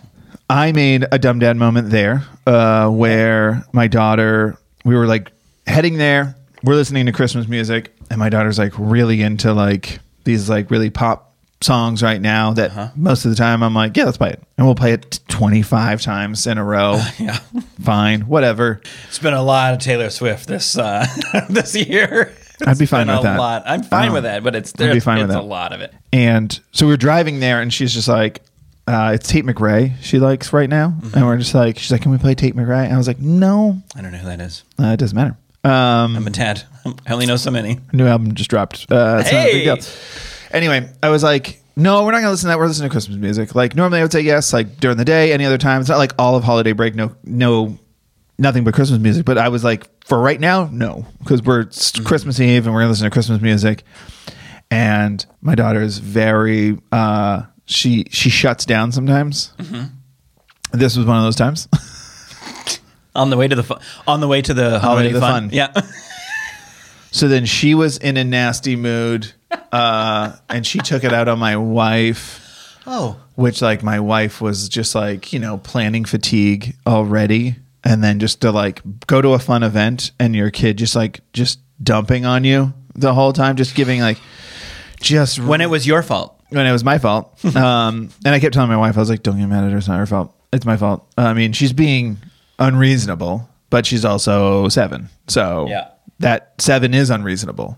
I 0.50 0.72
made 0.72 1.06
a 1.12 1.18
dumb 1.18 1.40
dad 1.40 1.58
moment 1.58 1.90
there 1.90 2.24
uh, 2.46 2.90
where 2.90 3.66
my 3.72 3.88
daughter, 3.88 4.58
we 4.86 4.96
were 4.96 5.08
like 5.08 5.32
heading 5.66 5.98
there. 5.98 6.36
We're 6.64 6.76
listening 6.76 7.06
to 7.08 7.12
Christmas 7.12 7.48
music, 7.48 7.94
and 8.10 8.20
my 8.20 8.30
daughter's 8.30 8.58
like 8.58 8.74
really 8.78 9.22
into 9.22 9.54
like 9.54 10.00
these 10.24 10.50
like 10.50 10.72
really 10.72 10.90
pop 10.90 11.36
songs 11.62 12.02
right 12.04 12.20
now 12.22 12.54
that 12.54 12.96
most 12.98 13.26
of 13.26 13.32
the 13.32 13.36
time 13.38 13.64
I'm 13.64 13.74
like, 13.74 13.96
yeah, 13.98 14.06
let's 14.06 14.18
play 14.18 14.30
it. 14.32 14.42
And 14.58 14.66
we'll 14.68 14.76
play 14.76 14.94
it 14.94 15.20
25 15.30 16.02
times 16.02 16.46
in 16.48 16.58
a 16.58 16.64
row. 16.64 17.02
yeah. 17.20 17.38
Fine, 17.82 18.22
whatever. 18.22 18.82
It's 19.08 19.20
been 19.20 19.34
a 19.34 19.44
lot 19.44 19.74
of 19.74 19.80
Taylor 19.80 20.10
Swift 20.10 20.48
this 20.48 20.78
uh, 20.78 21.06
this 21.50 21.76
year. 21.76 22.34
I'd 22.66 22.78
be 22.78 22.86
fine 22.86 23.08
with 23.08 23.24
that. 23.24 23.38
lot. 23.38 23.64
I'm 23.66 23.84
fine 23.84 24.10
Um, 24.10 24.14
with 24.14 24.24
that, 24.24 24.44
but 24.44 24.56
it's 24.56 24.72
I'd 24.74 24.78
be 24.78 24.84
there's 24.86 25.04
fine 25.04 25.20
with 25.20 25.32
it's 25.32 25.38
a 25.40 25.42
lot 25.42 25.74
of 25.74 25.82
it. 25.82 25.94
And 26.14 26.58
so 26.72 26.88
we 26.88 26.94
are 26.94 26.98
driving 26.98 27.40
there, 27.42 27.62
and 27.62 27.74
she's 27.74 27.94
just 27.94 28.08
like, 28.08 28.42
uh, 28.88 29.12
it's 29.16 29.28
Tate 29.28 29.46
McRae 29.46 29.94
she 30.02 30.20
likes 30.20 30.54
right 30.54 30.70
now. 30.70 30.90
Mm-hmm. 30.90 31.18
And 31.18 31.26
we're 31.26 31.38
just 31.38 31.54
like, 31.56 31.78
she's 31.80 31.92
like, 31.92 32.02
can 32.02 32.12
we 32.12 32.18
play 32.18 32.36
Tate 32.36 32.56
McRae? 32.56 32.86
And 32.86 32.94
I 32.94 32.98
was 32.98 33.08
like, 33.08 33.20
no, 33.20 33.82
I 33.96 34.02
don't 34.02 34.12
know 34.14 34.18
who 34.18 34.28
that 34.28 34.40
is. 34.42 34.64
uh, 34.80 34.88
it 34.88 34.98
doesn't 34.98 35.16
matter. 35.16 35.38
Um, 35.64 36.18
I'm 36.18 36.28
a 36.28 36.32
tad. 36.32 36.64
I 37.08 37.14
only 37.14 37.26
know 37.26 37.38
so 37.38 37.52
many. 37.52 37.80
new 37.94 38.06
album 38.06 38.34
just 38.36 38.50
dropped. 38.50 38.86
Uh, 38.92 39.24
Hey! 39.24 39.80
Anyway, 40.52 40.90
I 41.02 41.10
was 41.10 41.24
like, 41.24 41.62
no, 41.76 42.04
we're 42.04 42.12
not 42.12 42.20
gonna 42.20 42.32
listen 42.32 42.48
to 42.48 42.52
that. 42.54 42.60
We're 42.60 42.68
listening 42.68 42.90
to 42.90 42.94
Christmas 42.94 43.18
music. 43.18 43.56
Like 43.56 43.76
normally, 43.76 44.00
I 44.00 44.04
would 44.04 44.12
say 44.12 44.22
yes, 44.22 44.52
like 44.54 44.78
during 44.78 44.98
the 44.98 45.06
day. 45.06 45.32
Any 45.34 45.46
other 45.46 45.58
time, 45.58 45.80
it's 45.82 45.90
not 45.90 45.98
like 45.98 46.12
all 46.20 46.36
of 46.36 46.44
holiday 46.44 46.74
break. 46.74 46.94
No, 46.96 47.16
no, 47.24 47.80
nothing 48.38 48.64
but 48.64 48.74
Christmas 48.74 49.00
music. 49.00 49.26
But 49.26 49.38
I 49.38 49.48
was 49.50 49.64
like, 49.64 49.88
for 50.06 50.20
right 50.20 50.40
now, 50.40 50.70
no, 50.72 51.06
because 51.20 51.42
we're 51.42 51.62
it's 51.62 51.92
Christmas 52.02 52.40
Eve 52.40 52.66
and 52.66 52.76
we're 52.76 52.82
gonna 52.82 52.90
listen 52.92 53.06
to 53.06 53.12
Christmas 53.12 53.42
music. 53.42 53.84
And 54.70 55.26
my 55.42 55.56
daughter 55.56 55.82
is 55.82 55.98
very, 56.00 56.78
uh, 56.92 57.44
she 57.66 58.06
she 58.12 58.30
shuts 58.30 58.66
down 58.66 58.92
sometimes. 58.92 59.54
This 60.74 60.98
was 60.98 61.06
one 61.06 61.18
of 61.18 61.24
those 61.24 61.36
times. 61.36 61.68
On 63.16 63.30
the 63.30 63.38
way 63.38 63.48
to 63.48 63.56
the 63.56 63.64
fu- 63.64 63.76
on 64.08 64.20
the 64.22 64.28
way 64.28 64.42
to 64.42 64.54
the 64.54 64.80
holiday 64.80 65.10
to 65.10 65.14
the 65.16 65.20
fun. 65.20 65.50
fun. 65.50 65.50
Yeah. 65.54 65.72
So 67.12 67.28
then 67.28 67.46
she 67.46 67.76
was 67.76 67.98
in 67.98 68.18
a 68.18 68.24
nasty 68.24 68.76
mood, 68.76 69.32
uh, 69.72 70.36
and 70.50 70.66
she 70.66 70.80
took 70.80 71.04
it 71.04 71.14
out 71.14 71.28
on 71.28 71.38
my 71.38 71.58
wife. 71.58 72.40
Oh. 72.88 73.18
which 73.36 73.62
like 73.62 73.82
my 73.84 74.00
wife 74.02 74.42
was 74.42 74.68
just 74.68 74.94
like 74.94 75.32
you 75.32 75.40
know 75.40 75.58
planning 75.58 76.04
fatigue 76.04 76.76
already 76.86 77.56
and 77.82 78.04
then 78.04 78.20
just 78.20 78.42
to 78.42 78.52
like 78.52 78.82
go 79.08 79.22
to 79.22 79.30
a 79.34 79.40
fun 79.40 79.64
event 79.64 80.12
and 80.20 80.36
your 80.36 80.52
kid 80.52 80.78
just 80.80 80.94
like 80.94 81.22
just 81.32 81.60
dumping 81.82 82.26
on 82.26 82.44
you 82.44 82.74
the 82.96 83.14
whole 83.14 83.32
time 83.32 83.56
just 83.56 83.74
giving 83.76 84.02
like 84.02 84.18
just 85.00 85.40
When 85.40 85.62
it 85.62 85.70
was 85.70 85.88
your 85.88 86.04
fault. 86.04 86.38
when 86.50 86.66
it 86.68 86.74
was 86.74 86.84
my 86.84 86.98
fault 86.98 87.40
um 87.56 88.10
and 88.26 88.36
i 88.36 88.40
kept 88.42 88.54
telling 88.54 88.70
my 88.70 88.76
wife 88.76 88.98
i 88.98 89.00
was 89.00 89.10
like 89.10 89.24
don't 89.24 89.38
get 89.40 89.48
mad 89.48 89.64
at 89.64 89.72
her 89.72 89.78
it's 89.78 89.88
not 89.88 89.98
her 89.98 90.06
fault 90.06 90.36
it's 90.52 90.66
my 90.66 90.76
fault 90.76 91.08
i 91.18 91.34
mean 91.34 91.54
she's 91.54 91.72
being 91.72 92.18
unreasonable 92.60 93.50
but 93.70 93.86
she's 93.86 94.06
also 94.06 94.70
seven 94.70 95.10
so 95.28 95.66
Yeah. 95.70 95.90
that 96.20 96.54
seven 96.60 96.94
is 96.94 97.10
unreasonable 97.10 97.78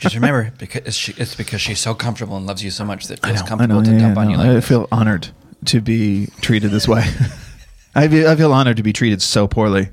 Just 0.00 0.16
remember, 0.16 0.52
because 0.58 0.96
she, 0.96 1.12
it's 1.16 1.34
because 1.34 1.60
she's 1.62 1.78
so 1.78 1.94
comfortable 1.94 2.36
and 2.36 2.46
loves 2.46 2.62
you 2.62 2.70
so 2.70 2.84
much 2.84 3.06
that 3.06 3.20
it 3.20 3.24
feels 3.26 3.40
know, 3.40 3.46
comfortable 3.46 3.76
yeah, 3.86 3.92
to 3.92 3.92
yeah, 3.92 3.98
dump 4.00 4.18
on 4.18 4.24
no, 4.26 4.30
you 4.32 4.36
like 4.36 4.48
I 4.48 4.52
this. 4.54 4.68
feel 4.68 4.88
honored 4.92 5.28
to 5.66 5.80
be 5.80 6.28
treated 6.42 6.72
this 6.72 6.86
way. 6.86 7.04
I 7.94 8.08
feel, 8.08 8.28
I 8.28 8.36
feel 8.36 8.52
honored 8.52 8.76
to 8.78 8.82
be 8.82 8.92
treated 8.92 9.22
so 9.22 9.46
poorly. 9.46 9.88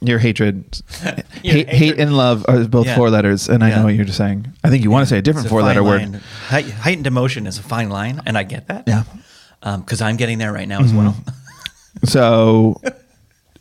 Your 0.00 0.18
hatred, 0.18 0.82
hate, 1.00 1.24
hate 1.42 1.68
hatred. 1.68 2.00
and 2.00 2.14
love 2.16 2.44
are 2.46 2.64
both 2.64 2.86
Yeah. 2.86 2.96
four 2.96 3.08
letters, 3.08 3.48
and 3.48 3.64
I 3.64 3.70
Yeah. 3.70 3.76
know 3.78 3.84
what 3.84 3.94
you're 3.94 4.04
just 4.04 4.18
saying. 4.18 4.52
I 4.62 4.68
think 4.68 4.84
you 4.84 4.90
want 4.90 5.06
to 5.06 5.08
say 5.08 5.16
a 5.18 5.22
different 5.22 5.46
It's 5.46 5.50
four 5.50 5.62
letter 5.62 5.80
fine 5.80 5.88
word. 5.88 6.00
line. 6.12 6.20
Height- 6.48 6.70
Heightened 6.72 7.06
emotion 7.06 7.46
is 7.46 7.58
a 7.58 7.62
fine 7.62 7.88
line, 7.88 8.20
and 8.26 8.36
I 8.36 8.42
get 8.42 8.66
that. 8.68 8.84
Yeah. 8.86 9.04
Um, 9.62 9.80
because 9.80 10.02
I'm 10.02 10.16
getting 10.16 10.36
there 10.36 10.52
right 10.52 10.68
now 10.68 10.80
as 10.80 10.88
mm-hmm. 10.92 10.98
well. 10.98 11.16
So 12.02 12.80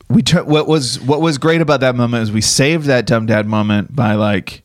we 0.09 0.21
tur- 0.21 0.43
what 0.43 0.67
was 0.67 0.99
what 1.01 1.21
was 1.21 1.37
great 1.37 1.61
about 1.61 1.79
that 1.81 1.95
moment 1.95 2.23
is 2.23 2.31
we 2.31 2.41
saved 2.41 2.85
that 2.85 3.05
dumb 3.05 3.25
dad 3.25 3.47
moment 3.47 3.95
by 3.95 4.15
like 4.15 4.63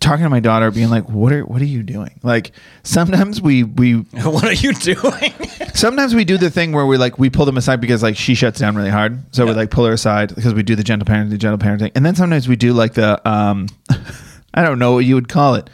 talking 0.00 0.24
to 0.24 0.30
my 0.30 0.40
daughter, 0.40 0.70
being 0.70 0.90
like, 0.90 1.08
"What 1.08 1.32
are 1.32 1.44
what 1.44 1.60
are 1.62 1.66
you 1.66 1.82
doing?" 1.82 2.18
Like 2.22 2.52
sometimes 2.82 3.40
we 3.40 3.62
we 3.64 3.94
what 4.22 4.44
are 4.44 4.52
you 4.52 4.72
doing? 4.74 5.32
Sometimes 5.74 6.14
we 6.14 6.24
do 6.24 6.36
the 6.36 6.50
thing 6.50 6.72
where 6.72 6.86
we 6.86 6.96
like 6.98 7.18
we 7.18 7.30
pull 7.30 7.46
them 7.46 7.56
aside 7.56 7.80
because 7.80 8.02
like 8.02 8.16
she 8.16 8.34
shuts 8.34 8.58
down 8.60 8.76
really 8.76 8.90
hard, 8.90 9.34
so 9.34 9.46
we 9.46 9.52
like 9.52 9.70
pull 9.70 9.84
her 9.86 9.92
aside 9.92 10.34
because 10.34 10.52
we 10.54 10.62
do 10.62 10.74
the 10.76 10.84
gentle 10.84 11.06
parenting, 11.06 11.30
the 11.30 11.38
gentle 11.38 11.58
parenting, 11.58 11.92
and 11.94 12.04
then 12.04 12.14
sometimes 12.14 12.48
we 12.48 12.56
do 12.56 12.72
like 12.72 12.94
the 12.94 13.26
um, 13.28 13.66
I 14.54 14.62
don't 14.62 14.78
know 14.78 14.92
what 14.94 15.04
you 15.04 15.14
would 15.14 15.28
call 15.28 15.54
it, 15.54 15.70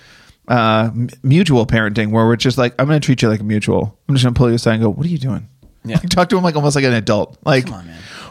uh, 0.48 0.90
m- 0.94 1.08
mutual 1.22 1.66
parenting, 1.66 2.10
where 2.10 2.26
we're 2.26 2.36
just 2.36 2.58
like 2.58 2.74
I'm 2.78 2.86
going 2.86 3.00
to 3.00 3.04
treat 3.04 3.22
you 3.22 3.28
like 3.28 3.40
a 3.40 3.44
mutual. 3.44 3.98
I'm 4.08 4.14
just 4.14 4.24
going 4.24 4.34
to 4.34 4.38
pull 4.38 4.48
you 4.48 4.54
aside 4.56 4.74
and 4.74 4.82
go, 4.82 4.90
"What 4.90 5.06
are 5.06 5.10
you 5.10 5.18
doing?" 5.18 5.48
Yeah. 5.86 5.96
Like, 6.02 6.08
talk 6.10 6.28
to 6.30 6.36
him 6.36 6.44
like 6.44 6.56
almost 6.56 6.76
like 6.76 6.84
an 6.84 6.92
adult. 6.92 7.38
Like, 7.44 7.70
on, 7.70 7.88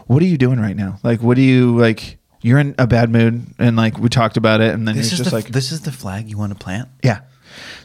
what 0.07 0.21
are 0.21 0.25
you 0.25 0.37
doing 0.37 0.59
right 0.59 0.75
now? 0.75 0.99
Like, 1.03 1.21
what 1.21 1.35
do 1.35 1.41
you 1.41 1.77
like? 1.77 2.17
You're 2.41 2.59
in 2.59 2.75
a 2.77 2.85
bad 2.85 3.09
mood, 3.09 3.45
and 3.57 3.75
like 3.75 3.97
we 3.97 4.09
talked 4.09 4.37
about 4.37 4.61
it, 4.61 4.73
and 4.73 4.87
then 4.87 4.95
This 4.95 5.11
is 5.11 5.17
just 5.17 5.29
the, 5.31 5.35
like, 5.35 5.47
this 5.47 5.71
is 5.71 5.81
the 5.81 5.91
flag 5.91 6.29
you 6.29 6.37
want 6.37 6.53
to 6.53 6.59
plant 6.59 6.89
yeah. 7.03 7.21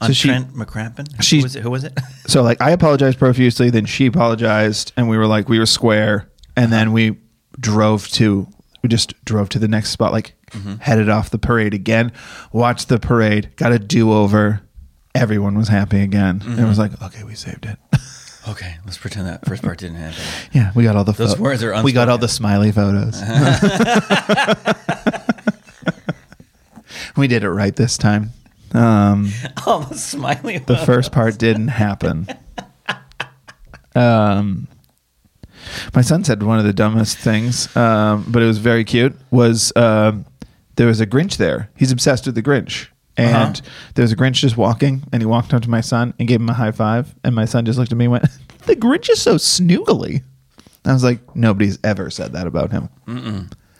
on 0.02 0.09
So 0.09 0.12
she, 0.12 0.28
Trent 0.28 0.52
McCrappen. 0.52 1.22
she- 1.22 1.38
who 1.38 1.42
was 1.44 1.56
it? 1.56 1.62
Who 1.62 1.70
was 1.70 1.85
it? 1.85 1.98
so 2.26 2.42
like 2.42 2.61
I 2.61 2.70
apologized 2.72 3.18
profusely, 3.18 3.70
then 3.70 3.87
she 3.87 4.06
apologized, 4.06 4.92
and 4.96 5.09
we 5.09 5.16
were 5.16 5.26
like 5.26 5.48
we 5.48 5.59
were 5.59 5.66
square, 5.66 6.30
and 6.56 6.70
then 6.72 6.88
uh-huh. 6.88 6.94
we 6.94 7.18
drove 7.59 8.09
to 8.09 8.46
we 8.83 8.88
just 8.88 9.22
drove 9.24 9.48
to 9.50 9.59
the 9.59 9.68
next 9.68 9.90
spot, 9.90 10.12
like 10.12 10.35
mm-hmm. 10.50 10.76
headed 10.76 11.09
off 11.09 11.30
the 11.30 11.38
parade 11.38 11.74
again, 11.74 12.12
watched 12.52 12.88
the 12.88 12.98
parade, 12.98 13.50
got 13.56 13.72
a 13.72 13.78
do 13.78 14.12
over. 14.12 14.62
Everyone 15.14 15.56
was 15.56 15.68
happy 15.68 16.00
again. 16.00 16.40
And 16.42 16.52
it 16.52 16.56
mm-hmm. 16.56 16.68
was 16.68 16.78
like, 16.78 17.00
okay, 17.02 17.24
we 17.24 17.35
saved 17.35 17.66
it. 17.66 17.78
okay, 18.48 18.76
let's 18.85 18.98
pretend 18.98 19.26
that 19.26 19.44
first 19.46 19.62
part 19.62 19.79
didn't 19.79 19.96
happen. 19.96 20.22
yeah, 20.53 20.72
we 20.74 20.85
got 20.85 20.96
all 20.96 21.05
the 21.05 21.12
Those 21.12 21.38
words 21.38 21.62
are 21.62 21.83
we 21.83 21.92
got 21.92 22.09
all 22.09 22.18
the 22.18 22.29
smiley 22.29 22.72
photos. 22.72 23.20
we 27.16 27.29
did 27.29 27.44
it 27.44 27.50
right 27.50 27.74
this 27.76 27.96
time. 27.98 28.31
Um, 28.72 29.31
Oh, 29.66 29.87
the 29.88 29.96
smiley. 29.96 30.59
the 30.59 30.76
first 30.76 31.12
part 31.12 31.38
didn't 31.38 31.68
happen. 31.68 32.26
Um, 33.94 34.68
my 35.94 36.03
son 36.03 36.24
said 36.24 36.42
one 36.42 36.59
of 36.59 36.64
the 36.64 36.72
dumbest 36.72 37.18
things, 37.18 37.74
um, 37.76 38.24
but 38.29 38.42
it 38.42 38.46
was 38.46 38.59
very 38.59 38.85
cute. 38.85 39.14
Was 39.31 39.72
um, 39.76 40.24
there 40.76 40.87
was 40.87 41.00
a 41.00 41.07
Grinch 41.07 41.37
there? 41.37 41.70
He's 41.76 41.92
obsessed 41.92 42.26
with 42.26 42.35
the 42.37 42.42
Grinch, 42.42 42.87
and 43.20 43.56
Uh-huh. 43.59 43.70
there 43.94 44.02
was 44.02 44.12
a 44.12 44.16
Grinch 44.16 44.35
just 44.35 44.56
walking, 44.56 45.02
and 45.12 45.22
he 45.22 45.26
walked 45.26 45.52
up 45.54 45.62
to 45.62 45.70
my 45.70 45.80
son 45.80 46.14
and 46.18 46.26
gave 46.28 46.40
him 46.40 46.48
a 46.48 46.54
high 46.54 46.72
five, 46.72 47.14
and 47.24 47.35
my 47.35 47.44
son 47.44 47.64
just 47.64 47.78
looked 47.78 47.92
at 47.92 47.98
me 47.98 48.06
and 48.06 48.12
went, 48.12 48.24
"The 48.66 48.76
Grinch 48.76 49.09
is 49.11 49.20
so 49.20 49.37
snoogly." 49.37 50.22
I 50.85 50.92
was 50.94 51.04
like, 51.04 51.37
nobody's 51.37 51.78
ever 51.85 52.09
said 52.11 52.33
that 52.33 52.46
about 52.46 52.72
him. 52.72 52.88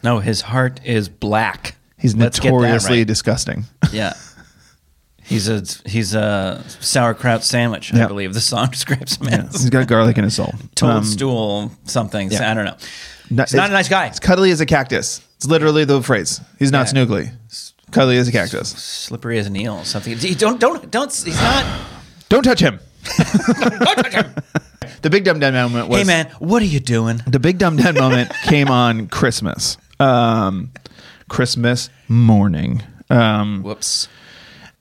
No, 0.03 0.19
his 0.19 0.43
heart 0.43 0.81
is 0.85 1.09
black. 1.09 1.77
He's 1.99 2.15
Let's 2.15 2.43
notoriously 2.43 2.99
right. 2.99 3.07
disgusting. 3.07 3.65
Yeah. 3.93 4.13
He's 5.23 5.49
a 5.49 5.63
he's 5.87 6.15
a 6.15 6.63
sauerkraut 6.81 7.45
sandwich, 7.45 7.95
I 7.95 7.99
Yeah. 7.99 8.07
believe 8.09 8.35
the 8.35 8.41
song 8.41 8.69
describes 8.73 9.17
him 9.17 9.29
as. 9.29 9.53
He's 9.61 9.71
got 9.71 9.87
garlic 9.87 10.19
in 10.19 10.25
his 10.25 10.35
soul. 10.35 10.51
Um, 10.55 10.69
Toadstool 10.75 11.73
something. 11.85 12.31
yeah. 12.33 12.51
I 12.51 12.55
don't 12.55 12.65
know. 12.65 12.77
No, 13.31 13.45
He's 13.45 13.55
not 13.55 13.71
a 13.71 13.73
nice 13.73 13.89
guy. 13.89 14.07
It's 14.07 14.19
cuddly 14.19 14.51
as 14.51 14.61
a 14.61 14.67
cactus. 14.67 15.21
It's 15.37 15.47
literally 15.47 15.85
the 15.85 16.03
phrase. 16.03 16.41
He's 16.59 16.73
not 16.73 16.87
Yeah. 16.93 17.05
snoogly. 17.05 17.33
Cuddly 17.91 18.17
as 18.19 18.29
a 18.29 18.33
cactus. 18.33 18.71
Slippery 18.71 19.39
as 19.39 19.47
an 19.47 19.57
eel. 19.57 19.85
Something. 19.85 20.17
Don't 20.37 20.61
don't 20.61 20.91
don't. 20.91 21.13
He's 21.13 21.41
not. 21.41 21.87
Don't 22.29 22.43
touch 22.43 22.61
him. 22.61 22.79
don't 23.19 23.97
touch 23.97 24.13
him. 24.15 24.35
the 25.03 25.11
big 25.11 25.25
dumb 25.25 25.41
dead 25.41 25.55
moment 25.55 25.89
was 25.89 25.99
hey 26.01 26.05
man, 26.05 26.27
what 26.39 26.63
are 26.63 26.67
you 26.67 26.81
doing? 26.81 27.21
the 27.27 27.41
big 27.41 27.59
dumb 27.59 27.77
dead 27.77 27.95
moment 27.97 28.31
came 28.45 28.69
on 28.69 29.09
Christmas. 29.09 29.77
Um, 29.99 30.71
Christmas 31.29 31.91
morning. 32.09 32.83
Um, 33.11 33.63
Whoops. 33.63 34.09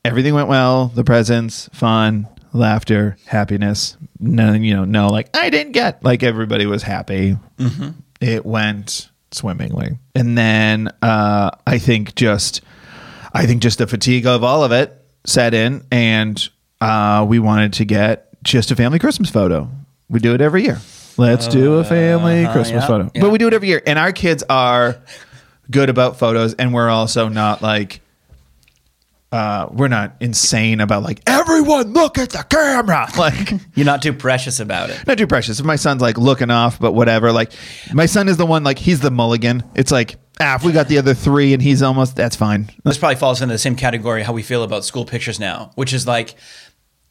everything 0.05 0.33
went 0.33 0.47
well. 0.47 0.87
The 0.87 1.03
presents, 1.03 1.69
fun, 1.73 2.27
laughter, 2.53 3.17
happiness. 3.25 3.97
No, 4.19 4.53
you 4.53 4.75
know, 4.75 4.85
no, 4.85 5.07
like 5.07 5.35
I 5.35 5.49
didn't 5.49 5.71
get. 5.73 6.03
Like 6.03 6.23
everybody 6.23 6.65
was 6.65 6.83
happy. 6.83 7.37
It 8.21 8.45
went 8.45 9.09
swimmingly, 9.31 9.97
and 10.13 10.37
then 10.37 10.89
uh, 11.01 11.51
I 11.65 11.77
think 11.79 12.15
just, 12.15 12.61
I 13.39 13.45
think 13.45 13.61
just 13.61 13.77
the 13.77 13.87
fatigue 13.87 14.25
of 14.25 14.43
all 14.43 14.65
of 14.65 14.73
it 14.73 15.01
set 15.25 15.53
in, 15.53 15.85
and 15.93 16.49
uh, 16.81 17.25
we 17.25 17.39
wanted 17.39 17.71
to 17.73 17.85
get 17.85 18.27
just 18.43 18.69
a 18.69 18.75
family 18.75 18.99
Christmas 18.99 19.29
photo. 19.29 19.69
We 20.09 20.19
do 20.19 20.33
it 20.33 20.41
every 20.41 20.63
year. 20.63 20.81
Let's 21.15 21.47
do 21.47 21.75
a 21.75 21.85
family 21.85 22.43
Christmas 22.51 22.81
yeah, 22.81 22.87
photo, 22.87 23.09
yeah. 23.15 23.21
but 23.21 23.29
we 23.29 23.37
do 23.37 23.47
it 23.47 23.53
every 23.53 23.69
year, 23.69 23.81
and 23.87 23.97
our 23.97 24.11
kids 24.11 24.43
are 24.49 25.01
good 25.71 25.89
about 25.89 26.19
photos, 26.19 26.53
and 26.55 26.73
we're 26.73 26.89
also 26.89 27.29
not 27.29 27.61
like 27.61 28.01
uh, 29.31 29.69
we're 29.71 29.87
not 29.87 30.15
insane 30.19 30.81
about 30.81 31.03
like 31.03 31.21
everyone 31.25 31.93
look 31.93 32.17
at 32.17 32.31
the 32.31 32.43
camera. 32.43 33.07
Like 33.17 33.53
You're 33.75 33.85
not 33.85 34.01
too 34.01 34.13
precious 34.13 34.59
about 34.59 34.89
it. 34.89 35.05
not 35.07 35.17
too 35.17 35.27
precious. 35.27 35.59
If 35.59 35.65
my 35.65 35.75
son's 35.77 36.01
like 36.01 36.17
looking 36.17 36.51
off, 36.51 36.79
but 36.79 36.91
whatever. 36.91 37.31
Like 37.31 37.53
my 37.93 38.05
son 38.05 38.27
is 38.27 38.37
the 38.37 38.45
one 38.45 38.63
like 38.63 38.79
he's 38.79 38.99
the 38.99 39.11
mulligan. 39.11 39.63
It's 39.75 39.91
like 39.91 40.17
ah, 40.39 40.55
if 40.55 40.63
we 40.63 40.71
got 40.71 40.87
the 40.87 40.97
other 40.97 41.13
three 41.13 41.53
and 41.53 41.61
he's 41.61 41.81
almost 41.81 42.15
that's 42.15 42.35
fine. 42.35 42.69
This 42.83 42.97
probably 42.97 43.15
falls 43.17 43.41
into 43.41 43.53
the 43.53 43.59
same 43.59 43.75
category 43.75 44.23
how 44.23 44.33
we 44.33 44.43
feel 44.43 44.63
about 44.63 44.85
school 44.85 45.05
pictures 45.05 45.39
now, 45.39 45.71
which 45.75 45.93
is 45.93 46.07
like 46.07 46.35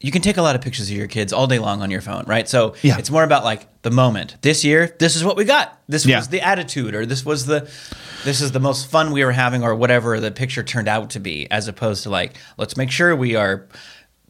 you 0.01 0.11
can 0.11 0.21
take 0.21 0.37
a 0.37 0.41
lot 0.41 0.55
of 0.55 0.61
pictures 0.61 0.89
of 0.89 0.95
your 0.95 1.07
kids 1.07 1.33
all 1.33 1.45
day 1.45 1.59
long 1.59 1.81
on 1.81 1.91
your 1.91 1.99
phone, 1.99 2.23
right? 2.25 2.47
So 2.47 2.73
Yeah. 2.83 2.97
it's 2.97 3.11
more 3.11 3.23
about 3.25 3.43
like 3.43 3.67
the 3.81 3.91
moment. 3.91 4.37
This 4.41 4.63
year, 4.63 4.95
this 4.97 5.17
is 5.17 5.25
what 5.25 5.35
we 5.35 5.43
got. 5.43 5.77
This 5.89 6.05
Yeah. 6.05 6.17
was 6.19 6.29
the 6.29 6.39
attitude, 6.41 6.95
or 6.95 7.05
this 7.05 7.25
was 7.25 7.45
the 7.47 7.67
this 8.23 8.39
is 8.41 8.51
the 8.53 8.59
most 8.59 8.89
fun 8.89 9.11
we 9.11 9.23
were 9.25 9.31
having, 9.33 9.61
or 9.63 9.75
whatever 9.75 10.19
the 10.19 10.31
picture 10.31 10.63
turned 10.63 10.87
out 10.87 11.09
to 11.11 11.19
be, 11.19 11.49
as 11.51 11.67
opposed 11.67 12.03
to 12.03 12.09
like, 12.09 12.35
let's 12.57 12.75
make 12.77 12.91
sure 12.91 13.13
we 13.15 13.35
are, 13.35 13.67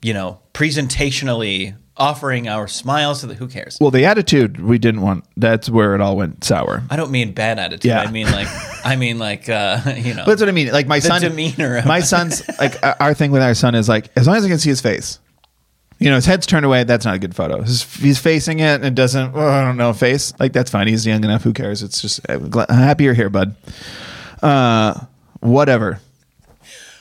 you 0.02 0.14
know, 0.14 0.40
presentationally 0.54 1.76
offering 1.98 2.48
our 2.48 2.68
smiles 2.68 3.20
to 3.22 3.28
the 3.28 3.34
who 3.36 3.48
cares? 3.48 3.78
Well, 3.82 3.92
the 3.92 4.06
attitude 4.06 4.60
we 4.62 4.78
didn't 4.78 5.02
want. 5.02 5.26
That's 5.38 5.70
where 5.70 5.94
it 5.96 6.02
all 6.02 6.16
went 6.16 6.44
sour. 6.44 6.82
I 6.90 6.96
don't 6.96 7.12
mean 7.12 7.34
bad 7.34 7.60
attitude. 7.60 7.90
Yeah. 7.90 8.02
I 8.02 8.10
mean 8.10 8.32
like 8.32 8.48
I 8.84 8.96
mean 8.96 9.20
like 9.20 9.50
uh, 9.50 9.82
you 9.98 10.14
know 10.14 10.24
But 10.26 10.32
that's 10.32 10.42
what 10.42 10.50
I 10.50 10.54
mean. 10.54 10.72
Like 10.72 10.88
my 10.88 11.00
The 11.00 11.08
son, 11.08 11.22
demeanor 11.22 11.82
my 11.86 12.00
son's 12.00 12.48
like 12.60 12.84
uh, 12.84 12.96
our 13.00 13.14
thing 13.14 13.32
with 13.32 13.42
our 13.42 13.54
son 13.54 13.76
is 13.76 13.88
like 13.90 14.10
as 14.16 14.28
long 14.28 14.36
as 14.38 14.46
I 14.46 14.48
can 14.50 14.60
see 14.60 14.70
his 14.70 14.82
face. 14.82 15.20
You 16.02 16.10
know, 16.10 16.16
his 16.16 16.26
head's 16.26 16.46
turned 16.48 16.66
away. 16.66 16.86
That's 16.86 17.04
not 17.04 17.16
a 17.16 17.20
good 17.20 17.36
photo. 17.36 17.62
His, 17.62 17.84
he's 17.96 18.20
facing 18.20 18.60
it 18.60 18.64
and 18.76 18.86
it 18.86 18.96
doesn't. 18.96 19.34
Well, 19.34 19.50
I 19.50 19.66
don't 19.66 19.76
know 19.76 19.92
face. 19.92 20.32
Like 20.40 20.54
that's 20.54 20.72
fine. 20.72 20.88
He's 20.88 21.06
young 21.06 21.24
enough. 21.26 21.44
Who 21.44 21.52
cares? 21.52 21.84
It's 21.84 22.02
just 22.02 22.22
I'm 22.30 22.52
happy 22.70 23.04
you're 23.04 23.14
here, 23.14 23.30
bud. 23.30 23.56
Uh, 24.42 24.98
whatever. 25.42 26.00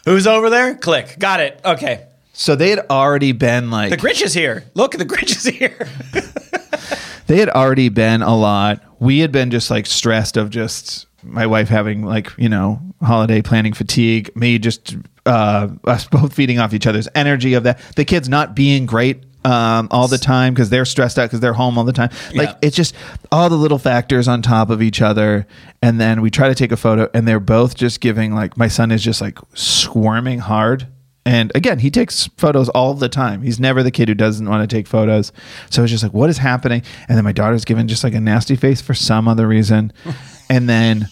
Who's 0.05 0.27
over 0.27 0.51
there? 0.51 0.75
Click. 0.75 1.17
Got 1.19 1.41
it. 1.41 1.61
Okay. 1.64 2.07
So 2.33 2.55
they 2.55 2.71
had 2.71 2.87
already 2.88 3.33
been 3.33 3.71
like 3.71 3.91
The 3.91 3.97
Grinch 3.97 4.23
is 4.23 4.33
here. 4.33 4.64
Look, 4.75 4.93
the 4.93 5.05
Grinch 5.05 5.37
is 5.37 5.45
here. 5.45 5.88
they 7.27 7.37
had 7.38 7.49
already 7.49 7.88
been 7.88 8.23
a 8.23 8.35
lot. 8.37 8.81
We 9.01 9.19
had 9.19 9.33
been 9.33 9.51
just 9.51 9.71
like 9.73 9.87
stressed 9.87 10.37
of 10.37 10.49
just 10.49 11.08
my 11.22 11.46
wife 11.46 11.68
having 11.68 12.02
like, 12.04 12.33
you 12.38 12.48
know, 12.48 12.81
holiday 13.02 13.42
planning 13.42 13.72
fatigue, 13.72 14.35
me 14.37 14.59
just 14.59 14.96
uh 15.26 15.68
us 15.85 16.07
both 16.11 16.33
feeding 16.33 16.59
off 16.59 16.72
each 16.74 16.87
other's 16.87 17.09
energy 17.14 17.54
of 17.54 17.64
that. 17.64 17.81
The 17.96 18.04
kids 18.04 18.28
not 18.28 18.54
being 18.54 18.87
great 18.87 19.24
um 19.44 19.87
all 19.92 20.09
the 20.09 20.18
time 20.18 20.52
because 20.52 20.68
they're 20.68 20.85
stressed 20.85 21.16
out 21.18 21.26
because 21.26 21.40
they're 21.40 21.52
home 21.52 21.78
all 21.78 21.85
the 21.85 21.92
time. 21.92 22.11
Like 22.35 22.48
Yeah. 22.50 22.54
it's 22.62 22.76
just 22.76 22.94
all 23.31 23.48
the 23.48 23.57
little 23.57 23.78
factors 23.78 24.26
on 24.28 24.42
top 24.42 24.70
of 24.70 24.83
each 24.83 25.00
other. 25.00 25.46
And 25.81 26.00
then 26.00 26.20
we 26.22 26.31
try 26.31 26.48
to 26.48 26.54
take 26.54 26.72
a 26.72 26.76
photo 26.76 27.09
and 27.14 27.26
they're 27.26 27.38
both 27.40 27.76
just 27.76 28.00
giving 28.00 28.35
like 28.35 28.57
my 28.57 28.68
son 28.68 28.90
is 28.90 29.02
just 29.02 29.20
like 29.20 29.38
squirming 29.54 30.40
hard. 30.40 30.88
And 31.24 31.52
again, 31.54 31.78
he 31.78 31.90
takes 31.90 32.26
photos 32.38 32.70
all 32.70 32.94
the 32.94 33.09
time. 33.11 33.42
He's 33.42 33.61
never 33.61 33.83
the 33.83 33.90
kid 33.90 34.09
who 34.09 34.14
doesn't 34.14 34.48
want 34.48 34.68
to 34.68 34.74
take 34.76 34.87
photos. 34.87 35.31
So 35.68 35.83
it's 35.83 35.90
just 35.90 36.02
like, 36.02 36.14
what 36.14 36.31
is 36.31 36.38
happening? 36.38 36.83
And 37.07 37.18
then 37.18 37.24
my 37.24 37.33
daughter's 37.33 37.66
given 37.66 37.87
just 37.87 38.02
like 38.02 38.14
a 38.14 38.20
nasty 38.20 38.57
face 38.57 38.81
for 38.81 38.94
some 38.94 39.28
other 39.28 39.46
reason. 39.46 39.92
and 40.48 40.68
then 40.68 41.08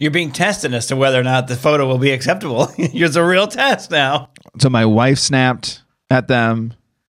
You're 0.00 0.10
being 0.10 0.32
tested 0.32 0.74
as 0.74 0.86
to 0.88 0.96
whether 0.96 1.18
or 1.20 1.22
not 1.22 1.48
the 1.48 1.56
photo 1.56 1.86
will 1.86 1.98
be 1.98 2.10
acceptable. 2.10 2.68
It's 2.78 3.16
a 3.16 3.24
real 3.24 3.46
test 3.46 3.90
now. 3.90 4.30
so 4.58 4.68
my 4.68 4.84
wife 4.84 5.18
snapped 5.18 5.82
at 6.10 6.28
them 6.28 6.74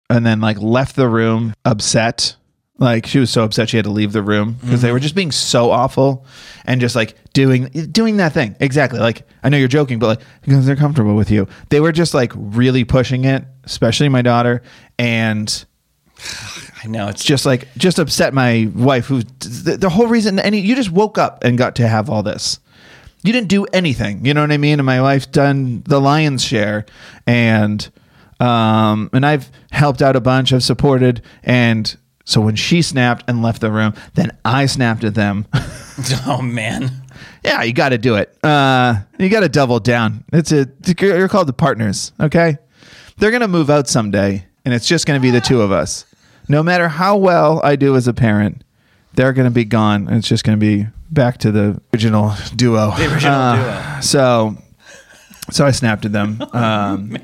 and 0.09 0.25
then 0.25 0.41
like 0.41 0.59
left 0.59 0.95
the 0.95 1.07
room 1.07 1.53
upset. 1.63 2.35
Like 2.77 3.05
she 3.05 3.19
was 3.19 3.29
so 3.29 3.43
upset 3.43 3.69
she 3.69 3.77
had 3.77 3.85
to 3.85 3.91
leave 3.91 4.11
the 4.11 4.21
room 4.21 4.57
because 4.59 4.81
they 4.81 4.91
were 4.91 4.97
mm-hmm. 4.97 5.03
just 5.03 5.15
being 5.15 5.31
so 5.31 5.71
awful 5.71 6.25
and 6.65 6.81
just 6.81 6.95
like 6.95 7.15
doing 7.33 7.65
doing 7.91 8.17
that 8.17 8.33
thing. 8.33 8.55
Exactly. 8.59 8.99
Like 8.99 9.25
I 9.43 9.49
know 9.49 9.57
you're 9.57 9.69
joking, 9.69 9.97
but 9.97 10.07
like 10.07 10.27
because 10.41 10.65
they're 10.65 10.75
comfortable 10.75 11.15
with 11.15 11.31
you. 11.31 11.47
They 11.69 11.79
were 11.79 11.93
just 11.93 12.13
like 12.13 12.33
really 12.35 12.83
pushing 12.83 13.23
it, 13.23 13.45
especially 13.63 14.09
my 14.09 14.21
daughter 14.21 14.61
and 14.99 15.65
I 16.83 16.87
know 16.87 17.07
it's 17.07 17.23
just 17.23 17.45
like 17.45 17.67
just 17.77 17.99
upset 17.99 18.33
my 18.33 18.69
wife 18.75 19.07
who 19.07 19.21
the, 19.39 19.77
the 19.79 19.89
whole 19.89 20.07
reason 20.07 20.39
any 20.39 20.59
you 20.59 20.75
just 20.75 20.91
woke 20.91 21.17
up 21.17 21.43
and 21.43 21.57
got 21.57 21.75
to 21.75 21.87
have 21.87 22.09
all 22.09 22.23
this. 22.23 22.59
You 23.23 23.33
didn't 23.33 23.47
do 23.47 23.65
anything 23.65 24.23
you 24.25 24.33
know 24.35 24.41
what 24.41 24.51
i 24.51 24.57
mean? 24.57 24.79
And 24.79 24.85
my 24.85 25.01
wife's 25.01 25.25
done 25.25 25.81
the 25.87 25.99
lion's 25.99 26.43
share 26.43 26.85
and 27.25 27.89
um 28.39 29.09
and 29.13 29.25
i've 29.25 29.49
helped 29.71 30.01
out 30.01 30.15
a 30.15 30.21
bunch 30.21 30.53
i've 30.53 30.61
supported 30.63 31.21
and 31.43 31.95
so 32.25 32.41
when 32.41 32.55
she 32.55 32.81
snapped 32.81 33.23
and 33.27 33.41
left 33.41 33.61
the 33.61 33.71
room 33.71 33.93
then 34.13 34.37
i 34.45 34.65
snapped 34.67 35.03
at 35.03 35.15
them. 35.15 35.47
Oh 36.27 36.41
man. 36.41 36.91
yeah 37.43 37.63
you 37.63 37.71
got 37.71 37.89
to 37.89 37.97
do 37.97 38.15
it. 38.15 38.37
Uh 38.43 38.95
you 39.17 39.29
got 39.29 39.39
to 39.39 39.49
double 39.49 39.79
down. 39.79 40.25
It's 40.33 40.51
a 40.51 40.67
you're 40.99 41.29
called 41.29 41.47
the 41.47 41.53
partners 41.53 42.11
okay? 42.19 42.57
They're 43.17 43.31
gonna 43.31 43.47
move 43.47 43.69
out 43.69 43.87
someday 43.87 44.45
and 44.65 44.73
it's 44.73 44.87
just 44.87 45.05
gonna 45.05 45.19
be 45.19 45.31
the 45.31 45.41
two 45.41 45.61
of 45.61 45.71
us. 45.71 46.05
No 46.49 46.61
matter 46.63 46.87
how 46.89 47.17
well 47.17 47.61
i 47.63 47.75
do 47.75 47.95
as 47.95 48.07
a 48.07 48.13
parent 48.13 48.63
they're 49.13 49.33
gonna 49.33 49.49
be 49.51 49.63
gone 49.65 50.07
and 50.07 50.17
it's 50.17 50.27
just 50.27 50.43
gonna 50.43 50.57
be 50.57 50.87
back 51.11 51.37
to 51.39 51.51
the 51.51 51.79
original 51.93 52.33
duo. 52.55 52.91
The 52.97 53.13
original 53.13 53.33
Uh, 53.33 53.99
so 54.01 54.57
so 55.51 55.65
i 55.65 55.71
snapped 55.71 56.05
at 56.05 56.11
them. 56.11 56.41
Um 56.53 57.17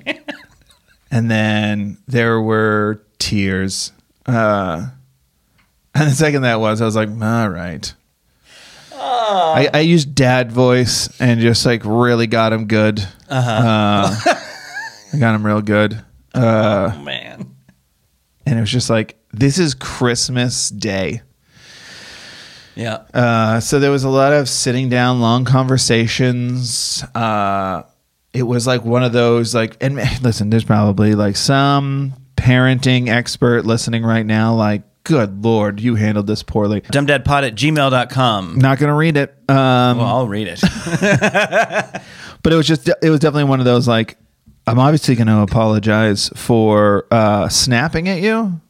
and 1.12 1.30
then 1.30 1.98
there 2.08 2.40
were 2.42 3.02
tears. 3.20 3.92
Uh 4.26 4.88
and 5.94 6.10
the 6.10 6.16
second 6.16 6.44
that 6.44 6.60
was 6.60 6.82
i 6.82 6.86
was 6.86 6.96
like 6.96 7.10
all 7.10 7.50
right. 7.50 7.94
I, 9.04 9.70
I 9.74 9.80
used 9.80 10.14
dad 10.14 10.52
voice 10.52 11.10
and 11.20 11.40
just 11.42 11.66
like 11.66 11.82
really 11.86 12.28
got 12.28 12.54
him 12.54 12.68
good. 12.68 13.00
Uh-huh. 13.30 14.14
I 15.14 15.18
got 15.18 15.34
him 15.36 15.46
real 15.46 15.62
good. 15.62 16.04
Uh, 16.34 16.92
Oh 16.96 17.02
man. 17.02 17.56
and 18.46 18.58
it 18.58 18.62
was 18.62 18.72
just 18.72 18.90
like, 18.90 19.18
this 19.34 19.58
is 19.58 19.74
Christmas 19.74 20.70
Day. 20.70 21.22
Yeah. 22.76 23.00
Uh, 23.14 23.60
so 23.60 23.80
there 23.80 23.92
was 23.92 24.04
a 24.04 24.10
lot 24.10 24.34
of 24.34 24.48
sitting 24.50 24.90
down, 24.90 25.20
long 25.22 25.46
conversations. 25.46 27.04
Uh, 27.14 27.84
it 28.34 28.44
was 28.44 28.66
like 28.66 28.86
one 28.86 29.04
of 29.04 29.12
those 29.12 29.54
like, 29.54 29.78
and 29.82 29.96
listen, 30.22 30.50
there's 30.50 30.64
probably 30.64 31.16
like 31.16 31.36
some 31.36 32.14
parenting 32.38 33.10
expert 33.10 33.66
listening 33.66 34.04
right 34.04 34.26
now. 34.26 34.56
Like, 34.56 34.84
good 35.04 35.44
lord, 35.44 35.80
you 35.80 35.96
handled 35.96 36.28
this 36.28 36.44
poorly. 36.44 36.82
Dumbdadpod 36.82 37.44
at 37.48 37.56
gmail.com. 37.56 38.58
Not 38.58 38.78
gonna 38.80 38.96
read 38.96 39.18
it. 39.18 39.32
Um, 39.50 39.98
Well, 39.98 40.08
I'll 40.08 40.28
read 40.28 40.48
it. 40.48 40.62
but 42.44 42.54
it 42.54 42.56
was 42.56 42.68
just 42.68 42.88
it 43.02 43.10
was 43.10 43.20
definitely 43.20 43.46
one 43.46 43.60
of 43.60 43.66
those 43.66 43.88
like 43.88 44.18
I'm 44.68 44.80
obviously 44.80 45.16
going 45.16 45.28
to 45.28 45.40
apologize 45.40 46.30
for 46.36 47.06
uh, 47.12 47.50
snapping 47.50 48.08
at 48.08 48.22
you, 48.22 48.62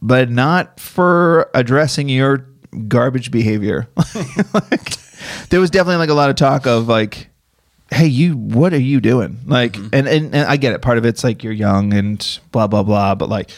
but 0.00 0.30
not 0.30 0.78
for 0.78 1.50
addressing 1.54 2.08
your 2.08 2.46
garbage 2.88 3.30
behavior. 3.30 3.88
like, 4.54 4.96
there 5.48 5.60
was 5.60 5.70
definitely 5.70 5.96
like 5.96 6.10
a 6.10 6.14
lot 6.14 6.30
of 6.30 6.36
talk 6.36 6.66
of 6.66 6.86
like, 6.88 7.28
hey, 7.90 8.06
you, 8.06 8.36
what 8.36 8.72
are 8.72 8.80
you 8.80 9.00
doing? 9.00 9.38
Like, 9.46 9.76
and, 9.76 9.94
and 9.94 10.34
and 10.34 10.36
I 10.36 10.56
get 10.56 10.72
it. 10.72 10.82
Part 10.82 10.98
of 10.98 11.04
it's 11.04 11.24
like 11.24 11.42
you're 11.42 11.52
young 11.52 11.92
and 11.94 12.40
blah 12.52 12.66
blah 12.66 12.82
blah, 12.82 13.14
but 13.14 13.28
like. 13.28 13.50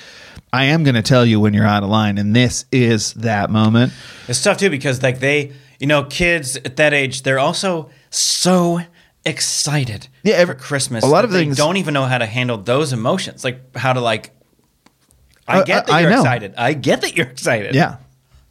I 0.53 0.67
am 0.67 0.85
going 0.85 0.95
to 0.95 1.03
tell 1.03 1.27
you 1.27 1.39
when 1.39 1.53
you're 1.53 1.67
out 1.67 1.83
of 1.83 1.91
line, 1.91 2.17
and 2.17 2.35
this 2.35 2.65
is 2.73 3.13
that 3.15 3.51
moment. 3.51 3.93
It's 4.27 4.43
tough 4.43 4.57
too 4.57 4.71
because 4.71 5.03
like 5.03 5.19
they, 5.19 5.53
you 5.79 5.87
know, 5.87 6.05
kids 6.05 6.57
at 6.57 6.77
that 6.77 6.95
age, 6.95 7.23
they're 7.25 7.41
also 7.41 7.91
so 8.09 8.81
excited 9.27 10.09
Yeah, 10.23 10.37
every- 10.37 10.55
for 10.55 10.61
Christmas. 10.61 11.05
a 11.05 11.07
lot 11.07 11.25
of 11.25 11.31
things- 11.31 11.57
don't 11.57 11.77
even 11.77 11.93
know 11.95 12.05
how 12.07 12.19
to 12.19 12.27
handle 12.27 12.57
those 12.57 12.93
emotions, 12.93 13.45
like 13.45 13.77
how 13.77 13.93
to 13.93 14.01
like. 14.01 14.31
I 15.49 15.59
Uh, 15.59 15.63
get 15.65 15.87
that 15.87 15.93
I- 15.93 15.99
I 15.99 16.01
you're 16.01 16.11
know. 16.11 16.21
excited. 16.21 16.55
I 16.57 16.73
get 16.73 17.03
that 17.03 17.17
you're 17.17 17.27
excited. 17.27 17.75
Yeah, 17.75 17.97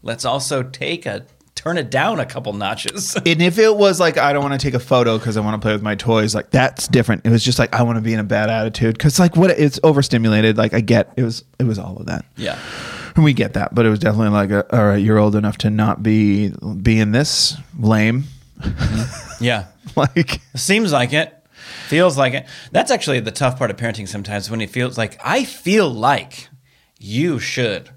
Let's 0.04 0.24
also 0.26 0.62
take 0.62 1.06
a 1.08 1.24
turn 1.56 1.78
it 1.80 1.90
down 1.90 2.20
a 2.20 2.26
couple 2.26 2.54
notches. 2.54 3.16
And 3.26 3.42
if 3.42 3.58
it 3.58 3.76
was 3.76 4.00
like 4.00 4.18
I 4.20 4.34
don't 4.34 4.44
want 4.44 4.60
to 4.60 4.64
take 4.64 4.76
a 4.76 4.80
photo 4.80 5.18
because 5.18 5.36
I 5.36 5.40
want 5.40 5.60
to 5.60 5.66
play 5.66 5.74
with 5.74 5.82
my 5.82 5.96
toys, 5.96 6.36
like 6.36 6.52
that's 6.52 6.88
different. 6.88 7.22
It 7.26 7.32
was 7.32 7.44
just 7.44 7.58
like 7.58 7.74
I 7.74 7.82
want 7.82 7.96
to 7.98 8.02
be 8.02 8.14
in 8.14 8.20
a 8.20 8.24
bad 8.24 8.50
attitude 8.52 8.98
because 8.98 9.18
like 9.20 9.36
what 9.36 9.50
it's 9.52 9.80
overstimulated. 9.84 10.58
Like 10.58 10.74
I 10.76 10.82
get 10.82 11.12
it 11.18 11.24
was 11.24 11.44
it 11.60 11.64
was 11.64 11.80
all 11.80 11.98
of 11.98 12.06
that, 12.06 12.24
yeah. 12.38 12.58
and 13.16 13.24
we 13.24 13.34
get 13.34 13.54
that. 13.54 13.74
But 13.74 13.86
it 13.86 13.90
was 13.90 14.00
definitely 14.00 14.30
like 14.30 14.52
a, 14.52 14.76
all 14.78 14.86
right, 14.86 15.02
you're 15.02 15.18
old 15.18 15.36
enough 15.36 15.58
to 15.60 15.70
not 15.72 16.04
be 16.04 16.50
being 16.82 17.12
this 17.14 17.56
lame. 17.80 18.26
Mm-hmm. 18.60 19.44
Yeah. 19.44 19.66
like 19.96 20.42
Seems 20.56 20.92
like 20.92 21.14
it. 21.14 21.32
Feels 21.88 22.18
like 22.18 22.34
it. 22.34 22.46
That's 22.72 22.92
actually 22.92 23.20
the 23.20 23.32
tough 23.32 23.58
part 23.58 23.70
of 23.72 23.78
parenting 23.78 24.08
sometimes 24.08 24.50
when 24.50 24.62
it 24.62 24.70
feels 24.70 24.98
like 24.98 25.20
I 25.24 25.44
feel 25.44 25.90
like 25.90 26.50
you 27.00 27.40
should 27.40 27.90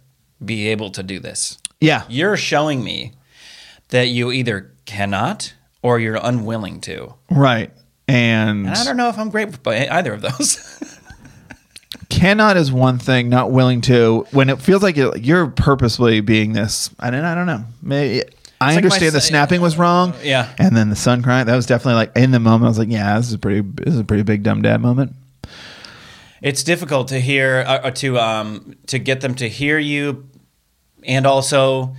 be 0.45 0.69
able 0.69 0.91
to 0.91 1.03
do 1.03 1.19
this. 1.19 1.59
yeah, 1.81 2.05
You're 2.09 2.37
showing 2.37 2.85
me 2.85 3.13
that 3.89 4.09
you 4.09 4.31
either 4.31 4.73
cannot 4.85 5.55
or 5.83 5.99
you're 5.99 6.19
unwilling 6.23 6.81
to. 6.83 7.15
right. 7.31 7.73
And 8.07 8.67
And 8.67 8.75
I 8.77 8.85
don't 8.85 8.97
know 8.97 9.09
if 9.11 9.19
I'm 9.19 9.29
great 9.31 9.63
by 9.63 9.87
either 9.89 10.15
of 10.15 10.23
those. 10.23 10.59
cannot 12.09 12.57
is 12.57 12.73
one 12.73 12.99
thing. 12.99 13.29
Not 13.29 13.51
willing 13.51 13.81
to 13.83 14.27
when 14.31 14.49
it 14.49 14.61
feels 14.61 14.83
like 14.83 14.97
you're, 14.97 15.17
you're 15.17 15.49
purposely 15.49 16.21
being 16.21 16.53
this. 16.55 16.91
I 16.99 17.11
don't. 17.11 17.25
I 17.25 17.35
don't 17.35 17.47
know. 17.47 17.65
Maybe. 17.83 18.25
I 18.61 18.69
like 18.75 18.77
understand 18.79 19.13
the 19.15 19.21
son- 19.21 19.29
snapping 19.29 19.61
was 19.61 19.77
wrong. 19.79 20.15
Yeah. 20.23 20.53
And 20.59 20.77
then 20.77 20.91
the 20.91 20.97
sun 20.97 21.23
crying. 21.23 21.47
That 21.47 21.57
was 21.57 21.67
definitely 21.67 21.95
like 21.95 22.17
in 22.17 22.31
the 22.33 22.41
moment. 22.41 22.65
I 22.65 22.69
was 22.69 22.79
like, 22.79 22.89
yeah, 22.91 23.17
this 23.17 23.29
is 23.29 23.35
a 23.35 23.39
pretty. 23.39 23.61
This 23.61 23.95
is 23.95 24.01
a 24.01 24.05
pretty 24.05 24.25
big 24.25 24.43
dumb 24.43 24.63
dad 24.63 24.81
moment. 24.81 25.13
it's 26.43 26.63
difficult 26.63 27.09
to 27.09 27.21
hear 27.21 27.65
uh, 27.67 27.91
to 27.91 28.19
um 28.19 28.75
to 28.87 28.99
get 28.99 29.21
them 29.21 29.35
to 29.35 29.49
hear 29.49 29.79
you 29.79 30.25
and 31.05 31.27
also 31.27 31.97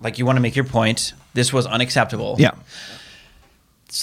like 0.00 0.18
you 0.18 0.24
want 0.26 0.36
to 0.36 0.40
make 0.40 0.56
your 0.56 0.64
point 0.64 1.12
this 1.34 1.52
was 1.52 1.66
unacceptable 1.66 2.36
Yeah. 2.38 2.52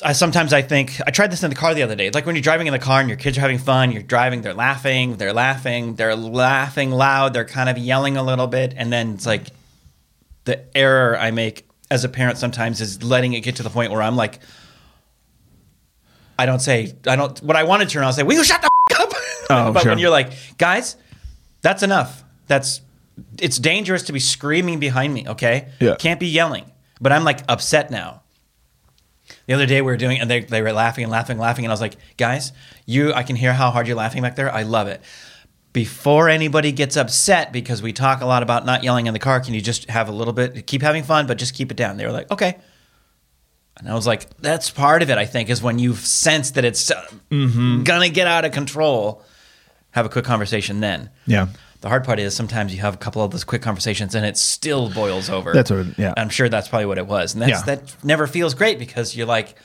I 0.06 0.14
sometimes 0.14 0.54
I 0.54 0.62
think 0.62 1.02
I 1.06 1.12
tried 1.12 1.32
this 1.32 1.44
in 1.44 1.50
the 1.50 1.56
car 1.56 1.74
the 1.74 1.84
other 1.84 1.96
day. 1.96 2.12
Like 2.12 2.26
when 2.26 2.36
you're 2.36 2.42
driving 2.44 2.68
in 2.68 2.72
the 2.74 2.80
car 2.80 3.02
and 3.02 3.10
your 3.10 3.18
kids 3.18 3.38
are 3.38 3.42
having 3.42 3.58
fun, 3.58 3.92
you're 3.92 4.02
driving, 4.04 4.42
they're 4.42 4.54
laughing, 4.54 5.18
they're 5.18 5.34
laughing, 5.34 5.96
they're 5.96 6.16
laughing 6.16 6.92
loud, 6.92 7.34
they're 7.34 7.44
kind 7.46 7.68
of 7.70 7.78
yelling 7.78 8.16
a 8.16 8.24
little 8.24 8.48
bit, 8.48 8.74
and 8.78 8.92
then 8.94 9.16
it's 9.16 9.26
like 9.26 9.48
the 10.46 10.76
error 10.78 11.18
I 11.18 11.32
make 11.32 11.68
as 11.90 12.04
a 12.04 12.10
parent 12.10 12.38
sometimes 12.38 12.82
is 12.82 13.04
letting 13.04 13.34
it 13.34 13.42
get 13.42 13.58
to 13.58 13.64
the 13.64 13.70
point 13.70 13.92
where 13.92 14.02
I'm 14.02 14.16
like, 14.16 14.40
I 16.40 16.46
don't 16.46 16.60
say 16.60 16.96
I 17.06 17.16
don't 17.16 17.38
what 17.44 17.56
I 17.56 17.64
want 17.64 17.84
to 17.84 17.88
turn. 17.88 18.02
on, 18.04 18.08
I'll 18.08 18.14
say, 18.14 18.24
"Will 18.24 18.36
you 18.36 18.44
shut 18.44 18.62
the 18.62 18.70
f- 18.92 19.00
up?" 19.02 19.14
Oh, 19.50 19.74
but 19.74 19.82
sure. 19.84 19.92
when 19.92 20.00
you're 20.00 20.10
like, 20.10 20.32
guys, 20.58 20.96
that's 21.62 21.84
enough. 21.84 22.24
That's 22.48 22.82
it's 23.40 23.58
dangerous 23.60 24.04
to 24.04 24.14
be 24.14 24.20
screaming 24.20 24.80
behind 24.80 25.14
me. 25.14 25.28
Okay, 25.28 25.68
Yeah. 25.80 25.96
can't 25.96 26.20
be 26.20 26.28
yelling. 26.28 26.66
But 27.02 27.12
I'm 27.12 27.24
like 27.26 27.40
upset 27.50 27.92
now. 27.92 28.22
The 29.48 29.54
other 29.54 29.66
day 29.66 29.82
we 29.82 29.86
were 29.92 29.98
doing, 29.98 30.20
and 30.20 30.30
they, 30.30 30.42
they 30.42 30.62
were 30.62 30.72
laughing 30.72 31.04
and 31.04 31.12
laughing 31.12 31.34
and 31.34 31.42
laughing, 31.42 31.66
and 31.66 31.72
I 31.72 31.74
was 31.74 31.82
like, 31.82 31.96
guys, 32.18 32.54
you, 32.86 33.14
I 33.14 33.24
can 33.24 33.36
hear 33.36 33.54
how 33.54 33.72
hard 33.72 33.88
you're 33.88 33.96
laughing 33.98 34.22
back 34.22 34.36
there. 34.36 34.54
I 34.54 34.64
love 34.64 34.88
it. 34.88 35.02
Before 35.74 36.28
anybody 36.28 36.72
gets 36.74 36.98
upset, 36.98 37.54
because 37.54 37.82
we 37.82 37.94
talk 37.94 38.20
a 38.22 38.26
lot 38.26 38.44
about 38.44 38.66
not 38.66 38.84
yelling 38.84 39.08
in 39.08 39.14
the 39.14 39.20
car, 39.20 39.40
can 39.40 39.54
you 39.54 39.62
just 39.62 39.90
have 39.90 40.10
a 40.10 40.12
little 40.12 40.34
bit, 40.34 40.68
keep 40.68 40.82
having 40.82 41.04
fun, 41.04 41.28
but 41.28 41.38
just 41.38 41.54
keep 41.56 41.72
it 41.72 41.78
down? 41.78 41.96
They 41.98 42.06
were 42.06 42.12
like, 42.12 42.30
okay. 42.30 42.58
And 43.78 43.88
I 43.90 43.94
was 43.94 44.06
like, 44.06 44.30
that's 44.40 44.70
part 44.70 45.02
of 45.02 45.10
it, 45.10 45.18
I 45.18 45.26
think, 45.26 45.50
is 45.50 45.62
when 45.64 45.80
you 45.80 45.96
sense 45.96 46.52
that 46.52 46.66
it's 46.66 46.92
uh, 46.92 47.02
gonna 47.30 48.10
get 48.10 48.28
out 48.28 48.44
of 48.44 48.52
control, 48.52 49.24
have 49.92 50.06
a 50.06 50.10
quick 50.10 50.26
conversation 50.26 50.82
then. 50.82 51.10
Yeah. 51.26 51.48
The 51.80 51.88
hard 51.90 52.04
part 52.04 52.20
is 52.20 52.36
sometimes 52.36 52.76
you 52.76 52.82
have 52.82 52.94
a 52.94 52.98
couple 52.98 53.24
of 53.24 53.32
those 53.32 53.44
quick 53.46 53.62
conversations 53.62 54.14
and 54.14 54.26
it 54.26 54.38
still 54.38 54.90
boils 54.90 55.30
over. 55.30 55.54
That's 55.54 55.72
what- 55.72 55.98
yeah. 55.98 56.14
I'm 56.18 56.30
sure 56.30 56.50
that's 56.50 56.68
probably 56.68 56.86
what 56.86 56.98
it 56.98 57.08
was. 57.08 57.34
And 57.34 57.42
that's, 57.42 57.66
Yeah. 57.66 57.76
that 57.76 57.96
never 58.04 58.28
feels 58.28 58.54
great 58.54 58.78
because 58.78 59.16
you're 59.16 59.26
like, 59.26 59.56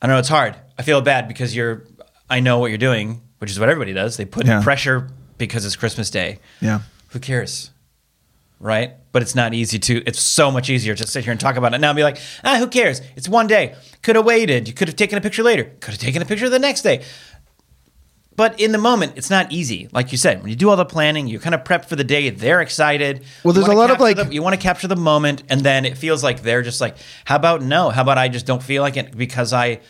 I 0.00 0.06
don't 0.06 0.14
know, 0.16 0.18
it's 0.20 0.28
hard. 0.28 0.56
I 0.78 0.82
feel 0.82 1.00
bad 1.02 1.28
because 1.28 1.54
you're, 1.54 1.84
I 2.30 2.40
know 2.40 2.58
what 2.58 2.68
you're 2.70 2.78
doing, 2.78 3.20
which 3.38 3.50
is 3.50 3.58
what 3.60 3.68
everybody 3.68 3.92
does. 3.92 4.16
They 4.16 4.24
put 4.24 4.46
Yeah. 4.46 4.62
pressure 4.62 5.08
because 5.38 5.64
it's 5.64 5.76
Christmas 5.76 6.10
Day. 6.10 6.38
Yeah. 6.60 6.80
Who 7.10 7.18
cares? 7.20 7.70
Right? 8.60 8.94
But 9.12 9.22
it's 9.22 9.34
not 9.36 9.54
easy 9.54 9.78
to, 9.78 10.02
it's 10.04 10.20
so 10.20 10.50
much 10.50 10.68
easier 10.68 10.94
to 10.96 11.06
sit 11.06 11.22
here 11.24 11.30
and 11.30 11.40
talk 11.40 11.56
about 11.56 11.74
it 11.74 11.78
now 11.80 11.90
and 11.90 11.96
be 11.96 12.02
like, 12.02 12.18
ah, 12.44 12.56
who 12.58 12.66
cares? 12.66 13.00
It's 13.16 13.28
one 13.28 13.46
day. 13.46 13.74
Could 14.02 14.16
have 14.16 14.24
waited. 14.24 14.66
You 14.66 14.74
could 14.74 14.88
have 14.88 14.96
taken 14.96 15.16
a 15.16 15.20
picture 15.20 15.42
later. 15.44 15.64
Could 15.80 15.92
have 15.92 16.00
taken 16.00 16.20
a 16.22 16.24
picture 16.24 16.48
the 16.48 16.58
next 16.58 16.82
day. 16.82 17.04
But 18.34 18.60
in 18.60 18.70
the 18.70 18.78
moment, 18.78 19.14
it's 19.16 19.30
not 19.30 19.50
easy. 19.52 19.88
Like 19.92 20.12
you 20.12 20.18
said, 20.18 20.40
when 20.40 20.48
you 20.50 20.54
do 20.56 20.70
all 20.70 20.76
the 20.76 20.84
planning, 20.84 21.26
you're 21.26 21.40
kind 21.40 21.56
of 21.56 21.64
prep 21.64 21.88
for 21.88 21.96
the 21.96 22.04
day. 22.04 22.30
They're 22.30 22.60
excited. 22.60 23.24
Well, 23.42 23.52
there's 23.52 23.66
a 23.66 23.72
lot 23.72 23.90
of, 23.90 23.98
like- 23.98 24.16
the- 24.16 24.32
you 24.32 24.42
want 24.42 24.54
to 24.54 24.60
capture 24.62 24.86
the 24.86 24.94
moment, 24.96 25.42
and 25.48 25.60
then 25.62 25.84
it 25.84 25.98
feels 25.98 26.22
like 26.22 26.42
they're 26.42 26.62
just 26.62 26.80
like, 26.80 26.96
how 27.24 27.34
about 27.36 27.62
no? 27.62 27.90
How 27.90 28.02
about 28.02 28.16
I 28.16 28.28
just 28.28 28.46
don't 28.46 28.62
feel 28.62 28.82
like 28.82 28.96
it 28.96 29.16
because 29.16 29.52
I. 29.52 29.80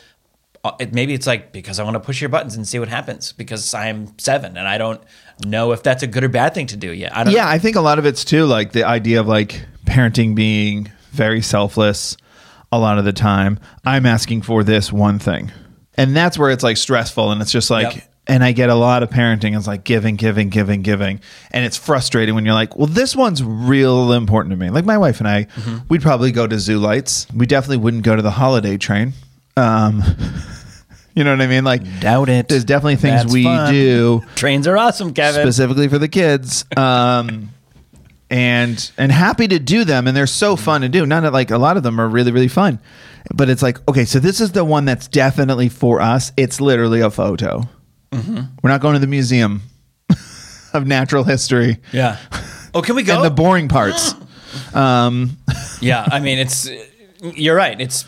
uh, 0.65 0.73
It, 0.81 0.93
maybe 0.93 1.15
it's 1.15 1.27
like 1.27 1.53
because 1.53 1.79
I 1.79 1.85
want 1.85 1.95
to 1.95 2.01
push 2.01 2.21
your 2.21 2.29
buttons 2.31 2.57
and 2.57 2.67
see 2.67 2.79
what 2.79 2.89
happens 2.89 3.33
because 3.33 3.73
I'm 3.75 4.19
seven 4.19 4.57
and 4.57 4.67
I 4.69 4.79
don't 4.79 5.01
know 5.45 5.73
if 5.73 5.83
that's 5.83 6.03
a 6.03 6.07
good 6.07 6.25
or 6.25 6.29
bad 6.29 6.55
thing 6.55 6.67
to 6.69 6.77
do 6.77 6.93
yet. 6.93 7.17
I 7.17 7.25
don't 7.25 7.33
Yeah, 7.33 7.49
I 7.49 7.59
think 7.59 7.77
a 7.77 7.81
lot 7.81 7.99
of 7.99 8.07
it's 8.07 8.25
too 8.25 8.45
like 8.47 8.73
the 8.73 8.85
idea 8.85 9.21
of 9.21 9.27
like 9.29 9.65
parenting 9.85 10.35
being 10.35 10.91
very 11.13 11.41
selfless 11.43 12.17
a 12.71 12.79
lot 12.79 12.99
of 12.99 13.05
the 13.05 13.13
time. 13.13 13.59
I'm 13.85 14.05
asking 14.07 14.43
for 14.43 14.63
this 14.65 14.93
one 14.93 15.19
thing. 15.19 15.51
And 15.97 16.15
that's 16.15 16.39
where 16.39 16.51
it's 16.51 16.63
like 16.63 16.77
stressful 16.77 17.33
and 17.33 17.41
it's 17.43 17.51
just 17.51 17.71
like 17.71 17.95
Yep. 17.95 18.05
and 18.27 18.45
I 18.45 18.53
get 18.53 18.69
a 18.69 18.75
lot 18.75 19.03
of 19.03 19.09
parenting 19.11 19.57
is 19.57 19.67
like 19.67 19.85
giving, 19.85 20.17
giving, 20.17 20.49
giving, 20.51 20.83
giving. 20.83 21.21
And 21.51 21.65
it's 21.65 21.77
frustrating 21.79 22.35
when 22.35 22.45
you're 22.45 22.55
like, 22.55 22.77
well, 22.77 22.87
this 22.87 23.17
one's 23.17 23.43
real 23.43 24.13
important 24.13 24.53
to 24.53 24.57
me. 24.57 24.69
Like 24.71 24.85
my 24.85 24.99
wife 24.99 25.19
and 25.21 25.27
I, 25.29 25.45
Mm-hmm. 25.45 25.87
we'd 25.89 26.03
probably 26.03 26.31
go 26.31 26.47
to 26.47 26.59
zoo 26.59 26.79
lights. 26.79 27.27
We 27.35 27.47
definitely 27.47 27.79
wouldn't 27.79 28.03
go 28.05 28.15
to 28.15 28.23
the 28.23 28.31
holiday 28.33 28.77
train. 28.77 29.15
Um 29.59 30.03
you 31.15 31.25
know 31.25 31.33
what 31.33 31.41
I 31.41 31.49
mean? 31.49 31.65
Like 31.65 32.01
doubt 32.01 32.29
it. 32.29 32.49
there's 32.49 32.65
definitely 32.65 32.97
things 32.97 33.23
That's 33.23 33.33
we 33.33 33.43
fun. 33.43 33.73
do 33.73 34.23
Trains 34.37 34.69
are 34.69 34.79
awesome, 34.79 35.13
Kevin. 35.13 35.43
specifically 35.43 35.89
for 35.89 35.99
the 35.99 36.07
kids. 36.09 36.65
Um, 36.77 37.51
and 38.31 38.91
and 38.97 39.11
happy 39.11 39.49
to 39.49 39.59
do 39.59 39.85
them, 39.85 40.07
and 40.07 40.17
they're 40.17 40.27
so 40.29 40.55
fun 40.55 40.83
to 40.83 40.89
do. 40.89 41.05
Not 41.07 41.23
that, 41.23 41.33
like 41.33 41.51
a 41.51 41.59
lot 41.59 41.77
of 41.77 41.83
them 41.83 42.01
are 42.01 42.09
really 42.09 42.31
really 42.31 42.49
fun, 42.49 42.79
but 43.35 43.49
it's 43.49 43.63
like 43.63 43.79
okay, 43.89 44.05
so 44.05 44.21
this 44.21 44.41
is 44.41 44.53
the 44.53 44.65
one 44.65 44.85
that's 44.85 45.09
definitely 45.09 45.69
for 45.69 46.01
us. 46.01 46.31
It's 46.37 46.61
literally 46.61 47.01
a 47.01 47.11
photo. 47.11 47.69
Mm-hmm. 48.13 48.41
We're 48.63 48.71
not 48.71 48.81
going 48.81 48.95
to 48.95 49.01
the 49.01 49.07
museum 49.07 49.63
of 50.73 50.87
natural 50.87 51.25
history 51.25 51.79
yeah. 51.93 52.19
Oh, 52.75 52.81
can 52.83 52.95
we 52.95 53.03
go? 53.03 53.17
and 53.17 53.25
the 53.25 53.31
boring 53.31 53.69
parts. 53.69 54.15
um, 54.75 55.37
yeah, 55.81 56.07
I 56.07 56.21
mean, 56.21 56.39
it's 56.39 56.71
you're 57.23 57.57
right. 57.57 57.81
It's 57.81 58.05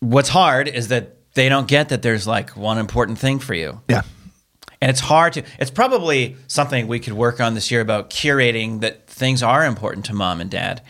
what's 0.00 0.28
hard 0.28 0.68
is 0.68 0.88
that 0.88 1.16
they 1.34 1.48
don't 1.48 1.68
get 1.68 1.90
that 1.90 2.02
there's 2.02 2.26
like 2.26 2.56
one 2.56 2.78
important 2.78 3.18
thing 3.18 3.38
for 3.38 3.54
you. 3.54 3.80
yeah, 3.88 4.02
And 4.80 4.90
it's 4.90 5.00
hard 5.00 5.34
to, 5.34 5.42
it's 5.58 5.70
probably 5.70 6.36
something 6.46 6.88
we 6.88 6.98
could 6.98 7.12
work 7.12 7.40
on 7.40 7.54
this 7.54 7.70
year 7.70 7.80
about 7.80 8.10
curating 8.10 8.80
that 8.80 9.06
things 9.06 9.42
are 9.42 9.64
important 9.64 10.06
to 10.06 10.14
mom 10.14 10.40
and 10.40 10.50
dad. 10.50 10.82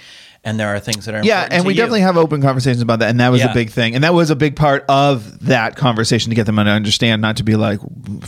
And 0.46 0.60
there 0.60 0.68
are 0.68 0.78
things 0.78 1.06
that 1.06 1.14
are 1.16 1.24
yeah, 1.24 1.48
and 1.50 1.66
we 1.66 1.72
you. 1.74 1.76
definitely 1.76 2.02
have 2.02 2.16
open 2.16 2.40
conversations 2.40 2.80
about 2.80 3.00
that, 3.00 3.10
and 3.10 3.18
that 3.18 3.30
was 3.30 3.40
Yeah. 3.40 3.50
a 3.50 3.54
big 3.54 3.68
thing, 3.70 3.96
and 3.96 4.04
that 4.04 4.14
was 4.14 4.30
a 4.30 4.36
big 4.36 4.54
part 4.54 4.84
of 4.88 5.46
that 5.46 5.74
conversation 5.74 6.30
to 6.30 6.36
get 6.36 6.46
them 6.46 6.54
to 6.54 6.62
understand, 6.62 7.20
not 7.20 7.36
to 7.38 7.42
be 7.42 7.56
like 7.56 7.80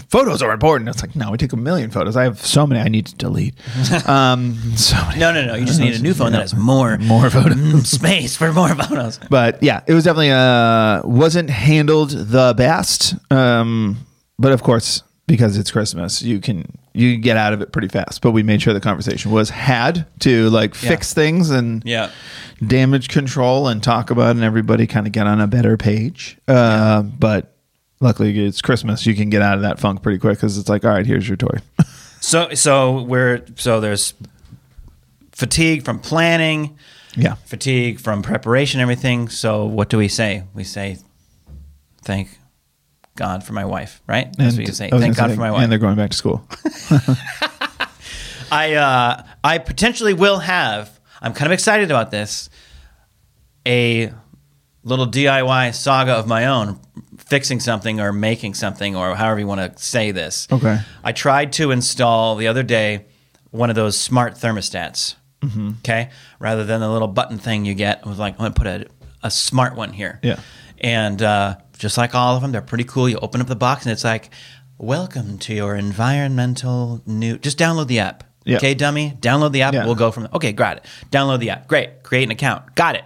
photos 0.09 0.43
are 0.43 0.53
important. 0.53 0.91
It's 0.91 1.01
like 1.01 1.15
no, 1.15 1.31
we 1.31 1.39
take 1.39 1.53
a 1.53 1.57
million 1.57 1.91
photos. 1.93 2.17
I 2.17 2.25
have 2.25 2.45
so 2.45 2.67
many 2.67 2.81
I 2.81 2.89
need 2.89 3.07
to 3.07 3.15
delete. 3.15 3.55
um, 4.09 4.55
so 4.77 4.97
many. 5.07 5.21
No, 5.21 5.33
no, 5.33 5.47
no. 5.47 5.55
You 5.55 5.65
just 5.65 5.79
need 5.81 5.95
a 5.95 6.01
new 6.03 6.13
phone 6.13 6.33
that 6.33 6.41
has 6.41 6.55
more 6.57 6.99
More 6.99 7.31
photos. 7.31 7.89
space 7.99 8.37
for 8.37 8.53
more 8.53 8.75
photos. 8.75 9.21
but 9.31 9.63
yeah, 9.63 9.83
it 9.87 9.95
was 9.95 10.03
definitely 10.05 10.33
uh 10.33 11.03
wasn't 11.05 11.51
handled 11.51 12.11
the 12.11 12.53
best. 12.57 13.15
Um, 13.33 13.97
but 14.41 14.51
of 14.51 14.63
course, 14.65 15.05
because 15.29 15.57
it's 15.57 15.71
Christmas, 15.71 16.21
you 16.23 16.41
can 16.41 16.65
you 16.99 17.17
get 17.17 17.37
out 17.37 17.53
of 17.53 17.63
it 17.63 17.71
pretty 17.73 17.89
fast. 17.89 18.21
But 18.23 18.33
we 18.33 18.43
made 18.43 18.61
sure 18.61 18.75
the 18.75 18.81
conversation 18.81 19.31
was 19.31 19.51
had 19.51 20.05
to 20.21 20.51
like 20.51 20.75
fix 20.75 21.15
things 21.15 21.51
and 21.51 21.83
Yeah. 21.85 22.11
damage 22.67 23.09
control 23.09 23.69
and 23.69 23.83
talk 23.83 24.11
about 24.11 24.29
it 24.29 24.31
and 24.37 24.43
everybody 24.43 24.87
kind 24.87 25.07
of 25.07 25.13
get 25.13 25.27
on 25.27 25.41
a 25.41 25.47
better 25.47 25.77
page. 25.77 26.37
Uh, 26.49 27.03
But 27.03 27.55
luckily 28.01 28.39
it's 28.47 28.61
Christmas. 28.61 29.07
You 29.07 29.15
can 29.15 29.31
get 29.31 29.43
out 29.43 29.55
of 29.57 29.63
that 29.63 29.79
funk 29.79 30.03
pretty 30.03 30.19
quick 30.19 30.39
because 30.39 30.59
it's 30.59 30.69
like, 30.69 30.85
all 30.85 30.91
right, 30.91 31.07
here's 31.07 31.29
your 31.29 31.37
toy. 31.37 31.59
So 32.21 32.53
so 32.55 33.03
we're 33.05 33.45
so 33.55 33.81
there's 33.81 34.13
fatigue 35.31 35.85
from 35.85 36.01
planning, 36.01 36.77
yeah. 37.17 37.35
fatigue 37.47 38.01
from 38.01 38.23
preparation, 38.23 38.81
everything. 38.81 39.29
So 39.29 39.65
what 39.65 39.89
do 39.89 39.99
we 39.99 40.09
say? 40.09 40.43
We 40.53 40.65
say, 40.65 40.99
thank 42.03 42.39
God 43.19 43.45
for 43.45 43.53
my 43.53 43.67
wife, 43.67 44.01
right? 44.07 44.35
That's 44.39 44.57
what 44.57 44.67
you 44.67 44.73
say. 44.73 44.89
Thank 44.89 45.17
God 45.17 45.29
say, 45.29 45.35
for 45.35 45.41
my 45.41 45.51
wife. 45.51 45.63
And 45.63 45.71
they're 45.71 45.79
going 45.79 45.97
back 45.97 46.11
to 46.11 46.17
school. 46.17 46.49
I 48.51 48.75
uh, 48.75 49.25
I 49.45 49.59
potentially 49.59 50.15
will 50.15 50.39
have. 50.39 50.99
I'm 51.21 51.35
kind 51.35 51.47
of 51.47 51.53
excited 51.53 51.91
about 51.91 52.11
this. 52.11 52.49
A 53.67 54.11
little 54.85 55.07
DIY 55.07 55.75
saga 55.75 56.13
of 56.13 56.27
my 56.27 56.47
own, 56.47 56.81
fixing 57.19 57.61
something 57.61 58.01
or 58.01 58.13
making 58.13 58.55
something 58.55 58.97
or 58.97 59.15
however 59.15 59.41
you 59.41 59.47
want 59.47 59.61
to 59.77 59.83
say 59.83 60.13
this. 60.13 60.49
Okay. 60.51 60.79
I 61.05 61.13
tried 61.13 61.53
to 61.55 61.73
install 61.73 62.37
the 62.37 62.47
other 62.47 62.63
day 62.63 63.05
one 63.51 63.69
of 63.69 63.77
those 63.77 63.99
smart 63.99 64.35
thermostats. 64.35 65.17
Mm-hmm. 65.43 65.71
Okay, 65.85 66.11
rather 66.41 66.65
than 66.65 66.81
the 66.81 66.91
little 66.91 67.07
button 67.07 67.39
thing 67.39 67.65
you 67.65 67.75
get, 67.75 68.01
I 68.05 68.09
was 68.09 68.19
like, 68.19 68.35
I'm 68.35 68.39
gonna 68.39 68.55
put 68.55 68.67
a 68.67 68.87
a 69.23 69.31
smart 69.31 69.75
one 69.75 69.93
here. 69.93 70.19
Yeah. 70.23 70.41
And 70.81 71.21
uh, 71.23 71.57
just 71.79 71.97
like 71.97 72.15
all 72.15 72.37
of 72.37 72.43
them, 72.43 72.53
they're 72.53 72.61
pretty 72.61 72.85
cool. 72.85 73.09
You 73.09 73.19
open 73.19 73.41
up 73.41 73.47
the 73.47 73.57
box 73.57 73.85
and 73.85 73.93
it's 73.93 74.05
like, 74.05 74.31
"Welcome 74.77 75.39
to 75.39 75.55
your 75.55 75.77
environmental 75.77 77.03
new." 77.07 77.39
Just 77.39 77.59
download 77.59 77.87
the 77.87 78.01
app. 78.01 78.25
Yeah. 78.45 78.57
Okay, 78.57 78.75
dummy. 78.75 79.17
Download 79.21 79.53
the 79.53 79.63
app. 79.63 79.75
Yeah. 79.75 79.85
We'll 79.87 79.95
go 79.95 80.11
from. 80.11 80.29
Okay, 80.35 80.53
got 80.53 80.79
it. 80.79 80.85
Download 81.11 81.39
the 81.39 81.51
app. 81.51 81.69
Great. 81.69 82.03
Create 82.03 82.25
an 82.25 82.31
account. 82.31 82.75
Got 82.75 82.97
it. 82.97 83.05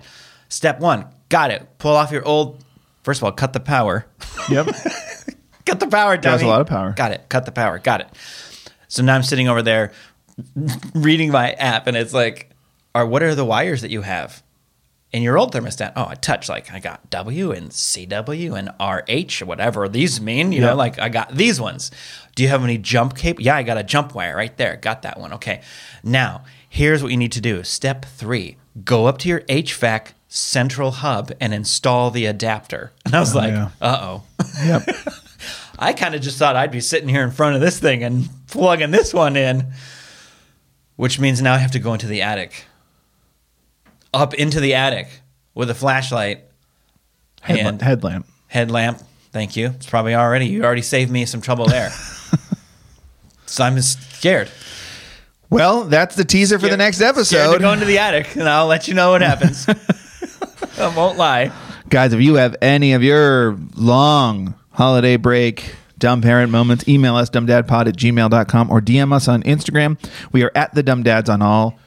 Step 0.49 0.81
one. 0.81 1.07
Got 1.29 1.51
it. 1.51 1.67
Pull 1.79 1.95
off 1.95 2.11
your 2.11 2.25
old. 2.25 2.65
First 3.03 3.21
of 3.21 3.25
all, 3.25 3.33
cut 3.33 3.53
the 3.53 3.61
power. 3.61 4.07
Yep. 4.49 4.69
Cut 5.65 5.79
the 5.79 5.87
power, 5.87 6.17
dummy. 6.17 6.33
That's 6.33 6.43
a 6.43 6.47
lot 6.49 6.61
of 6.61 6.67
power. 6.67 6.91
Got 6.91 7.13
it. 7.13 7.29
Cut 7.29 7.47
the 7.47 7.53
power. 7.53 7.79
Got 7.79 8.01
it. 8.01 8.09
So 8.89 9.03
now 9.05 9.15
I'm 9.15 9.23
sitting 9.23 9.49
over 9.49 9.63
there 9.63 9.93
reading 10.95 11.31
my 11.31 11.53
app, 11.53 11.87
and 11.87 11.97
it's 11.97 12.13
like, 12.13 12.51
"Are 12.97 13.07
what 13.07 13.23
are 13.23 13.35
the 13.37 13.45
wires 13.45 13.83
that 13.83 13.91
you 13.93 14.03
have 14.03 14.43
in 15.13 15.23
your 15.23 15.39
old 15.39 15.53
thermostat?" 15.53 15.93
Oh, 15.97 16.07
I 16.09 16.15
touch 16.15 16.49
like 16.49 16.73
I 16.73 16.79
got 16.79 17.09
W 17.11 17.53
and 17.53 17.71
CW 17.71 18.55
and 18.59 18.69
RH 18.81 19.43
or 19.43 19.47
whatever 19.47 19.89
these 19.89 20.21
mean. 20.21 20.53
You 20.53 20.61
Yeah. 20.61 20.67
know, 20.69 20.77
like 20.77 20.99
I 20.99 21.09
got 21.09 21.35
these 21.37 21.61
ones. 21.61 21.91
Do 22.35 22.43
you 22.43 22.49
have 22.49 22.65
any 22.65 22.79
jump 22.79 23.17
cable? 23.17 23.43
Yeah, 23.43 23.57
I 23.57 23.63
got 23.63 23.79
a 23.79 23.83
jump 23.83 24.15
wire 24.15 24.37
right 24.37 24.57
there. 24.57 24.77
Got 24.77 25.03
that 25.03 25.19
one. 25.21 25.33
Okay. 25.35 25.61
Now 26.03 26.43
here's 26.69 27.03
what 27.03 27.11
you 27.13 27.19
need 27.19 27.33
to 27.33 27.41
do. 27.41 27.63
Step 27.63 28.05
three: 28.07 28.57
go 28.85 29.07
up 29.07 29.19
to 29.19 29.29
your 29.29 29.41
HVAC 29.43 30.09
central 30.29 30.91
hub 30.93 31.31
and 31.41 31.53
install 31.53 32.11
the 32.11 32.25
adapter. 32.27 32.91
And 33.05 33.15
I 33.15 33.21
was 33.21 33.35
like, 33.35 33.53
yeah. 33.53 33.69
"Uh 33.81 33.99
oh." 34.01 34.23
yep. 34.65 34.83
I 35.79 35.93
kind 35.93 36.15
of 36.15 36.21
just 36.23 36.39
thought 36.39 36.55
I'd 36.55 36.71
be 36.71 36.81
sitting 36.81 37.09
here 37.09 37.23
in 37.25 37.33
front 37.33 37.57
of 37.57 37.61
this 37.61 37.79
thing 37.81 38.05
and 38.05 38.29
plugging 38.47 38.93
this 38.93 39.13
one 39.13 39.37
in, 39.37 39.73
which 40.97 41.19
means 41.19 41.43
now 41.43 41.55
I 41.55 41.59
have 41.59 41.73
to 41.73 41.79
go 41.81 41.93
into 41.93 42.07
the 42.07 42.23
attic, 42.23 42.67
up 44.13 44.35
into 44.35 44.61
the 44.61 44.75
attic 44.75 45.09
with 45.55 45.71
a 45.71 45.75
flashlight 45.75 46.41
Headla- 47.43 47.59
and 47.69 47.83
headlamp. 47.83 48.27
headlamp. 48.49 49.01
Thank 49.33 49.57
you. 49.57 49.69
It's 49.69 49.87
probably 49.87 50.15
already 50.15 50.47
you 50.47 50.65
already 50.65 50.83
saved 50.83 51.11
me 51.11 51.25
some 51.27 51.41
trouble 51.41 51.67
there. 51.67 51.91
so 53.47 53.65
I'm 53.65 53.81
scared. 53.81 54.51
Well, 55.51 55.85
that's 55.85 56.15
the 56.17 56.25
teaser 56.25 56.59
for 56.59 56.69
the 56.69 56.77
next 56.79 56.97
Scared 56.97 57.15
to 57.15 57.21
episode. 57.21 57.61
go 57.61 57.73
into 57.73 57.85
the 57.85 57.99
attic, 57.99 58.37
and 58.37 58.49
I'll 58.49 58.67
let 58.67 58.89
you 58.89 58.95
know 58.95 59.11
what 59.11 59.21
happens. 59.21 59.67
I 60.79 60.95
won't 60.97 61.19
lie. 61.19 61.53
Guys, 61.91 62.15
if 62.15 62.21
you 62.23 62.37
have 62.37 62.57
any 62.63 62.95
of 62.95 63.03
your 63.03 63.59
long 63.77 64.55
holiday 64.71 65.17
break 65.19 65.75
dumb 65.99 66.23
parent 66.23 66.51
moments, 66.51 66.89
email 66.89 67.17
us 67.17 67.29
dumbdadpod 67.29 67.87
at 67.87 67.97
gmail.com 67.97 68.71
or 68.71 68.81
DM 68.81 69.13
us 69.13 69.29
on 69.29 69.43
Instagram. 69.43 69.99
We 70.33 70.43
are 70.43 70.51
at 70.55 70.75
the 70.75 70.83
Dumb 70.83 71.03
Dads 71.03 71.29
on 71.29 71.43
all 71.43 71.79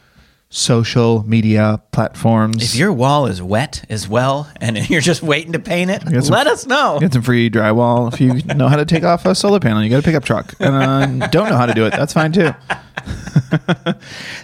social 0.55 1.21
media 1.27 1.81
platforms. 1.91 2.63
If 2.63 2.75
your 2.75 2.93
wall 2.93 3.25
is 3.25 3.41
wet 3.41 3.83
as 3.89 4.07
well, 4.07 4.49
and 4.61 4.77
you're 4.89 5.01
just 5.01 5.21
waiting 5.21 5.51
to 5.51 5.59
paint 5.59 5.91
it, 5.91 6.01
some- 6.01 6.33
let 6.33 6.47
us 6.47 6.65
know. 6.65 6.97
Get 6.99 7.13
some 7.13 7.21
free 7.21 7.49
drywall. 7.49 8.11
If 8.13 8.21
you 8.21 8.33
know 8.55 8.69
how 8.69 8.77
to 8.77 8.85
take 8.85 9.03
off 9.03 9.25
a 9.25 9.35
solar 9.35 9.59
panel, 9.59 9.83
you 9.83 9.89
got 9.89 9.99
a 9.99 10.03
pickup 10.03 10.23
truck. 10.23 10.53
And 10.59 11.23
uh, 11.23 11.27
don't 11.31 11.49
know 11.49 11.57
how 11.57 11.65
to 11.65 11.73
do 11.73 11.85
it, 11.85 11.91
that's 11.91 12.13
fine 12.13 12.31
too. 12.31 12.51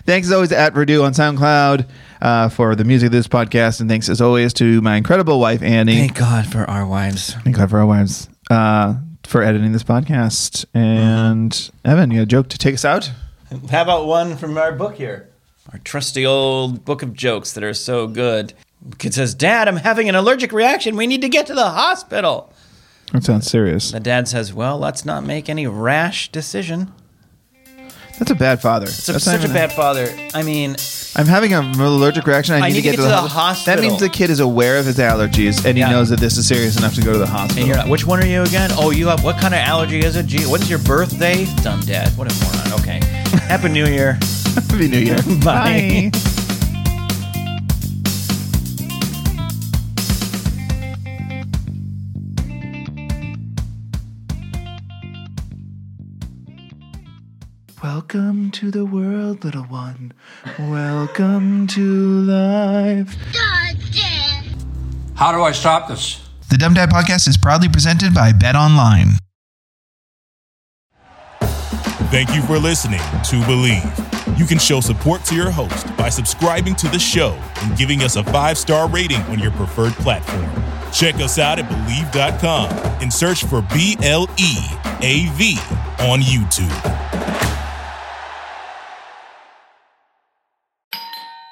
thanks 0.06 0.28
as 0.28 0.34
always 0.34 0.50
to 0.50 0.58
at 0.58 0.74
Verdú 0.74 1.04
on 1.04 1.14
SoundCloud 1.14 1.88
uh, 2.22 2.50
for 2.50 2.76
the 2.76 2.84
music 2.84 3.08
of 3.08 3.14
this 3.14 3.28
podcast. 3.28 3.80
And 3.80 3.90
thanks 3.90 4.10
as 4.10 4.20
always 4.20 4.54
to 4.56 4.82
my 4.82 4.98
incredible 4.98 5.40
wife, 5.40 5.62
Annie. 5.62 5.96
Thank 5.96 6.18
God 6.18 6.46
for 6.46 6.70
our 6.70 6.86
wives. 6.86 7.36
Thank 7.36 7.56
God 7.56 7.70
for 7.70 7.80
our 7.80 7.86
wives 7.86 8.30
uh, 8.50 8.96
for 9.24 9.42
editing 9.44 9.72
this 9.72 9.84
podcast. 9.84 10.66
And 10.74 11.72
Evan, 11.86 12.12
you 12.12 12.18
got 12.18 12.24
a 12.24 12.26
joke 12.26 12.50
to 12.50 12.58
take 12.58 12.74
us 12.74 12.84
out? 12.84 13.12
How 13.70 13.82
about 13.82 14.08
one 14.08 14.36
from 14.38 14.58
our 14.58 14.74
book 14.74 14.96
here? 14.96 15.31
Our 15.74 15.80
trusty 15.80 16.26
old 16.26 16.84
book 16.84 17.02
of 17.02 17.14
jokes 17.14 17.54
that 17.54 17.64
are 17.64 17.74
so 17.74 18.08
good. 18.08 18.54
Kid 18.98 19.14
says, 19.14 19.34
Dad, 19.34 19.68
I'm 19.68 19.78
having 19.78 20.10
an 20.10 20.16
allergic 20.16 20.52
reaction. 20.52 20.98
We 20.98 21.08
need 21.08 21.22
to 21.22 21.30
get 21.30 21.46
to 21.48 21.54
the 21.54 21.70
hospital. 21.70 22.52
That 23.14 23.24
sounds 23.24 23.50
serious. 23.50 23.92
The 23.92 24.00
dad 24.00 24.28
says, 24.28 24.54
Well, 24.54 24.78
let's 24.78 25.06
not 25.06 25.24
make 25.24 25.50
any 25.50 25.68
rash 25.68 26.32
decision. 26.32 26.92
That's 28.22 28.30
a 28.30 28.36
bad 28.36 28.62
father. 28.62 28.86
It's 28.86 29.10
a, 29.10 29.14
That's 29.14 29.26
not 29.26 29.32
such 29.32 29.42
a 29.42 29.44
even 29.46 29.56
bad 29.56 29.74
father. 29.74 30.16
I 30.36 30.44
mean, 30.44 30.76
I'm 31.16 31.26
having 31.26 31.54
an 31.56 31.74
allergic 31.74 32.28
reaction. 32.28 32.54
I 32.54 32.68
need, 32.68 32.76
to, 32.76 32.82
get 32.84 32.96
to 32.98 33.02
the, 33.02 33.18
hospital. 33.18 33.76
That 33.76 33.82
means 33.82 34.00
the 34.00 34.10
kid 34.10 34.30
is 34.30 34.40
aware 34.40 34.78
of 34.78 34.86
his 34.86 35.00
allergies 35.00 35.66
and 35.66 35.76
he 35.76 35.82
Yeah. 35.82 35.90
knows 35.90 36.10
that 36.10 36.20
this 36.20 36.38
is 36.38 36.48
serious 36.48 36.78
enough 36.78 36.94
to 36.94 37.02
go 37.02 37.14
to 37.14 37.18
the 37.18 37.26
hospital. 37.26 37.64
and 37.64 37.68
you're 37.68 37.78
not, 37.78 37.90
which 37.90 38.06
one 38.06 38.22
are 38.22 38.28
you 38.28 38.44
again? 38.44 38.70
Oh, 38.74 38.92
you 38.92 39.08
have 39.08 39.24
what 39.24 39.40
kind 39.40 39.56
of 39.56 39.62
allergy 39.62 40.02
is 40.02 40.18
it? 40.18 40.28
Gee, 40.28 40.44
when's 40.44 40.70
your 40.70 40.78
birthday? 40.78 41.48
Dumb 41.64 41.80
dad. 41.80 42.16
What 42.16 42.32
a 42.32 42.44
moron. 42.46 42.80
Okay. 42.82 43.00
Happy 43.48 43.70
New 43.70 43.88
Year. 43.88 44.20
Happy 44.54 44.88
New 44.88 45.00
Year. 45.00 45.18
Bye. 45.44 46.12
Welcome 57.84 58.52
to 58.52 58.70
the 58.70 58.86
world, 58.86 59.44
little 59.44 59.64
one. 59.64 60.14
Welcome 60.60 61.66
to 61.68 61.82
life. 61.82 63.16
How 65.16 65.32
do 65.32 65.42
I 65.42 65.52
stop 65.52 65.88
this? 65.88 66.22
The 66.52 66.58
Dumb 66.60 66.76
Dad 66.76 66.90
Podcast 66.92 67.28
is 67.28 67.38
proudly 67.38 67.70
presented 67.70 68.14
by 68.14 68.34
BetOnline. 68.34 69.18
Thank 72.12 72.36
you 72.36 72.44
for 72.44 72.60
listening 72.60 73.00
to 73.00 73.42
Bleav. 73.48 74.38
You 74.38 74.46
can 74.46 74.60
show 74.60 74.80
support 74.80 75.26
to 75.26 75.36
your 75.36 75.50
host 75.50 75.88
by 75.98 76.10
subscribing 76.10 76.76
to 76.76 76.88
the 76.88 77.00
show 77.00 77.36
and 77.64 77.76
giving 77.76 78.04
us 78.04 78.16
a 78.16 78.24
five 78.26 78.60
star 78.60 78.88
rating 78.90 79.22
on 79.24 79.40
your 79.40 79.52
preferred 79.54 79.94
platform. 79.94 80.52
Check 80.94 81.16
us 81.16 81.40
out 81.40 81.58
at 81.58 81.66
Bleav.com 81.66 82.70
and 83.02 83.12
search 83.12 83.44
for 83.46 83.64
B 83.74 83.98
L 84.04 84.28
E 84.38 84.58
A 85.02 85.30
V 85.34 85.58
on 86.00 86.20
YouTube. 86.20 87.02